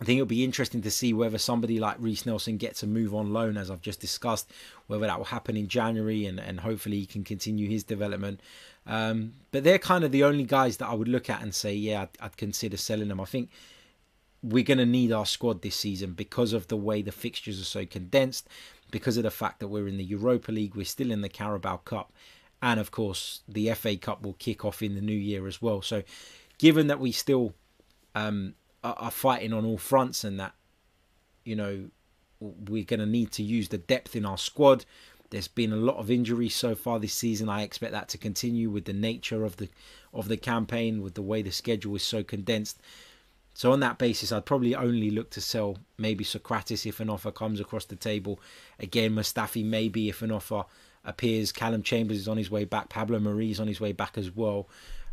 I 0.00 0.04
think 0.04 0.18
it'll 0.18 0.26
be 0.26 0.44
interesting 0.44 0.82
to 0.82 0.90
see 0.90 1.14
whether 1.14 1.38
somebody 1.38 1.78
like 1.78 1.96
Reiss 2.00 2.26
Nelson 2.26 2.56
gets 2.56 2.82
a 2.82 2.86
move 2.86 3.14
on 3.14 3.32
loan, 3.32 3.56
as 3.56 3.70
I've 3.70 3.80
just 3.80 4.00
discussed, 4.00 4.50
whether 4.88 5.06
that 5.06 5.16
will 5.16 5.24
happen 5.24 5.56
in 5.56 5.68
January 5.68 6.26
and, 6.26 6.40
and 6.40 6.60
hopefully 6.60 6.98
he 6.98 7.06
can 7.06 7.22
continue 7.22 7.68
his 7.68 7.84
development. 7.84 8.40
Um, 8.86 9.34
but 9.52 9.62
they're 9.62 9.78
kind 9.78 10.02
of 10.04 10.10
the 10.10 10.24
only 10.24 10.44
guys 10.44 10.78
that 10.78 10.88
I 10.88 10.94
would 10.94 11.08
look 11.08 11.30
at 11.30 11.42
and 11.42 11.54
say, 11.54 11.74
yeah, 11.74 12.02
I'd, 12.02 12.08
I'd 12.20 12.36
consider 12.36 12.76
selling 12.76 13.08
them. 13.08 13.20
I 13.20 13.24
think 13.24 13.50
we're 14.44 14.62
going 14.62 14.78
to 14.78 14.86
need 14.86 15.10
our 15.10 15.24
squad 15.24 15.62
this 15.62 15.74
season 15.74 16.12
because 16.12 16.52
of 16.52 16.68
the 16.68 16.76
way 16.76 17.00
the 17.00 17.10
fixtures 17.10 17.58
are 17.60 17.64
so 17.64 17.86
condensed, 17.86 18.46
because 18.90 19.16
of 19.16 19.22
the 19.22 19.30
fact 19.30 19.58
that 19.60 19.68
we're 19.68 19.88
in 19.88 19.96
the 19.96 20.04
Europa 20.04 20.52
League, 20.52 20.74
we're 20.74 20.84
still 20.84 21.10
in 21.10 21.22
the 21.22 21.30
Carabao 21.30 21.78
Cup, 21.78 22.12
and 22.60 22.78
of 22.78 22.90
course 22.90 23.40
the 23.48 23.72
FA 23.72 23.96
Cup 23.96 24.22
will 24.22 24.34
kick 24.34 24.64
off 24.64 24.82
in 24.82 24.94
the 24.94 25.00
new 25.00 25.16
year 25.16 25.46
as 25.46 25.62
well. 25.62 25.80
So, 25.80 26.02
given 26.58 26.88
that 26.88 27.00
we 27.00 27.10
still 27.10 27.54
um, 28.14 28.54
are 28.84 29.10
fighting 29.10 29.52
on 29.54 29.64
all 29.64 29.78
fronts 29.78 30.24
and 30.24 30.38
that 30.38 30.54
you 31.44 31.56
know 31.56 31.86
we're 32.40 32.84
going 32.84 33.00
to 33.00 33.06
need 33.06 33.32
to 33.32 33.42
use 33.42 33.68
the 33.68 33.78
depth 33.78 34.14
in 34.14 34.26
our 34.26 34.36
squad 34.36 34.84
there's 35.30 35.48
been 35.48 35.72
a 35.72 35.76
lot 35.76 35.96
of 35.96 36.10
injuries 36.10 36.54
so 36.54 36.74
far 36.74 36.98
this 36.98 37.14
season 37.14 37.48
i 37.48 37.62
expect 37.62 37.92
that 37.92 38.08
to 38.08 38.18
continue 38.18 38.68
with 38.68 38.84
the 38.84 38.92
nature 38.92 39.44
of 39.44 39.56
the 39.56 39.68
of 40.12 40.28
the 40.28 40.36
campaign 40.36 41.00
with 41.00 41.14
the 41.14 41.22
way 41.22 41.40
the 41.40 41.50
schedule 41.50 41.96
is 41.96 42.02
so 42.02 42.22
condensed 42.22 42.80
so 43.54 43.72
on 43.72 43.80
that 43.80 43.98
basis 43.98 44.30
i'd 44.32 44.44
probably 44.44 44.74
only 44.74 45.10
look 45.10 45.30
to 45.30 45.40
sell 45.40 45.78
maybe 45.96 46.22
Socrates 46.24 46.84
if 46.86 47.00
an 47.00 47.08
offer 47.08 47.30
comes 47.30 47.60
across 47.60 47.86
the 47.86 47.96
table 47.96 48.38
again 48.78 49.12
mustafi 49.12 49.64
maybe 49.64 50.08
if 50.08 50.22
an 50.22 50.30
offer 50.30 50.64
appears 51.04 51.52
callum 51.52 51.82
chambers 51.82 52.18
is 52.18 52.28
on 52.28 52.36
his 52.36 52.50
way 52.50 52.64
back 52.64 52.88
pablo 52.88 53.18
mari 53.18 53.50
is 53.50 53.60
on 53.60 53.66
his 53.66 53.80
way 53.80 53.92
back 53.92 54.18
as 54.18 54.30
well 54.34 54.68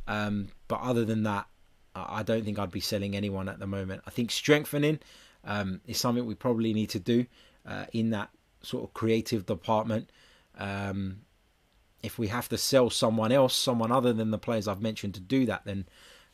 um, 0.07 0.49
but 0.67 0.81
other 0.81 1.05
than 1.05 1.23
that 1.23 1.45
I 1.93 2.23
don't 2.23 2.43
think 2.43 2.57
I'd 2.57 2.71
be 2.71 2.79
selling 2.79 3.15
anyone 3.15 3.49
at 3.49 3.59
the 3.59 3.67
moment. 3.67 4.03
I 4.07 4.11
think 4.11 4.31
strengthening 4.31 4.99
um, 5.43 5.81
is 5.85 5.99
something 5.99 6.25
we 6.25 6.35
probably 6.35 6.73
need 6.73 6.89
to 6.91 6.99
do 6.99 7.25
uh, 7.65 7.85
in 7.91 8.11
that 8.11 8.29
sort 8.61 8.83
of 8.83 8.93
creative 8.93 9.45
department. 9.45 10.09
Um, 10.57 11.21
if 12.01 12.17
we 12.17 12.27
have 12.27 12.47
to 12.49 12.57
sell 12.57 12.89
someone 12.89 13.31
else, 13.31 13.55
someone 13.55 13.91
other 13.91 14.13
than 14.13 14.31
the 14.31 14.37
players 14.37 14.67
I've 14.67 14.81
mentioned 14.81 15.15
to 15.15 15.19
do 15.19 15.45
that, 15.47 15.65
then 15.65 15.85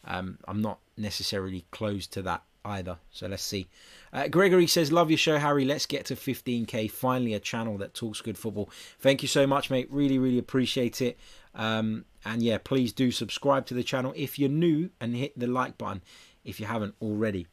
um, 0.05 0.37
I'm 0.47 0.61
not 0.61 0.79
necessarily 0.97 1.65
close 1.71 2.07
to 2.07 2.21
that 2.23 2.43
either. 2.65 2.97
So 3.11 3.27
let's 3.27 3.43
see. 3.43 3.67
Uh, 4.11 4.27
Gregory 4.27 4.67
says, 4.67 4.91
Love 4.91 5.09
your 5.09 5.17
show, 5.17 5.37
Harry. 5.37 5.65
Let's 5.65 5.85
get 5.85 6.05
to 6.05 6.15
15k. 6.15 6.91
Finally, 6.91 7.33
a 7.33 7.39
channel 7.39 7.77
that 7.77 7.93
talks 7.93 8.21
good 8.21 8.37
football. 8.37 8.69
Thank 8.99 9.21
you 9.21 9.27
so 9.27 9.47
much, 9.47 9.69
mate. 9.69 9.87
Really, 9.91 10.17
really 10.17 10.39
appreciate 10.39 11.01
it. 11.01 11.17
Um, 11.55 12.05
and 12.25 12.43
yeah, 12.43 12.57
please 12.57 12.93
do 12.93 13.11
subscribe 13.11 13.65
to 13.67 13.73
the 13.73 13.83
channel 13.83 14.13
if 14.15 14.37
you're 14.37 14.49
new 14.49 14.89
and 14.99 15.15
hit 15.15 15.37
the 15.37 15.47
like 15.47 15.77
button 15.77 16.01
if 16.43 16.59
you 16.59 16.65
haven't 16.65 16.95
already. 17.01 17.47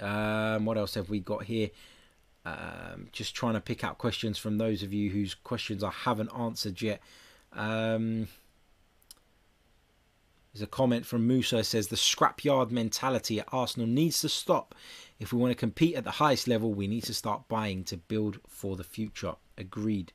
Um, 0.00 0.64
what 0.64 0.76
else 0.76 0.94
have 0.94 1.08
we 1.08 1.20
got 1.20 1.44
here? 1.44 1.70
Um, 2.44 3.08
just 3.12 3.34
trying 3.34 3.54
to 3.54 3.60
pick 3.60 3.82
out 3.82 3.98
questions 3.98 4.38
from 4.38 4.58
those 4.58 4.82
of 4.82 4.92
you 4.92 5.10
whose 5.10 5.34
questions 5.34 5.82
I 5.82 5.90
haven't 5.90 6.30
answered 6.36 6.80
yet. 6.80 7.00
Um, 7.52 8.28
there's 10.56 10.62
a 10.62 10.66
comment 10.66 11.04
from 11.04 11.26
Musa 11.26 11.62
says 11.62 11.88
the 11.88 11.96
scrapyard 11.96 12.70
mentality 12.70 13.38
at 13.38 13.48
Arsenal 13.52 13.86
needs 13.86 14.22
to 14.22 14.28
stop. 14.30 14.74
If 15.20 15.30
we 15.30 15.38
want 15.38 15.50
to 15.50 15.54
compete 15.54 15.96
at 15.96 16.04
the 16.04 16.12
highest 16.12 16.48
level, 16.48 16.72
we 16.72 16.86
need 16.86 17.04
to 17.04 17.14
start 17.14 17.46
buying 17.46 17.84
to 17.84 17.98
build 17.98 18.38
for 18.48 18.74
the 18.74 18.84
future. 18.84 19.34
Agreed. 19.58 20.14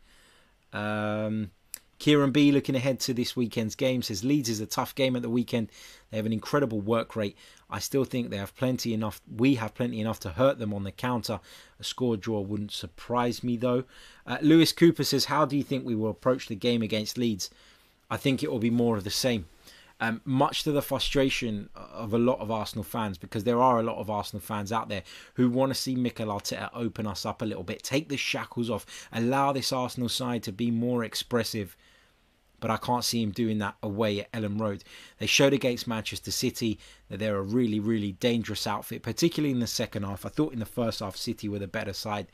Um, 0.74 1.52
Kieran 2.00 2.32
B 2.32 2.52
looking 2.52 2.76
ahead 2.76 3.00
to 3.02 3.14
this 3.14 3.36
weekend's 3.36 3.76
game 3.76 4.02
says 4.02 4.24
Leeds 4.24 4.50
is 4.50 4.60
a 4.60 4.66
tough 4.66 4.96
game 4.96 5.16
at 5.16 5.22
the 5.22 5.30
weekend. 5.30 5.70
They 6.10 6.18
have 6.18 6.26
an 6.26 6.34
incredible 6.34 6.82
work 6.82 7.16
rate. 7.16 7.38
I 7.70 7.78
still 7.78 8.04
think 8.04 8.32
they 8.32 8.38
have 8.38 8.56
plenty 8.56 8.96
enough. 8.96 9.22
We 9.32 9.56
have 9.56 9.76
plenty 9.76 10.02
enough 10.02 10.20
to 10.22 10.30
hurt 10.30 10.58
them 10.58 10.74
on 10.74 10.86
the 10.86 10.92
counter. 10.92 11.40
A 11.80 11.84
score 11.84 12.18
draw 12.18 12.42
wouldn't 12.42 12.72
surprise 12.72 13.44
me 13.44 13.58
though. 13.58 13.84
Uh, 14.26 14.40
Lewis 14.42 14.72
Cooper 14.74 15.04
says, 15.04 15.26
"How 15.26 15.46
do 15.46 15.56
you 15.56 15.62
think 15.62 15.86
we 15.86 15.94
will 15.94 16.10
approach 16.10 16.48
the 16.48 16.56
game 16.56 16.82
against 16.82 17.20
Leeds?" 17.20 17.52
I 18.10 18.18
think 18.18 18.42
it 18.42 18.52
will 18.52 18.60
be 18.60 18.72
more 18.72 18.98
of 18.98 19.04
the 19.04 19.12
same. 19.12 19.46
Um, 20.04 20.20
much 20.26 20.64
to 20.64 20.72
the 20.72 20.82
frustration 20.82 21.70
of 21.76 22.12
a 22.14 22.18
lot 22.18 22.40
of 22.40 22.50
Arsenal 22.50 22.84
fans, 22.84 23.20
because 23.20 23.44
there 23.44 23.62
are 23.62 23.80
a 23.80 23.84
lot 23.84 23.98
of 23.98 24.10
Arsenal 24.10 24.42
fans 24.42 24.72
out 24.72 24.90
there 24.90 25.04
who 25.36 25.48
want 25.48 25.70
to 25.70 25.80
see 25.80 25.96
Mikel 25.96 26.28
Arteta 26.28 26.72
open 26.74 27.06
us 27.06 27.24
up 27.24 27.44
a 27.44 27.46
little 27.46 27.64
bit, 27.64 27.84
take 27.84 28.10
the 28.10 28.18
shackles 28.18 28.70
off, 28.70 29.08
allow 29.14 29.52
this 29.52 29.72
Arsenal 29.72 30.10
side 30.10 30.42
to 30.44 30.52
be 30.52 30.72
more 30.72 31.04
expressive 31.04 31.78
but 32.62 32.72
I 32.72 32.78
can't 32.78 33.04
see 33.04 33.22
him 33.22 33.32
doing 33.32 33.58
that 33.58 33.76
away 33.84 34.22
at 34.22 34.32
Elland 34.32 34.62
Road. 34.62 34.84
They 35.18 35.26
showed 35.26 35.52
against 35.52 35.88
Manchester 35.88 36.32
City 36.32 36.80
that 37.10 37.18
they're 37.18 37.36
a 37.36 37.42
really, 37.42 37.80
really 37.80 38.14
dangerous 38.14 38.66
outfit, 38.66 39.02
particularly 39.02 39.52
in 39.52 39.60
the 39.60 39.68
second 39.68 40.04
half. 40.04 40.26
I 40.26 40.30
thought 40.30 40.54
in 40.54 40.60
the 40.60 40.66
first 40.66 41.00
half, 41.00 41.18
City 41.18 41.50
were 41.50 41.60
the 41.60 41.68
better 41.68 41.92
side, 41.92 42.28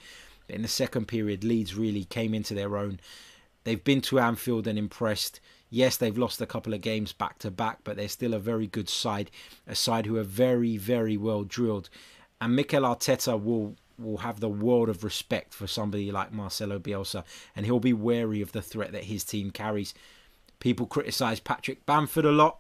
but 0.46 0.58
in 0.58 0.62
the 0.62 0.68
second 0.68 1.08
period, 1.08 1.44
Leeds 1.44 1.76
really 1.76 2.04
came 2.04 2.34
into 2.34 2.54
their 2.54 2.78
own. 2.78 3.00
They've 3.64 3.84
been 3.84 4.02
to 4.02 4.20
Anfield 4.20 4.68
and 4.68 4.78
impressed. 4.78 5.40
Yes, 5.70 5.98
they've 5.98 6.18
lost 6.18 6.42
a 6.42 6.46
couple 6.46 6.74
of 6.74 6.82
games 6.82 7.12
back 7.12 7.40
to 7.40 7.52
back, 7.52 7.80
but 7.84 7.98
they're 7.98 8.08
still 8.08 8.34
a 8.34 8.40
very 8.40 8.68
good 8.68 8.90
side, 8.90 9.30
a 9.68 9.76
side 9.76 10.06
who 10.06 10.18
are 10.18 10.24
very, 10.24 10.78
very 10.78 11.18
well 11.18 11.44
drilled. 11.44 11.90
And 12.40 12.56
Mikel 12.56 12.84
Arteta 12.84 13.42
will 13.42 13.76
will 14.00 14.18
have 14.18 14.40
the 14.40 14.50
world 14.50 14.90
of 14.90 15.04
respect 15.04 15.54
for 15.54 15.66
somebody 15.66 16.12
like 16.12 16.32
Marcelo 16.32 16.78
Bielsa, 16.78 17.24
and 17.56 17.66
he'll 17.66 17.80
be 17.80 17.94
wary 17.94 18.42
of 18.42 18.52
the 18.52 18.62
threat 18.62 18.92
that 18.92 19.06
his 19.06 19.24
team 19.24 19.50
carries. 19.52 19.94
People 20.60 20.86
criticise 20.86 21.40
Patrick 21.40 21.86
Bamford 21.86 22.26
a 22.26 22.32
lot. 22.32 22.60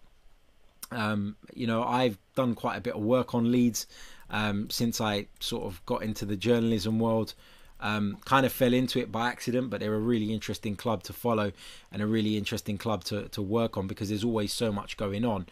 Um, 0.92 1.36
you 1.54 1.68
know, 1.68 1.84
I've 1.84 2.18
done 2.36 2.56
quite 2.56 2.78
a 2.78 2.82
bit 2.82 2.96
of 2.96 3.02
work 3.02 3.36
on 3.36 3.52
Leeds 3.52 3.88
um, 4.30 4.70
since 4.70 5.00
I 5.00 5.28
sort 5.40 5.66
of 5.66 5.86
got 5.86 6.04
into 6.04 6.26
the 6.26 6.36
journalism 6.36 7.00
world. 7.00 7.34
Um, 7.80 8.18
kind 8.26 8.44
of 8.44 8.52
fell 8.52 8.74
into 8.74 9.00
it 9.00 9.12
by 9.12 9.30
accident, 9.30 9.70
but 9.70 9.80
they're 9.80 9.94
a 9.94 10.00
really 10.00 10.34
interesting 10.34 10.76
club 10.76 11.04
to 11.04 11.14
follow 11.14 11.52
and 11.92 12.02
a 12.02 12.08
really 12.08 12.36
interesting 12.36 12.78
club 12.78 13.04
to, 13.06 13.28
to 13.30 13.42
work 13.42 13.78
on 13.78 13.86
because 13.86 14.10
there's 14.10 14.24
always 14.24 14.52
so 14.52 14.72
much 14.72 14.98
going 14.98 15.24
on. 15.24 15.46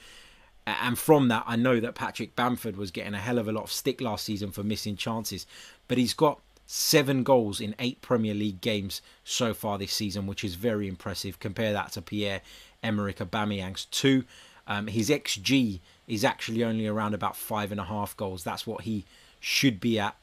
And 0.66 0.98
from 0.98 1.28
that, 1.28 1.44
I 1.46 1.56
know 1.56 1.80
that 1.80 1.94
Patrick 1.94 2.36
Bamford 2.36 2.78
was 2.78 2.90
getting 2.90 3.14
a 3.14 3.20
hell 3.20 3.38
of 3.38 3.48
a 3.48 3.52
lot 3.52 3.66
of 3.66 3.72
stick 3.72 4.02
last 4.02 4.26
season 4.26 4.50
for 4.50 4.64
missing 4.64 4.96
chances, 4.96 5.46
but 5.88 6.00
he's 6.00 6.16
got 6.16 6.40
seven 6.66 7.22
goals 7.24 7.62
in 7.62 7.76
eight 7.78 8.02
Premier 8.02 8.34
League 8.34 8.62
games 8.62 9.02
so 9.24 9.54
far 9.54 9.78
this 9.78 9.94
season, 9.94 10.26
which 10.26 10.44
is 10.44 10.56
very 10.56 10.88
impressive. 10.88 11.40
Compare 11.40 11.74
that 11.74 11.92
to 11.92 12.02
Pierre 12.02 12.42
Emerick 12.84 13.18
Aubameyang's 13.18 13.86
two. 13.86 14.24
Um, 14.68 14.88
his 14.88 15.10
xG 15.10 15.80
is 16.08 16.26
actually 16.26 16.64
only 16.64 16.88
around 16.88 17.14
about 17.14 17.36
five 17.36 17.72
and 17.72 17.80
a 17.80 17.84
half 17.84 18.18
goals. 18.18 18.44
That's 18.44 18.66
what 18.66 18.82
he 18.82 19.06
should 19.40 19.80
be 19.80 20.00
at 20.00 20.16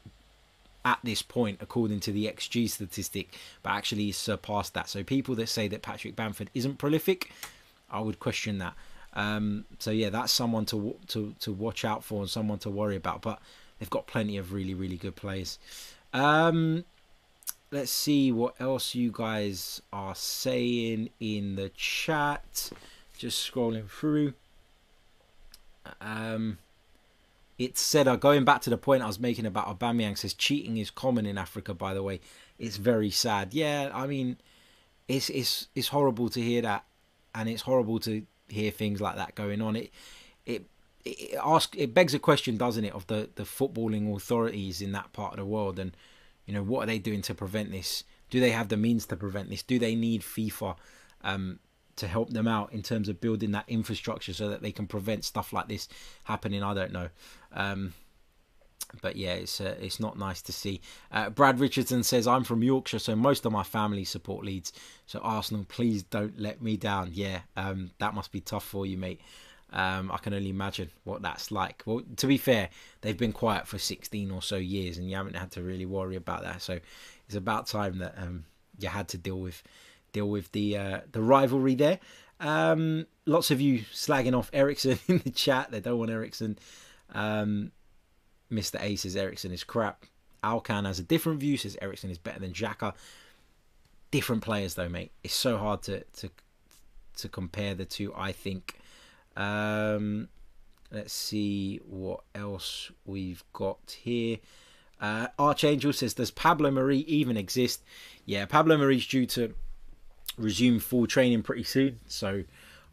at 0.84 0.98
this 1.02 1.22
point, 1.22 1.58
according 1.60 2.00
to 2.00 2.12
the 2.12 2.26
xG 2.26 2.68
statistic, 2.68 3.36
but 3.62 3.70
actually 3.70 4.12
surpassed 4.12 4.74
that. 4.74 4.88
So 4.88 5.04
people 5.04 5.34
that 5.36 5.48
say 5.48 5.68
that 5.68 5.82
Patrick 5.82 6.16
Bamford 6.16 6.50
isn't 6.54 6.78
prolific, 6.78 7.30
I 7.90 8.00
would 8.00 8.18
question 8.18 8.58
that. 8.58 8.74
Um, 9.14 9.66
so 9.78 9.90
yeah, 9.90 10.10
that's 10.10 10.32
someone 10.32 10.64
to 10.66 10.96
to 11.08 11.34
to 11.40 11.52
watch 11.52 11.84
out 11.84 12.02
for 12.02 12.20
and 12.20 12.30
someone 12.30 12.58
to 12.60 12.70
worry 12.70 12.96
about. 12.96 13.22
But 13.22 13.40
they've 13.78 13.90
got 13.90 14.06
plenty 14.06 14.36
of 14.36 14.52
really 14.52 14.74
really 14.74 14.96
good 14.96 15.16
players. 15.16 15.58
Um, 16.12 16.84
let's 17.70 17.90
see 17.90 18.32
what 18.32 18.54
else 18.60 18.94
you 18.94 19.10
guys 19.12 19.82
are 19.92 20.14
saying 20.14 21.10
in 21.20 21.56
the 21.56 21.70
chat. 21.70 22.70
Just 23.16 23.50
scrolling 23.50 23.88
through. 23.88 24.34
Um, 26.00 26.58
it's 27.64 27.80
said, 27.80 28.08
uh, 28.08 28.16
going 28.16 28.44
back 28.44 28.60
to 28.62 28.70
the 28.70 28.76
point 28.76 29.02
I 29.02 29.06
was 29.06 29.20
making 29.20 29.46
about 29.46 29.78
Aubameyang, 29.78 30.18
says 30.18 30.34
cheating 30.34 30.76
is 30.78 30.90
common 30.90 31.26
in 31.26 31.38
Africa. 31.38 31.74
By 31.74 31.94
the 31.94 32.02
way, 32.02 32.20
it's 32.58 32.76
very 32.76 33.10
sad. 33.10 33.54
Yeah, 33.54 33.90
I 33.94 34.06
mean, 34.06 34.38
it's 35.08 35.30
it's 35.30 35.68
it's 35.74 35.88
horrible 35.88 36.28
to 36.30 36.40
hear 36.40 36.62
that, 36.62 36.84
and 37.34 37.48
it's 37.48 37.62
horrible 37.62 38.00
to 38.00 38.26
hear 38.48 38.70
things 38.70 39.00
like 39.00 39.16
that 39.16 39.34
going 39.34 39.62
on. 39.62 39.76
It 39.76 39.90
it 40.44 40.64
it 41.04 41.38
ask 41.42 41.76
it 41.76 41.94
begs 41.94 42.14
a 42.14 42.18
question, 42.18 42.56
doesn't 42.56 42.84
it, 42.84 42.94
of 42.94 43.06
the 43.06 43.30
the 43.36 43.44
footballing 43.44 44.14
authorities 44.14 44.82
in 44.82 44.92
that 44.92 45.12
part 45.12 45.32
of 45.32 45.38
the 45.38 45.46
world, 45.46 45.78
and 45.78 45.96
you 46.46 46.54
know 46.54 46.62
what 46.62 46.82
are 46.82 46.86
they 46.86 46.98
doing 46.98 47.22
to 47.22 47.34
prevent 47.34 47.70
this? 47.70 48.04
Do 48.30 48.40
they 48.40 48.50
have 48.50 48.68
the 48.68 48.76
means 48.76 49.06
to 49.06 49.16
prevent 49.16 49.50
this? 49.50 49.62
Do 49.62 49.78
they 49.78 49.94
need 49.94 50.22
FIFA 50.22 50.76
um, 51.22 51.60
to 51.96 52.06
help 52.06 52.30
them 52.30 52.48
out 52.48 52.72
in 52.72 52.82
terms 52.82 53.08
of 53.08 53.20
building 53.20 53.52
that 53.52 53.64
infrastructure 53.68 54.32
so 54.32 54.48
that 54.48 54.62
they 54.62 54.72
can 54.72 54.86
prevent 54.86 55.24
stuff 55.24 55.52
like 55.52 55.68
this 55.68 55.88
happening? 56.24 56.62
I 56.62 56.74
don't 56.74 56.92
know. 56.92 57.08
Um, 57.52 57.94
but 59.00 59.16
yeah, 59.16 59.34
it's 59.34 59.60
uh, 59.60 59.76
it's 59.80 60.00
not 60.00 60.18
nice 60.18 60.42
to 60.42 60.52
see. 60.52 60.80
Uh, 61.10 61.30
Brad 61.30 61.60
Richardson 61.60 62.02
says, 62.02 62.26
"I'm 62.26 62.44
from 62.44 62.62
Yorkshire, 62.62 62.98
so 62.98 63.16
most 63.16 63.46
of 63.46 63.52
my 63.52 63.62
family 63.62 64.04
support 64.04 64.44
Leeds. 64.44 64.72
So 65.06 65.18
Arsenal, 65.20 65.64
please 65.68 66.02
don't 66.02 66.38
let 66.38 66.60
me 66.60 66.76
down." 66.76 67.10
Yeah, 67.12 67.40
um, 67.56 67.92
that 67.98 68.14
must 68.14 68.32
be 68.32 68.40
tough 68.40 68.64
for 68.64 68.84
you, 68.84 68.98
mate. 68.98 69.20
Um, 69.72 70.12
I 70.12 70.18
can 70.18 70.34
only 70.34 70.50
imagine 70.50 70.90
what 71.04 71.22
that's 71.22 71.50
like. 71.50 71.82
Well, 71.86 72.02
to 72.16 72.26
be 72.26 72.36
fair, 72.36 72.68
they've 73.00 73.16
been 73.16 73.32
quiet 73.32 73.66
for 73.66 73.78
16 73.78 74.30
or 74.30 74.42
so 74.42 74.56
years, 74.56 74.98
and 74.98 75.08
you 75.08 75.16
haven't 75.16 75.36
had 75.36 75.50
to 75.52 75.62
really 75.62 75.86
worry 75.86 76.16
about 76.16 76.42
that. 76.42 76.60
So 76.60 76.78
it's 77.26 77.36
about 77.36 77.68
time 77.68 77.98
that 77.98 78.14
um, 78.18 78.44
you 78.78 78.88
had 78.88 79.08
to 79.08 79.18
deal 79.18 79.40
with 79.40 79.62
deal 80.12 80.28
with 80.28 80.52
the 80.52 80.76
uh, 80.76 81.00
the 81.10 81.22
rivalry 81.22 81.74
there. 81.74 81.98
Um, 82.40 83.06
lots 83.24 83.50
of 83.50 83.60
you 83.60 83.80
slagging 83.92 84.36
off 84.36 84.50
Eriksen 84.52 84.98
in 85.08 85.18
the 85.18 85.30
chat. 85.30 85.70
They 85.70 85.80
don't 85.80 85.98
want 85.98 86.10
Eriksen. 86.10 86.58
Um, 87.12 87.72
Mr. 88.50 88.82
A 88.82 88.96
says 88.96 89.16
Eriksen 89.16 89.52
is 89.52 89.64
crap. 89.64 90.04
Alcan 90.44 90.84
has 90.84 90.98
a 90.98 91.04
different 91.04 91.40
view. 91.40 91.56
Says 91.56 91.76
Eriksen 91.80 92.10
is 92.10 92.18
better 92.18 92.40
than 92.40 92.52
Xhaka. 92.52 92.94
Different 94.10 94.42
players 94.42 94.74
though, 94.74 94.88
mate. 94.88 95.12
It's 95.22 95.34
so 95.34 95.56
hard 95.56 95.82
to 95.82 96.04
to 96.04 96.30
to 97.18 97.28
compare 97.28 97.74
the 97.74 97.84
two. 97.84 98.12
I 98.14 98.32
think. 98.32 98.76
Um, 99.36 100.28
let's 100.90 101.12
see 101.12 101.80
what 101.86 102.20
else 102.34 102.90
we've 103.06 103.42
got 103.54 103.96
here. 104.02 104.38
Uh, 105.00 105.28
Archangel 105.38 105.92
says, 105.92 106.14
"Does 106.14 106.30
Pablo 106.30 106.70
Mari 106.70 106.98
even 106.98 107.36
exist?" 107.36 107.82
Yeah, 108.26 108.44
Pablo 108.44 108.76
Mari's 108.76 109.06
due 109.06 109.26
to 109.26 109.54
resume 110.36 110.78
full 110.78 111.06
training 111.06 111.42
pretty 111.42 111.64
soon, 111.64 112.00
so 112.06 112.44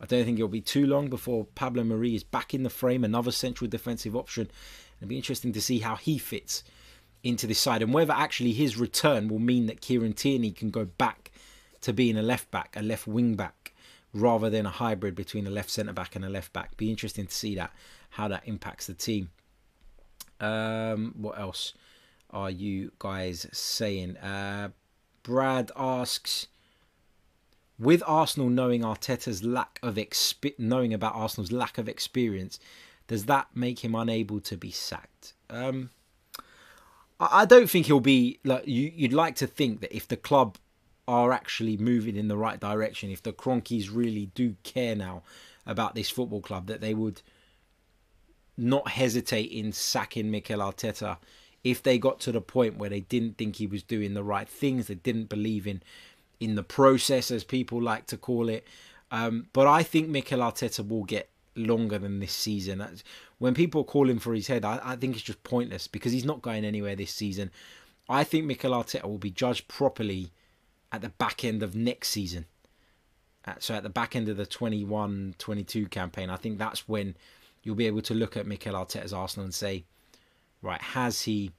I 0.01 0.05
don't 0.05 0.25
think 0.25 0.37
it'll 0.37 0.47
be 0.47 0.61
too 0.61 0.85
long 0.85 1.09
before 1.09 1.45
Pablo 1.55 1.83
Mari 1.83 2.15
is 2.15 2.23
back 2.23 2.53
in 2.53 2.63
the 2.63 2.69
frame. 2.69 3.03
Another 3.03 3.31
central 3.31 3.69
defensive 3.69 4.15
option. 4.15 4.49
It'll 4.97 5.09
be 5.09 5.17
interesting 5.17 5.53
to 5.53 5.61
see 5.61 5.79
how 5.79 5.95
he 5.95 6.17
fits 6.17 6.63
into 7.23 7.47
this 7.47 7.59
side 7.59 7.81
and 7.81 7.93
whether 7.93 8.13
actually 8.13 8.53
his 8.53 8.77
return 8.77 9.27
will 9.27 9.39
mean 9.39 9.65
that 9.65 9.81
Kieran 9.81 10.13
Tierney 10.13 10.51
can 10.51 10.69
go 10.69 10.85
back 10.85 11.31
to 11.81 11.91
being 11.91 12.17
a 12.17 12.21
left 12.21 12.49
back, 12.49 12.75
a 12.77 12.81
left 12.81 13.07
wing 13.07 13.35
back 13.35 13.73
rather 14.13 14.49
than 14.49 14.65
a 14.65 14.69
hybrid 14.69 15.15
between 15.15 15.45
a 15.45 15.49
left 15.49 15.69
centre 15.69 15.93
back 15.93 16.15
and 16.15 16.25
a 16.25 16.29
left 16.29 16.53
back. 16.53 16.77
Be 16.77 16.89
interesting 16.89 17.27
to 17.27 17.33
see 17.33 17.55
that 17.55 17.71
how 18.11 18.27
that 18.29 18.43
impacts 18.45 18.87
the 18.87 18.93
team. 18.93 19.29
Um, 20.39 21.13
what 21.17 21.37
else 21.37 21.73
are 22.31 22.49
you 22.49 22.91
guys 22.99 23.45
saying? 23.51 24.17
Uh, 24.17 24.69
Brad 25.23 25.71
asks, 25.75 26.47
with 27.79 28.03
Arsenal 28.05 28.49
knowing 28.49 28.81
Arteta's 28.81 29.43
lack 29.43 29.79
of 29.81 29.97
knowing 30.57 30.93
about 30.93 31.15
Arsenal's 31.15 31.51
lack 31.51 31.77
of 31.77 31.87
experience, 31.87 32.59
does 33.07 33.25
that 33.25 33.47
make 33.55 33.83
him 33.83 33.95
unable 33.95 34.39
to 34.41 34.57
be 34.57 34.69
sacked? 34.69 35.33
Um, 35.49 35.89
I, 37.19 37.41
I 37.41 37.45
don't 37.45 37.69
think 37.69 37.85
he'll 37.85 37.99
be 37.99 38.39
like 38.43 38.67
you. 38.67 38.91
You'd 38.93 39.13
like 39.13 39.35
to 39.37 39.47
think 39.47 39.81
that 39.81 39.95
if 39.95 40.07
the 40.07 40.17
club 40.17 40.57
are 41.07 41.31
actually 41.31 41.77
moving 41.77 42.15
in 42.15 42.27
the 42.27 42.37
right 42.37 42.59
direction, 42.59 43.09
if 43.09 43.23
the 43.23 43.33
Kroenkes 43.33 43.89
really 43.91 44.27
do 44.35 44.55
care 44.63 44.95
now 44.95 45.23
about 45.65 45.95
this 45.95 46.09
football 46.09 46.41
club, 46.41 46.67
that 46.67 46.81
they 46.81 46.93
would 46.93 47.21
not 48.57 48.89
hesitate 48.89 49.51
in 49.51 49.71
sacking 49.71 50.29
Mikel 50.29 50.59
Arteta 50.59 51.17
if 51.63 51.83
they 51.83 51.97
got 51.97 52.19
to 52.21 52.31
the 52.31 52.41
point 52.41 52.77
where 52.77 52.89
they 52.89 53.01
didn't 53.01 53.37
think 53.37 53.57
he 53.57 53.67
was 53.67 53.83
doing 53.83 54.13
the 54.13 54.23
right 54.23 54.47
things, 54.47 54.87
they 54.87 54.95
didn't 54.95 55.29
believe 55.29 55.67
in 55.67 55.81
in 56.39 56.55
the 56.55 56.63
process, 56.63 57.31
as 57.31 57.43
people 57.43 57.81
like 57.81 58.07
to 58.07 58.17
call 58.17 58.49
it. 58.49 58.65
Um, 59.11 59.47
but 59.53 59.67
I 59.67 59.83
think 59.83 60.07
Mikel 60.07 60.39
Arteta 60.39 60.87
will 60.87 61.03
get 61.03 61.29
longer 61.55 61.97
than 61.97 62.19
this 62.19 62.31
season. 62.31 62.85
When 63.37 63.53
people 63.53 63.83
call 63.83 64.09
him 64.09 64.19
for 64.19 64.33
his 64.33 64.47
head, 64.47 64.63
I, 64.63 64.79
I 64.83 64.95
think 64.95 65.15
it's 65.15 65.23
just 65.23 65.43
pointless 65.43 65.87
because 65.87 66.11
he's 66.11 66.25
not 66.25 66.41
going 66.41 66.63
anywhere 66.63 66.95
this 66.95 67.11
season. 67.11 67.51
I 68.07 68.23
think 68.23 68.45
Mikel 68.45 68.71
Arteta 68.71 69.03
will 69.03 69.17
be 69.17 69.31
judged 69.31 69.67
properly 69.67 70.31
at 70.91 71.01
the 71.01 71.09
back 71.09 71.43
end 71.43 71.61
of 71.61 71.75
next 71.75 72.09
season. 72.09 72.45
Uh, 73.45 73.53
so 73.59 73.75
at 73.75 73.83
the 73.83 73.89
back 73.89 74.15
end 74.15 74.29
of 74.29 74.37
the 74.37 74.45
21-22 74.45 75.89
campaign, 75.89 76.29
I 76.29 76.35
think 76.35 76.57
that's 76.57 76.87
when 76.87 77.15
you'll 77.63 77.75
be 77.75 77.87
able 77.87 78.01
to 78.01 78.13
look 78.13 78.35
at 78.35 78.47
Mikel 78.47 78.73
Arteta's 78.73 79.13
Arsenal 79.13 79.45
and 79.45 79.53
say, 79.53 79.85
right, 80.61 80.81
has 80.81 81.23
he 81.23 81.51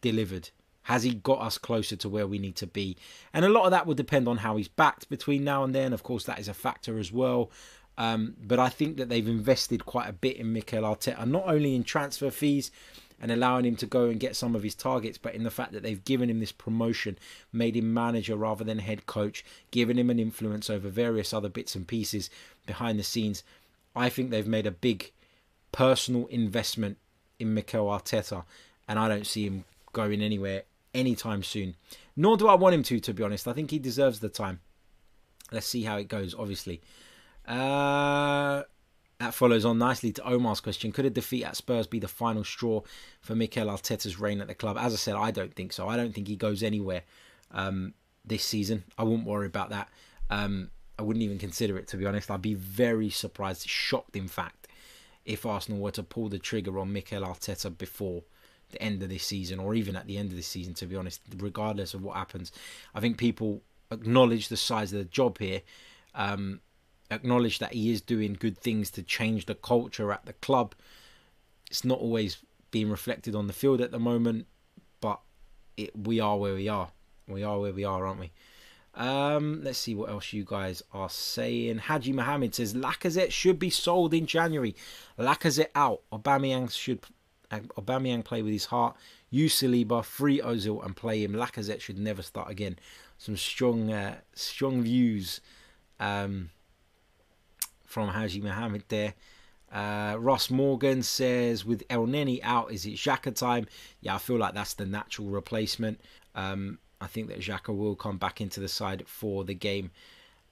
delivered? 0.00 0.50
Has 0.84 1.02
he 1.02 1.14
got 1.14 1.40
us 1.40 1.58
closer 1.58 1.96
to 1.96 2.08
where 2.08 2.26
we 2.26 2.38
need 2.38 2.56
to 2.56 2.66
be? 2.66 2.96
And 3.32 3.44
a 3.44 3.48
lot 3.48 3.64
of 3.64 3.70
that 3.70 3.86
will 3.86 3.94
depend 3.94 4.28
on 4.28 4.38
how 4.38 4.56
he's 4.56 4.68
backed 4.68 5.08
between 5.08 5.42
now 5.42 5.64
and 5.64 5.74
then. 5.74 5.92
Of 5.92 6.02
course, 6.02 6.24
that 6.24 6.38
is 6.38 6.48
a 6.48 6.54
factor 6.54 6.98
as 6.98 7.10
well. 7.10 7.50
Um, 7.96 8.34
but 8.42 8.58
I 8.58 8.68
think 8.68 8.96
that 8.98 9.08
they've 9.08 9.26
invested 9.26 9.86
quite 9.86 10.08
a 10.08 10.12
bit 10.12 10.36
in 10.36 10.52
Mikel 10.52 10.82
Arteta, 10.82 11.26
not 11.26 11.44
only 11.46 11.74
in 11.74 11.84
transfer 11.84 12.30
fees, 12.30 12.70
and 13.20 13.30
allowing 13.30 13.64
him 13.64 13.76
to 13.76 13.86
go 13.86 14.06
and 14.06 14.20
get 14.20 14.36
some 14.36 14.54
of 14.54 14.62
his 14.62 14.74
targets, 14.74 15.16
but 15.16 15.34
in 15.34 15.44
the 15.44 15.50
fact 15.50 15.72
that 15.72 15.82
they've 15.82 16.04
given 16.04 16.28
him 16.28 16.40
this 16.40 16.52
promotion, 16.52 17.16
made 17.52 17.76
him 17.76 17.94
manager 17.94 18.36
rather 18.36 18.64
than 18.64 18.80
head 18.80 19.06
coach, 19.06 19.44
given 19.70 19.98
him 19.98 20.10
an 20.10 20.18
influence 20.18 20.68
over 20.68 20.88
various 20.88 21.32
other 21.32 21.48
bits 21.48 21.74
and 21.74 21.86
pieces 21.86 22.28
behind 22.66 22.98
the 22.98 23.04
scenes. 23.04 23.42
I 23.96 24.08
think 24.10 24.30
they've 24.30 24.46
made 24.46 24.66
a 24.66 24.72
big 24.72 25.12
personal 25.72 26.26
investment 26.26 26.98
in 27.38 27.54
Mikel 27.54 27.86
Arteta, 27.86 28.44
and 28.86 28.98
I 28.98 29.08
don't 29.08 29.26
see 29.26 29.46
him 29.46 29.64
going 29.92 30.20
anywhere 30.20 30.64
anytime 30.94 31.42
soon. 31.42 31.76
Nor 32.16 32.36
do 32.36 32.48
I 32.48 32.54
want 32.54 32.74
him 32.74 32.82
to, 32.84 33.00
to 33.00 33.14
be 33.14 33.22
honest. 33.22 33.48
I 33.48 33.52
think 33.52 33.70
he 33.70 33.78
deserves 33.78 34.20
the 34.20 34.28
time. 34.28 34.60
Let's 35.52 35.66
see 35.66 35.82
how 35.82 35.96
it 35.96 36.08
goes, 36.08 36.34
obviously. 36.34 36.80
Uh, 37.46 38.62
that 39.18 39.34
follows 39.34 39.64
on 39.64 39.78
nicely 39.78 40.12
to 40.12 40.24
Omar's 40.24 40.60
question. 40.60 40.92
Could 40.92 41.04
a 41.04 41.10
defeat 41.10 41.44
at 41.44 41.56
Spurs 41.56 41.86
be 41.86 41.98
the 41.98 42.08
final 42.08 42.44
straw 42.44 42.82
for 43.20 43.34
Mikel 43.34 43.66
Arteta's 43.66 44.18
reign 44.18 44.40
at 44.40 44.48
the 44.48 44.54
club? 44.54 44.76
As 44.78 44.92
I 44.92 44.96
said, 44.96 45.14
I 45.14 45.30
don't 45.30 45.54
think 45.54 45.72
so. 45.72 45.88
I 45.88 45.96
don't 45.96 46.14
think 46.14 46.28
he 46.28 46.36
goes 46.36 46.62
anywhere 46.62 47.02
um, 47.52 47.94
this 48.24 48.44
season. 48.44 48.84
I 48.96 49.04
wouldn't 49.04 49.26
worry 49.26 49.46
about 49.46 49.70
that. 49.70 49.88
Um, 50.30 50.70
I 50.98 51.02
wouldn't 51.02 51.22
even 51.22 51.38
consider 51.38 51.76
it, 51.76 51.88
to 51.88 51.96
be 51.96 52.06
honest. 52.06 52.30
I'd 52.30 52.42
be 52.42 52.54
very 52.54 53.10
surprised, 53.10 53.68
shocked, 53.68 54.16
in 54.16 54.28
fact, 54.28 54.68
if 55.24 55.44
Arsenal 55.44 55.80
were 55.80 55.90
to 55.92 56.02
pull 56.02 56.28
the 56.28 56.38
trigger 56.38 56.78
on 56.78 56.92
Mikel 56.92 57.22
Arteta 57.22 57.76
before 57.76 58.22
the 58.70 58.82
end 58.82 59.02
of 59.02 59.08
this 59.08 59.24
season 59.24 59.58
or 59.58 59.74
even 59.74 59.96
at 59.96 60.06
the 60.06 60.18
end 60.18 60.30
of 60.30 60.36
this 60.36 60.46
season, 60.46 60.74
to 60.74 60.86
be 60.86 60.96
honest, 60.96 61.20
regardless 61.38 61.94
of 61.94 62.02
what 62.02 62.16
happens. 62.16 62.52
I 62.94 63.00
think 63.00 63.18
people 63.18 63.62
acknowledge 63.90 64.48
the 64.48 64.56
size 64.56 64.92
of 64.92 64.98
the 64.98 65.04
job 65.04 65.38
here. 65.38 65.62
Um, 66.14 66.60
acknowledge 67.10 67.58
that 67.58 67.74
he 67.74 67.90
is 67.90 68.00
doing 68.00 68.36
good 68.38 68.58
things 68.58 68.90
to 68.92 69.02
change 69.02 69.46
the 69.46 69.54
culture 69.54 70.12
at 70.12 70.26
the 70.26 70.32
club. 70.34 70.74
It's 71.70 71.84
not 71.84 71.98
always 71.98 72.38
being 72.70 72.90
reflected 72.90 73.34
on 73.34 73.46
the 73.46 73.52
field 73.52 73.80
at 73.80 73.90
the 73.90 73.98
moment, 73.98 74.46
but 75.00 75.20
it, 75.76 75.90
we 75.96 76.20
are 76.20 76.36
where 76.36 76.54
we 76.54 76.68
are. 76.68 76.90
We 77.28 77.42
are 77.42 77.58
where 77.58 77.72
we 77.72 77.84
are, 77.84 78.06
aren't 78.06 78.20
we? 78.20 78.32
Um, 78.96 79.62
let's 79.64 79.78
see 79.78 79.94
what 79.94 80.10
else 80.10 80.32
you 80.32 80.44
guys 80.44 80.82
are 80.92 81.10
saying. 81.10 81.78
Haji 81.78 82.12
Mohammed 82.12 82.54
says 82.54 82.74
Lacazette 82.74 83.32
should 83.32 83.58
be 83.58 83.70
sold 83.70 84.14
in 84.14 84.26
January. 84.26 84.76
Lacazette 85.18 85.70
out. 85.74 86.02
Aubameyang 86.12 86.70
should 86.70 87.00
Aubameyang 87.60 88.24
play 88.24 88.42
with 88.42 88.52
his 88.52 88.66
heart. 88.66 88.96
Use 89.30 89.60
Saliba, 89.60 90.04
free 90.04 90.40
Ozil, 90.40 90.84
and 90.84 90.94
play 90.94 91.22
him. 91.22 91.32
Lacazette 91.32 91.80
should 91.80 91.98
never 91.98 92.22
start 92.22 92.50
again. 92.50 92.78
Some 93.18 93.36
strong, 93.36 93.92
uh, 93.92 94.16
strong 94.34 94.82
views. 94.82 95.40
Um, 96.00 96.50
from 97.94 98.08
Haji 98.08 98.40
Mohammed 98.40 98.82
there. 98.88 99.14
Uh, 99.72 100.16
Ross 100.18 100.50
Morgan 100.50 101.02
says, 101.04 101.64
with 101.64 101.86
Elneny 101.88 102.40
out, 102.42 102.72
is 102.72 102.84
it 102.84 102.94
Xhaka 102.94 103.32
time? 103.34 103.68
Yeah, 104.00 104.16
I 104.16 104.18
feel 104.18 104.36
like 104.36 104.52
that's 104.52 104.74
the 104.74 104.84
natural 104.84 105.28
replacement. 105.28 106.00
Um, 106.34 106.78
I 107.00 107.06
think 107.06 107.28
that 107.28 107.38
Xhaka 107.38 107.76
will 107.76 107.94
come 107.94 108.18
back 108.18 108.40
into 108.40 108.58
the 108.58 108.68
side 108.68 109.04
for 109.06 109.44
the 109.44 109.54
game 109.54 109.92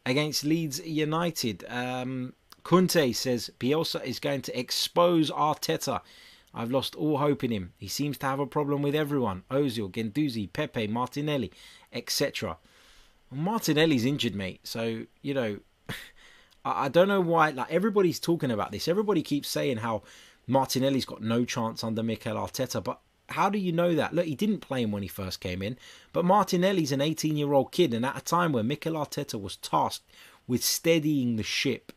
against 0.06 0.44
Leeds 0.44 0.86
United. 0.86 1.64
Um, 1.68 2.34
Kunte 2.64 3.12
says, 3.14 3.50
Bielsa 3.58 4.04
is 4.04 4.20
going 4.20 4.42
to 4.42 4.56
expose 4.56 5.28
Arteta. 5.32 6.00
I've 6.54 6.70
lost 6.70 6.94
all 6.94 7.18
hope 7.18 7.42
in 7.44 7.50
him. 7.50 7.72
He 7.78 7.88
seems 7.88 8.18
to 8.18 8.26
have 8.26 8.40
a 8.40 8.46
problem 8.46 8.82
with 8.82 8.94
everyone. 8.94 9.44
Ozil, 9.50 9.90
Guendouzi, 9.90 10.52
Pepe, 10.52 10.86
Martinelli, 10.86 11.50
etc. 11.92 12.58
Martinelli's 13.30 14.04
injured, 14.04 14.34
mate. 14.34 14.60
So, 14.64 15.04
you 15.22 15.34
know, 15.34 15.58
I 16.64 16.88
don't 16.88 17.08
know 17.08 17.20
why. 17.20 17.50
Like 17.50 17.72
everybody's 17.72 18.20
talking 18.20 18.50
about 18.50 18.72
this. 18.72 18.88
Everybody 18.88 19.22
keeps 19.22 19.48
saying 19.48 19.78
how 19.78 20.02
Martinelli's 20.46 21.04
got 21.04 21.22
no 21.22 21.44
chance 21.44 21.82
under 21.82 22.02
Mikel 22.02 22.36
Arteta, 22.36 22.82
but 22.82 23.00
how 23.28 23.48
do 23.48 23.58
you 23.58 23.72
know 23.72 23.94
that? 23.94 24.14
Look, 24.14 24.26
he 24.26 24.34
didn't 24.34 24.60
play 24.60 24.82
him 24.82 24.92
when 24.92 25.02
he 25.02 25.08
first 25.08 25.40
came 25.40 25.62
in, 25.62 25.78
but 26.12 26.24
Martinelli's 26.24 26.92
an 26.92 27.00
18 27.00 27.36
year 27.36 27.52
old 27.52 27.72
kid, 27.72 27.94
and 27.94 28.04
at 28.04 28.18
a 28.18 28.20
time 28.20 28.52
where 28.52 28.62
Mikel 28.62 28.94
Arteta 28.94 29.40
was 29.40 29.56
tasked 29.56 30.04
with 30.46 30.62
steadying 30.62 31.36
the 31.36 31.42
ship, 31.42 31.92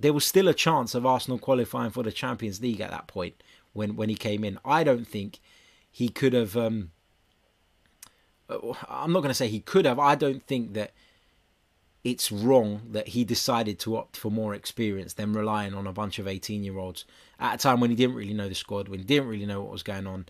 there 0.00 0.12
was 0.12 0.26
still 0.26 0.48
a 0.48 0.54
chance 0.54 0.94
of 0.94 1.04
Arsenal 1.04 1.38
qualifying 1.38 1.90
for 1.90 2.02
the 2.02 2.12
Champions 2.12 2.60
League 2.60 2.80
at 2.80 2.90
that 2.90 3.06
point 3.06 3.42
when, 3.72 3.96
when 3.96 4.08
he 4.08 4.14
came 4.14 4.44
in. 4.44 4.58
I 4.64 4.82
don't 4.82 5.06
think 5.06 5.40
he 5.90 6.08
could 6.08 6.32
have. 6.32 6.56
Um, 6.56 6.92
I'm 8.88 9.12
not 9.12 9.20
going 9.20 9.30
to 9.30 9.34
say 9.34 9.48
he 9.48 9.60
could 9.60 9.84
have. 9.84 9.98
I 9.98 10.14
don't 10.14 10.42
think 10.46 10.72
that 10.74 10.92
it's 12.02 12.32
wrong 12.32 12.80
that 12.90 13.08
he 13.08 13.24
decided 13.24 13.78
to 13.80 13.96
opt 13.96 14.16
for 14.16 14.30
more 14.30 14.54
experience 14.54 15.12
than 15.14 15.34
relying 15.34 15.74
on 15.74 15.86
a 15.86 15.92
bunch 15.92 16.18
of 16.18 16.26
18 16.26 16.64
year 16.64 16.78
olds 16.78 17.04
at 17.38 17.54
a 17.54 17.58
time 17.58 17.80
when 17.80 17.90
he 17.90 17.96
didn't 17.96 18.16
really 18.16 18.32
know 18.32 18.48
the 18.48 18.54
squad, 18.54 18.88
when 18.88 19.00
he 19.00 19.04
didn't 19.04 19.28
really 19.28 19.46
know 19.46 19.62
what 19.62 19.72
was 19.72 19.82
going 19.82 20.06
on. 20.06 20.26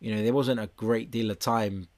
You 0.00 0.14
know, 0.14 0.22
there 0.22 0.32
wasn't 0.32 0.60
a 0.60 0.70
great 0.76 1.10
deal 1.10 1.30
of 1.30 1.38
time 1.38 1.88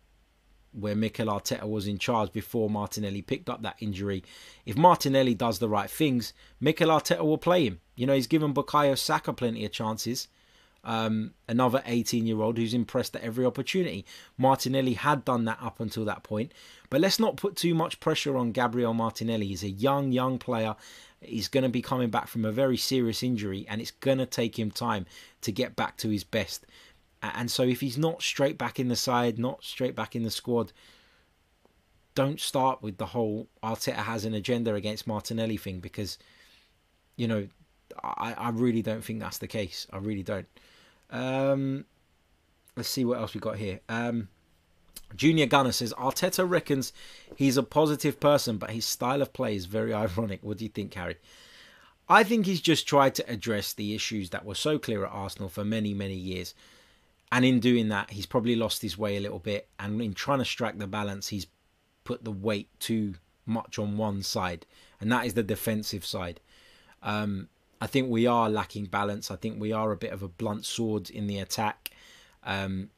where 0.72 0.94
Mikel 0.94 1.26
Arteta 1.26 1.68
was 1.68 1.86
in 1.86 1.98
charge 1.98 2.32
before 2.32 2.70
Martinelli 2.70 3.22
picked 3.22 3.48
up 3.48 3.62
that 3.62 3.76
injury. 3.80 4.24
If 4.64 4.76
Martinelli 4.76 5.34
does 5.34 5.58
the 5.58 5.68
right 5.68 5.90
things, 5.90 6.32
Mikel 6.60 6.88
Arteta 6.88 7.22
will 7.22 7.38
play 7.38 7.66
him. 7.66 7.80
You 7.94 8.06
know, 8.06 8.14
he's 8.14 8.26
given 8.26 8.54
Bukayo 8.54 8.96
Saka 8.96 9.32
plenty 9.32 9.64
of 9.64 9.72
chances. 9.72 10.28
Um, 10.84 11.34
another 11.48 11.82
18 11.86 12.26
year 12.26 12.40
old 12.40 12.58
who's 12.58 12.74
impressed 12.74 13.14
at 13.14 13.22
every 13.22 13.44
opportunity. 13.44 14.04
Martinelli 14.36 14.94
had 14.94 15.24
done 15.24 15.44
that 15.44 15.58
up 15.62 15.78
until 15.78 16.04
that 16.06 16.24
point. 16.24 16.52
But 16.90 17.00
let's 17.00 17.20
not 17.20 17.36
put 17.36 17.56
too 17.56 17.74
much 17.74 18.00
pressure 18.00 18.36
on 18.36 18.52
Gabriel 18.52 18.92
Martinelli. 18.92 19.46
He's 19.46 19.62
a 19.62 19.70
young, 19.70 20.12
young 20.12 20.38
player. 20.38 20.74
He's 21.20 21.48
going 21.48 21.62
to 21.62 21.70
be 21.70 21.82
coming 21.82 22.10
back 22.10 22.26
from 22.26 22.44
a 22.44 22.50
very 22.50 22.76
serious 22.76 23.22
injury, 23.22 23.64
and 23.68 23.80
it's 23.80 23.92
going 23.92 24.18
to 24.18 24.26
take 24.26 24.58
him 24.58 24.72
time 24.72 25.06
to 25.42 25.52
get 25.52 25.76
back 25.76 25.96
to 25.98 26.08
his 26.08 26.24
best. 26.24 26.66
And 27.22 27.50
so, 27.50 27.62
if 27.62 27.80
he's 27.80 27.98
not 27.98 28.22
straight 28.22 28.58
back 28.58 28.80
in 28.80 28.88
the 28.88 28.96
side, 28.96 29.38
not 29.38 29.62
straight 29.62 29.94
back 29.94 30.16
in 30.16 30.24
the 30.24 30.30
squad, 30.30 30.72
don't 32.14 32.40
start 32.40 32.82
with 32.82 32.98
the 32.98 33.06
whole 33.06 33.48
Arteta 33.62 33.94
has 33.94 34.24
an 34.24 34.34
agenda 34.34 34.74
against 34.74 35.06
Martinelli 35.06 35.56
thing 35.56 35.80
because, 35.80 36.18
you 37.16 37.28
know, 37.28 37.46
I, 38.02 38.34
I 38.34 38.48
really 38.50 38.82
don't 38.82 39.04
think 39.04 39.20
that's 39.20 39.38
the 39.38 39.46
case. 39.46 39.86
I 39.92 39.98
really 39.98 40.22
don't. 40.22 40.46
Um, 41.10 41.84
let's 42.76 42.88
see 42.88 43.04
what 43.04 43.18
else 43.18 43.34
we 43.34 43.40
got 43.40 43.56
here. 43.56 43.80
Um, 43.88 44.28
Junior 45.14 45.46
Gunner 45.46 45.72
says 45.72 45.92
Arteta 45.94 46.48
reckons 46.48 46.92
he's 47.36 47.56
a 47.56 47.62
positive 47.62 48.18
person, 48.18 48.56
but 48.56 48.70
his 48.70 48.84
style 48.84 49.22
of 49.22 49.32
play 49.32 49.54
is 49.54 49.66
very 49.66 49.92
ironic. 49.94 50.40
What 50.42 50.58
do 50.58 50.64
you 50.64 50.70
think, 50.70 50.94
Harry? 50.94 51.16
I 52.08 52.24
think 52.24 52.46
he's 52.46 52.60
just 52.60 52.86
tried 52.86 53.14
to 53.16 53.30
address 53.30 53.72
the 53.72 53.94
issues 53.94 54.30
that 54.30 54.44
were 54.44 54.54
so 54.54 54.78
clear 54.78 55.04
at 55.04 55.12
Arsenal 55.12 55.48
for 55.48 55.64
many, 55.64 55.94
many 55.94 56.14
years. 56.14 56.54
And 57.32 57.44
in 57.44 57.58
doing 57.58 57.88
that, 57.88 58.10
he's 58.10 58.26
probably 58.26 58.54
lost 58.54 58.82
his 58.82 58.96
way 58.96 59.16
a 59.16 59.20
little 59.20 59.40
bit. 59.40 59.68
And 59.80 60.00
in 60.00 60.14
trying 60.14 60.38
to 60.38 60.44
strike 60.44 60.78
the 60.78 60.86
balance, 60.86 61.28
he's 61.28 61.48
put 62.04 62.22
the 62.22 62.30
weight 62.30 62.68
too 62.78 63.14
much 63.46 63.78
on 63.78 63.96
one 63.96 64.22
side, 64.22 64.66
and 65.00 65.10
that 65.10 65.26
is 65.26 65.34
the 65.34 65.42
defensive 65.42 66.04
side. 66.04 66.40
Um, 67.02 67.48
I 67.80 67.86
think 67.86 68.08
we 68.08 68.26
are 68.26 68.48
lacking 68.48 68.86
balance. 68.86 69.30
I 69.30 69.36
think 69.36 69.60
we 69.60 69.72
are 69.72 69.90
a 69.90 69.96
bit 69.96 70.12
of 70.12 70.22
a 70.22 70.28
blunt 70.28 70.64
sword 70.64 71.10
in 71.10 71.26
the 71.26 71.38
attack. 71.38 71.90
Um, 72.44 72.90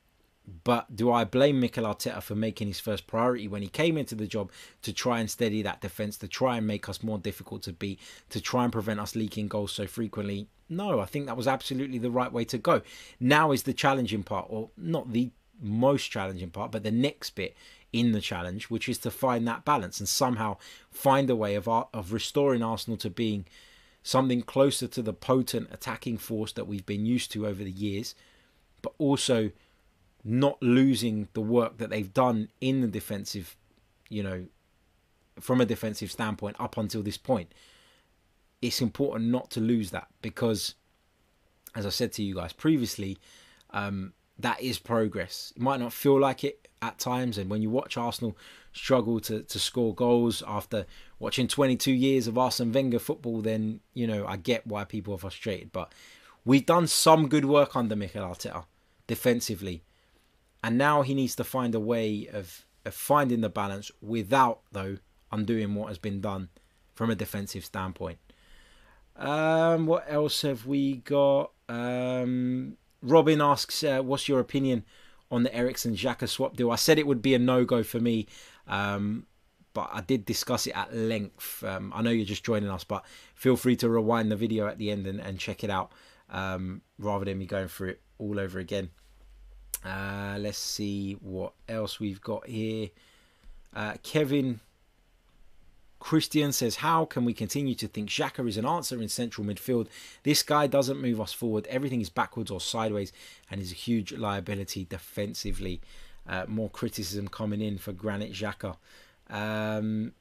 but 0.63 0.95
do 0.95 1.11
I 1.11 1.25
blame 1.25 1.59
Mikel 1.59 1.85
Arteta 1.85 2.23
for 2.23 2.35
making 2.35 2.69
his 2.69 2.81
first 2.81 3.07
priority 3.07 3.49
when 3.49 3.63
he 3.63 3.69
came 3.69 3.97
into 3.97 4.15
the 4.15 4.27
job 4.27 4.53
to 4.83 4.93
try 4.93 5.21
and 5.21 5.31
steady 5.31 5.63
that 5.63 5.81
defence, 5.81 6.19
to 6.19 6.29
try 6.29 6.59
and 6.59 6.67
make 6.67 6.87
us 6.87 7.03
more 7.03 7.19
difficult 7.19 7.63
to 7.63 7.73
beat, 7.73 7.99
to 8.29 8.43
try 8.43 8.65
and 8.65 8.73
prevent 8.73 9.01
us 9.01 9.17
leaking 9.17 9.49
goals 9.49 9.73
so 9.73 9.87
frequently? 9.87 10.49
No, 10.69 11.01
I 11.01 11.05
think 11.05 11.27
that 11.27 11.37
was 11.37 11.47
absolutely 11.47 11.99
the 11.99 12.11
right 12.11 12.33
way 12.33 12.45
to 12.47 12.59
go. 12.59 12.83
Now 13.21 13.53
is 13.53 13.65
the 13.65 13.75
challenging 13.75 14.23
part, 14.23 14.47
or 14.49 14.71
not 14.77 15.13
the 15.13 15.31
most 15.61 16.11
challenging 16.11 16.51
part, 16.51 16.73
but 16.73 16.83
the 16.83 16.91
next 16.91 17.31
bit 17.31 17.55
in 17.93 18.13
the 18.13 18.21
challenge, 18.21 18.71
which 18.71 18.89
is 18.89 18.99
to 18.99 19.11
find 19.11 19.47
that 19.47 19.65
balance 19.65 20.01
and 20.01 20.09
somehow 20.09 20.57
find 20.91 21.31
a 21.31 21.37
way 21.37 21.55
of 21.55 21.69
of 21.69 22.13
restoring 22.13 22.63
Arsenal 22.63 22.97
to 22.99 23.11
being 23.11 23.47
something 24.03 24.43
closer 24.43 24.87
to 24.87 25.01
the 25.01 25.13
potent 25.13 25.69
attacking 25.71 26.19
force 26.19 26.53
that 26.53 26.67
we've 26.67 26.85
been 26.87 27.07
used 27.07 27.31
to 27.33 27.47
over 27.47 27.63
the 27.63 27.71
years, 27.71 28.15
but 28.83 28.93
also 28.99 29.51
not 30.25 30.63
losing 30.63 31.29
the 31.35 31.41
work 31.41 31.79
that 31.79 31.91
they've 31.91 32.13
done 32.13 32.49
in 32.61 32.81
the 32.81 32.89
defensive, 32.89 33.57
you 34.09 34.23
know, 34.23 34.47
from 35.41 35.61
a 35.61 35.67
defensive 35.67 36.11
standpoint 36.11 36.57
up 36.59 36.77
until 36.77 37.03
this 37.03 37.17
point. 37.19 37.53
It's 38.65 38.81
important 38.81 39.31
not 39.31 39.51
to 39.51 39.61
lose 39.61 39.91
that 39.91 40.09
because, 40.23 40.75
as 41.75 41.85
I 41.85 41.91
said 41.91 42.13
to 42.13 42.23
you 42.23 42.37
guys 42.37 42.55
previously, 42.55 43.19
um, 43.69 44.15
that 44.39 44.63
is 44.63 44.79
progress. 44.79 45.53
It 45.55 45.61
might 45.61 45.81
not 45.81 45.93
feel 45.93 46.19
like 46.19 46.45
it 46.45 46.67
at 46.81 46.99
times, 46.99 47.37
and 47.37 47.51
when 47.51 47.61
you 47.61 47.69
watch 47.69 47.99
Arsenal 47.99 48.39
struggle 48.73 49.21
to, 49.21 49.43
to 49.43 49.59
score 49.59 49.95
goals 49.95 50.43
after 50.47 50.87
watching 51.19 51.47
22 51.47 51.93
years 51.93 52.27
of 52.27 52.39
Arsene 52.39 52.73
Wenger 52.73 52.99
football, 52.99 53.43
then 53.43 53.81
you 53.93 54.07
know 54.07 54.27
I 54.27 54.39
get 54.39 54.67
why 54.67 54.85
people 54.85 55.13
are 55.13 55.19
frustrated. 55.19 55.71
But 55.71 55.93
we've 56.47 56.65
done 56.65 56.87
some 56.87 57.29
good 57.29 57.45
work 57.45 57.77
under 57.77 57.95
Mikel 57.95 58.25
Arteta 58.25 58.65
defensively, 59.07 59.85
and 60.63 60.79
now 60.79 61.03
he 61.03 61.13
needs 61.13 61.37
to 61.37 61.45
find 61.45 61.75
a 61.75 61.81
way 61.81 62.31
of, 62.33 62.65
of 62.87 62.95
finding 62.95 63.43
the 63.43 63.51
balance 63.51 63.91
without 64.01 64.61
though 64.73 64.97
undoing 65.31 65.75
what 65.75 65.89
has 65.89 65.99
been 65.99 66.23
done 66.23 66.49
from 66.95 67.11
a 67.11 67.15
defensive 67.15 67.67
standpoint. 67.67 68.19
Um, 69.17 69.87
what 69.87 70.05
else 70.09 70.43
have 70.43 70.67
we 70.67 70.97
got? 70.97 71.53
Um, 71.69 72.77
Robin 73.03 73.41
asks, 73.41 73.85
uh, 73.85 74.01
"What's 74.03 74.29
your 74.29 74.41
opinion 74.41 74.85
on 75.31 75.43
the 75.43 75.55
Eriksen 75.55 75.95
Xhaka 75.95 76.29
swap 76.29 76.57
deal?" 76.57 76.71
I 76.71 76.77
said 76.77 76.99
it 76.99 77.07
would 77.07 77.23
be 77.23 77.35
a 77.35 77.39
no 77.39 77.65
go 77.65 77.83
for 77.83 78.01
me, 78.01 78.27
um, 78.67 79.27
but 79.73 79.91
I 79.93 80.01
did 80.01 80.25
discuss 80.25 80.67
it 80.67 80.77
at 80.77 80.95
length. 80.95 81.63
Um, 81.63 81.93
I 81.95 82.03
know 82.03 82.11
you're 82.11 82.27
just 82.27 82.45
joining 82.45 82.71
us, 82.71 82.85
but 82.85 83.05
feel 83.35 83.57
free 83.57 83.77
to 83.77 83.89
rewind 83.89 84.31
the 84.31 84.37
video 84.37 84.67
at 84.67 84.79
the 84.79 84.91
end 84.91 85.07
and, 85.07 85.21
and 85.21 85.39
check 85.39 85.63
it 85.63 85.71
out 85.71 85.93
um, 86.31 86.83
rather 86.99 87.25
than 87.25 87.39
me 87.39 87.47
going 87.47 87.69
through 87.69 87.91
it 87.91 88.01
all 88.19 88.39
over 88.41 88.59
again. 88.59 88.91
Uh, 89.85 90.37
let's 90.39 90.59
see 90.59 91.13
what 91.21 91.53
else 91.69 92.01
we've 92.01 92.21
got 92.21 92.47
here. 92.47 92.89
Uh, 93.75 93.95
Kevin 94.03 94.61
Christian 96.05 96.53
says, 96.53 96.77
How 96.77 97.07
can 97.07 97.25
we 97.25 97.33
continue 97.33 97.75
to 97.77 97.89
think 97.89 98.11
Xhaka 98.11 98.47
is 98.47 98.59
an 98.59 98.67
answer 98.67 99.01
in 99.01 99.09
central 99.09 99.47
midfield? 99.47 99.87
This 100.23 100.43
guy 100.43 100.67
doesn't 100.67 101.01
move 101.01 101.19
us 101.19 101.33
forward. 101.33 101.67
Everything 101.69 102.03
is 102.03 102.11
backwards 102.11 102.51
or 102.51 102.61
sideways 102.61 103.11
and 103.51 103.59
is 103.59 103.73
a 103.73 103.75
huge 103.75 104.13
liability 104.13 104.85
defensively. 104.85 105.81
Uh, 106.29 106.45
more 106.47 106.69
criticism 106.69 107.27
coming 107.27 107.63
in 107.63 107.79
for 107.79 107.93
Granit 107.95 108.35
Xhaka. 108.35 108.77
Um, 109.31 110.13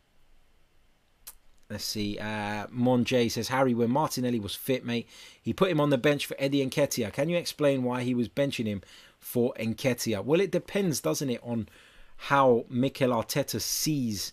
let's 1.70 1.84
see. 1.84 2.18
Uh, 2.18 2.68
Mon 2.70 3.04
J 3.04 3.28
says, 3.28 3.50
Harry, 3.50 3.74
when 3.74 3.92
Martinelli 3.92 4.40
was 4.40 4.56
fit, 4.56 4.86
mate, 4.86 5.10
he 5.42 5.52
put 5.52 5.70
him 5.70 5.82
on 5.82 5.90
the 5.90 5.98
bench 5.98 6.26
for 6.26 6.38
Eddie 6.40 6.66
Nketiah. 6.66 7.12
Can 7.12 7.28
you 7.28 7.36
explain 7.36 7.84
why 7.84 8.04
he 8.04 8.16
was 8.16 8.30
benching 8.30 8.68
him 8.68 8.84
for 9.20 9.54
Nketiah? 9.60 10.24
Well, 10.24 10.40
it 10.40 10.50
depends, 10.52 11.02
doesn't 11.02 11.30
it, 11.30 11.42
on 11.44 11.68
how 12.16 12.64
Mikel 12.70 13.10
Arteta 13.10 13.60
sees 13.60 14.32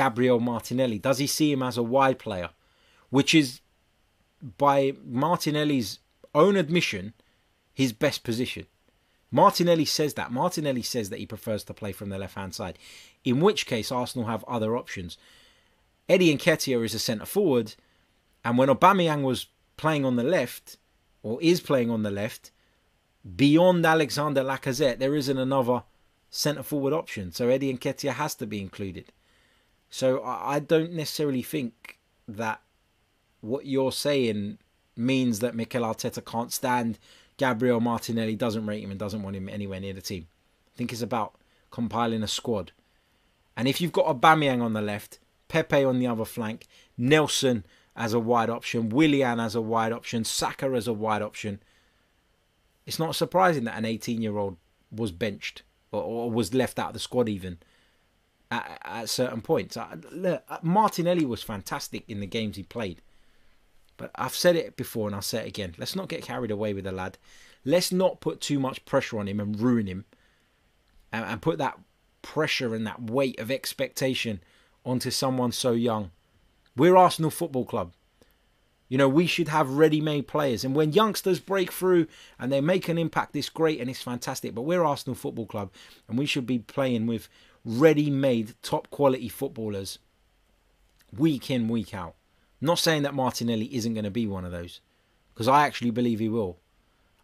Gabriel 0.00 0.40
Martinelli? 0.40 0.98
Does 0.98 1.18
he 1.18 1.26
see 1.26 1.52
him 1.52 1.62
as 1.62 1.76
a 1.76 1.82
wide 1.82 2.18
player? 2.18 2.48
Which 3.10 3.34
is, 3.34 3.60
by 4.56 4.94
Martinelli's 5.04 5.98
own 6.34 6.56
admission, 6.56 7.12
his 7.74 7.92
best 7.92 8.24
position. 8.24 8.64
Martinelli 9.30 9.84
says 9.84 10.14
that. 10.14 10.32
Martinelli 10.32 10.80
says 10.80 11.10
that 11.10 11.18
he 11.18 11.26
prefers 11.26 11.64
to 11.64 11.74
play 11.74 11.92
from 11.92 12.08
the 12.08 12.16
left 12.16 12.34
hand 12.34 12.54
side, 12.54 12.78
in 13.24 13.40
which 13.40 13.66
case 13.66 13.92
Arsenal 13.92 14.26
have 14.26 14.42
other 14.44 14.74
options. 14.74 15.18
Eddie 16.08 16.34
Nketiah 16.34 16.82
is 16.82 16.94
a 16.94 16.98
centre 16.98 17.26
forward, 17.26 17.74
and 18.42 18.56
when 18.56 18.70
Aubameyang 18.70 19.22
was 19.22 19.48
playing 19.76 20.06
on 20.06 20.16
the 20.16 20.24
left, 20.24 20.78
or 21.22 21.38
is 21.42 21.60
playing 21.60 21.90
on 21.90 22.04
the 22.04 22.10
left, 22.10 22.52
beyond 23.36 23.84
Alexander 23.84 24.42
Lacazette, 24.42 24.98
there 24.98 25.14
isn't 25.14 25.36
another 25.36 25.82
centre 26.30 26.62
forward 26.62 26.94
option. 26.94 27.32
So 27.32 27.50
Eddie 27.50 27.76
Nketiah 27.76 28.14
has 28.14 28.34
to 28.36 28.46
be 28.46 28.62
included. 28.62 29.12
So 29.90 30.22
I 30.22 30.60
don't 30.60 30.92
necessarily 30.92 31.42
think 31.42 31.98
that 32.28 32.62
what 33.40 33.66
you're 33.66 33.92
saying 33.92 34.58
means 34.96 35.40
that 35.40 35.54
Mikel 35.54 35.82
Arteta 35.82 36.24
can't 36.24 36.52
stand 36.52 36.98
Gabriel 37.36 37.80
Martinelli, 37.80 38.36
doesn't 38.36 38.66
rate 38.66 38.84
him, 38.84 38.90
and 38.90 39.00
doesn't 39.00 39.22
want 39.22 39.34
him 39.34 39.48
anywhere 39.48 39.80
near 39.80 39.94
the 39.94 40.00
team. 40.00 40.28
I 40.72 40.76
think 40.76 40.92
it's 40.92 41.02
about 41.02 41.34
compiling 41.70 42.22
a 42.22 42.28
squad. 42.28 42.72
And 43.56 43.66
if 43.66 43.80
you've 43.80 43.92
got 43.92 44.06
Aubameyang 44.06 44.62
on 44.62 44.74
the 44.74 44.82
left, 44.82 45.18
Pepe 45.48 45.84
on 45.84 45.98
the 45.98 46.06
other 46.06 46.24
flank, 46.24 46.66
Nelson 46.96 47.64
as 47.96 48.12
a 48.12 48.20
wide 48.20 48.50
option, 48.50 48.90
Willian 48.90 49.40
as 49.40 49.54
a 49.54 49.60
wide 49.60 49.92
option, 49.92 50.24
Saka 50.24 50.66
as 50.66 50.86
a 50.86 50.92
wide 50.92 51.22
option, 51.22 51.60
it's 52.86 52.98
not 52.98 53.16
surprising 53.16 53.64
that 53.64 53.76
an 53.76 53.84
18 53.84 54.22
year 54.22 54.36
old 54.36 54.56
was 54.90 55.10
benched 55.10 55.62
or, 55.90 56.02
or 56.02 56.30
was 56.30 56.54
left 56.54 56.78
out 56.78 56.88
of 56.88 56.94
the 56.94 57.00
squad 57.00 57.28
even 57.28 57.58
at, 58.50 58.80
at 58.84 59.08
certain 59.08 59.40
points. 59.40 59.76
Look, 60.10 60.42
Martinelli 60.62 61.24
was 61.24 61.42
fantastic 61.42 62.04
in 62.08 62.20
the 62.20 62.26
games 62.26 62.56
he 62.56 62.62
played. 62.62 63.00
But 63.96 64.10
I've 64.14 64.34
said 64.34 64.56
it 64.56 64.76
before 64.76 65.06
and 65.06 65.14
I'll 65.14 65.22
say 65.22 65.42
it 65.42 65.48
again. 65.48 65.74
Let's 65.78 65.94
not 65.94 66.08
get 66.08 66.22
carried 66.22 66.50
away 66.50 66.72
with 66.72 66.84
the 66.84 66.92
lad. 66.92 67.18
Let's 67.64 67.92
not 67.92 68.20
put 68.20 68.40
too 68.40 68.58
much 68.58 68.84
pressure 68.86 69.18
on 69.18 69.28
him 69.28 69.38
and 69.38 69.60
ruin 69.60 69.86
him 69.86 70.06
and, 71.12 71.24
and 71.24 71.42
put 71.42 71.58
that 71.58 71.78
pressure 72.22 72.74
and 72.74 72.86
that 72.86 73.02
weight 73.02 73.38
of 73.38 73.50
expectation 73.50 74.40
onto 74.84 75.10
someone 75.10 75.52
so 75.52 75.72
young. 75.72 76.10
We're 76.76 76.96
Arsenal 76.96 77.30
Football 77.30 77.66
Club. 77.66 77.92
You 78.88 78.98
know, 78.98 79.08
we 79.08 79.26
should 79.26 79.48
have 79.48 79.70
ready 79.70 80.00
made 80.00 80.26
players. 80.26 80.64
And 80.64 80.74
when 80.74 80.92
youngsters 80.92 81.38
break 81.38 81.70
through 81.70 82.08
and 82.38 82.50
they 82.50 82.60
make 82.60 82.88
an 82.88 82.98
impact, 82.98 83.36
it's 83.36 83.48
great 83.48 83.80
and 83.80 83.88
it's 83.88 84.02
fantastic. 84.02 84.54
But 84.54 84.62
we're 84.62 84.82
Arsenal 84.82 85.14
Football 85.14 85.46
Club 85.46 85.70
and 86.08 86.18
we 86.18 86.26
should 86.26 86.46
be 86.46 86.58
playing 86.58 87.06
with 87.06 87.28
ready 87.64 88.10
made, 88.10 88.54
top 88.62 88.90
quality 88.90 89.28
footballers 89.28 89.98
week 91.16 91.50
in, 91.50 91.68
week 91.68 91.94
out. 91.94 92.14
not 92.60 92.78
saying 92.78 93.02
that 93.02 93.14
Martinelli 93.14 93.74
isn't 93.74 93.94
going 93.94 94.04
to 94.04 94.10
be 94.10 94.26
one 94.26 94.44
of 94.44 94.52
those 94.52 94.80
because 95.34 95.48
I 95.48 95.66
actually 95.66 95.90
believe 95.90 96.18
he 96.18 96.28
will. 96.28 96.58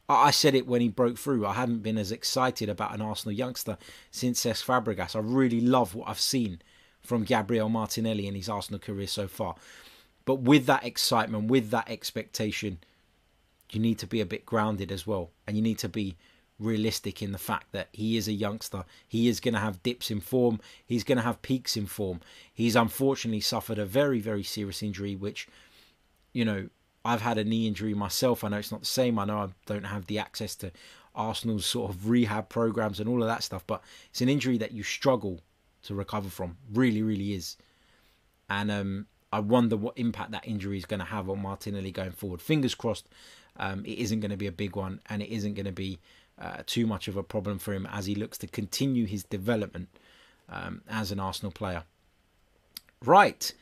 I 0.08 0.30
said 0.30 0.54
it 0.54 0.68
when 0.68 0.80
he 0.80 0.88
broke 0.88 1.18
through. 1.18 1.44
I 1.46 1.54
haven't 1.54 1.82
been 1.82 1.98
as 1.98 2.12
excited 2.12 2.68
about 2.68 2.94
an 2.94 3.02
Arsenal 3.02 3.32
youngster 3.32 3.76
since 4.10 4.44
Cesc 4.44 4.64
Fabregas. 4.64 5.16
I 5.16 5.18
really 5.18 5.60
love 5.60 5.94
what 5.94 6.08
I've 6.08 6.20
seen 6.20 6.62
from 7.02 7.24
Gabriel 7.24 7.68
Martinelli 7.68 8.26
in 8.26 8.34
his 8.34 8.48
Arsenal 8.48 8.78
career 8.78 9.08
so 9.08 9.26
far. 9.26 9.56
But 10.24 10.36
with 10.36 10.66
that 10.66 10.84
excitement, 10.84 11.50
with 11.50 11.70
that 11.70 11.90
expectation, 11.90 12.78
you 13.70 13.80
need 13.80 13.98
to 13.98 14.06
be 14.06 14.20
a 14.20 14.26
bit 14.26 14.46
grounded 14.46 14.92
as 14.92 15.06
well. 15.06 15.30
And 15.46 15.56
you 15.56 15.62
need 15.62 15.78
to 15.78 15.88
be 15.88 16.16
realistic 16.58 17.22
in 17.22 17.32
the 17.32 17.38
fact 17.38 17.72
that 17.72 17.88
he 17.92 18.16
is 18.16 18.28
a 18.28 18.32
youngster. 18.32 18.84
He 19.06 19.28
is 19.28 19.40
going 19.40 19.54
to 19.54 19.60
have 19.60 19.82
dips 19.82 20.10
in 20.10 20.20
form. 20.20 20.60
He's 20.84 21.04
going 21.04 21.18
to 21.18 21.24
have 21.24 21.42
peaks 21.42 21.76
in 21.76 21.86
form. 21.86 22.20
He's 22.52 22.76
unfortunately 22.76 23.40
suffered 23.40 23.78
a 23.78 23.84
very, 23.84 24.20
very 24.20 24.42
serious 24.42 24.82
injury, 24.82 25.14
which, 25.14 25.46
you 26.32 26.44
know, 26.44 26.68
I've 27.04 27.22
had 27.22 27.38
a 27.38 27.44
knee 27.44 27.66
injury 27.66 27.94
myself. 27.94 28.42
I 28.42 28.48
know 28.48 28.58
it's 28.58 28.72
not 28.72 28.80
the 28.80 28.86
same. 28.86 29.18
I 29.18 29.24
know 29.24 29.38
I 29.38 29.48
don't 29.66 29.84
have 29.84 30.06
the 30.06 30.18
access 30.18 30.54
to 30.56 30.72
Arsenal's 31.14 31.66
sort 31.66 31.90
of 31.90 32.08
rehab 32.08 32.48
programs 32.48 33.00
and 33.00 33.08
all 33.08 33.22
of 33.22 33.28
that 33.28 33.42
stuff, 33.42 33.64
but 33.66 33.82
it's 34.10 34.20
an 34.20 34.28
injury 34.28 34.58
that 34.58 34.72
you 34.72 34.82
struggle 34.82 35.40
to 35.84 35.94
recover 35.94 36.28
from. 36.28 36.56
Really, 36.72 37.02
really 37.02 37.34
is. 37.34 37.56
And 38.50 38.70
um, 38.70 39.06
I 39.32 39.40
wonder 39.40 39.76
what 39.76 39.98
impact 39.98 40.32
that 40.32 40.46
injury 40.46 40.78
is 40.78 40.84
going 40.84 41.00
to 41.00 41.06
have 41.06 41.28
on 41.30 41.42
Martinelli 41.42 41.92
going 41.92 42.12
forward. 42.12 42.40
Fingers 42.40 42.74
crossed, 42.74 43.08
um, 43.56 43.84
it 43.84 43.98
isn't 43.98 44.20
going 44.20 44.30
to 44.30 44.36
be 44.36 44.46
a 44.46 44.52
big 44.52 44.76
one, 44.76 45.00
and 45.08 45.22
it 45.22 45.30
isn't 45.30 45.54
going 45.54 45.66
to 45.66 45.72
be 45.72 45.98
uh, 46.40 46.62
too 46.66 46.86
much 46.86 47.08
of 47.08 47.16
a 47.16 47.22
problem 47.22 47.58
for 47.58 47.72
him 47.72 47.86
as 47.90 48.06
he 48.06 48.14
looks 48.14 48.38
to 48.38 48.46
continue 48.46 49.06
his 49.06 49.24
development 49.24 49.88
um, 50.48 50.82
as 50.88 51.10
an 51.12 51.20
Arsenal 51.20 51.52
player. 51.52 51.84
Right 53.04 53.52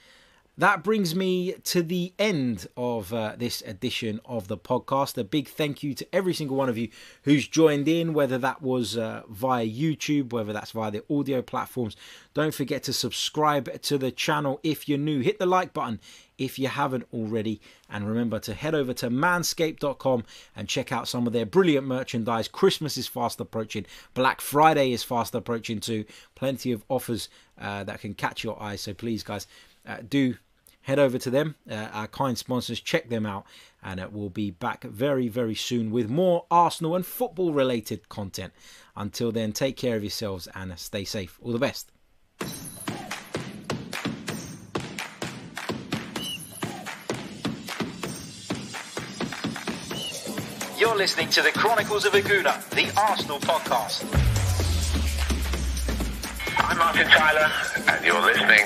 that 0.57 0.85
brings 0.85 1.17
me 1.17 1.53
to 1.65 1.83
the 1.83 2.13
end 2.17 2.69
of 2.77 3.13
uh, 3.13 3.35
this 3.37 3.61
edition 3.63 4.21
of 4.25 4.47
the 4.47 4.57
podcast. 4.57 5.19
A 5.19 5.25
big 5.25 5.49
thank 5.49 5.83
you 5.83 5.95
to 5.95 6.15
every 6.15 6.33
single 6.33 6.57
one 6.57 6.69
of 6.69 6.79
you 6.79 6.91
who's 7.23 7.49
joined 7.49 7.89
in, 7.89 8.15
whether 8.15 8.39
that 8.39 8.63
was 8.63 8.97
uh, 8.97 9.23
via 9.29 9.67
YouTube, 9.67 10.33
whether 10.33 10.53
that's 10.53 10.71
via 10.71 10.93
the 10.93 11.03
audio 11.11 11.43
platforms. 11.43 11.97
Don't 12.35 12.55
forget 12.55 12.85
to 12.85 12.93
subscribe 12.93 13.81
to 13.83 13.99
the 13.99 14.13
channel 14.13 14.61
if 14.63 14.89
you're 14.89 14.97
new. 14.97 15.21
Hit 15.21 15.41
the 15.41 15.47
like 15.47 15.73
button 15.73 15.99
if 16.39 16.57
you 16.57 16.69
haven't 16.69 17.07
already. 17.13 17.61
And 17.91 18.07
remember 18.07 18.39
to 18.41 18.55
head 18.55 18.77
over 18.77 18.93
to 18.95 19.11
manscaped.com 19.11 20.25
and 20.55 20.69
check 20.69 20.93
out 20.93 21.09
some 21.09 21.27
of 21.27 21.33
their 21.33 21.47
brilliant 21.47 21.87
merchandise. 21.87 22.47
Christmas 22.47 22.97
is 22.97 23.09
fast 23.09 23.41
approaching, 23.41 23.87
Black 24.15 24.41
Friday 24.41 24.93
is 24.93 25.03
fast 25.03 25.35
approaching 25.35 25.81
too. 25.81 26.05
Plenty 26.37 26.71
of 26.71 26.85
offers 26.89 27.29
uh, 27.61 27.83
that 27.85 28.01
can 28.01 28.15
catch 28.15 28.45
your 28.45 28.61
eye. 28.63 28.77
So 28.77 28.95
please, 28.95 29.25
guys, 29.25 29.49
uh, 29.87 29.99
do 30.09 30.37
head 30.85 30.99
over 30.99 31.19
to 31.19 31.31
them, 31.31 31.55
uh, 31.69 31.89
our 31.93 32.07
kind 32.07 32.37
sponsors, 32.37 32.79
check 32.79 33.09
them 33.09 33.25
out, 33.25 33.47
and 33.83 33.99
uh, 33.99 34.09
we'll 34.13 34.29
be 34.29 34.51
back 34.51 34.85
very, 34.85 35.29
very 35.29 35.55
soon 35.55 35.91
with 35.91 36.11
more 36.11 36.45
Arsenal 36.51 36.95
and 36.95 37.07
football 37.07 37.53
related 37.53 38.09
content. 38.11 38.53
Until 38.95 39.33
then, 39.33 39.53
take 39.53 39.77
care 39.79 39.97
of 39.97 40.03
yourselves 40.03 40.47
and 40.55 40.79
stay 40.79 41.05
safe. 41.05 41.39
All 41.43 41.53
the 41.53 41.59
best. 41.59 41.91
You're 50.79 50.97
listening 50.97 51.31
to 51.31 51.41
the 51.41 51.51
Chronicles 51.53 52.05
of 52.05 52.15
a 52.15 52.21
Gooner, 52.21 52.69
the 52.71 52.93
Arsenal 53.01 53.39
podcast. 53.39 54.05
I'm 56.59 56.77
Martin 56.77 57.07
Tyler, 57.07 57.51
and 57.89 58.05
you're 58.05 58.21
listening 58.21 58.65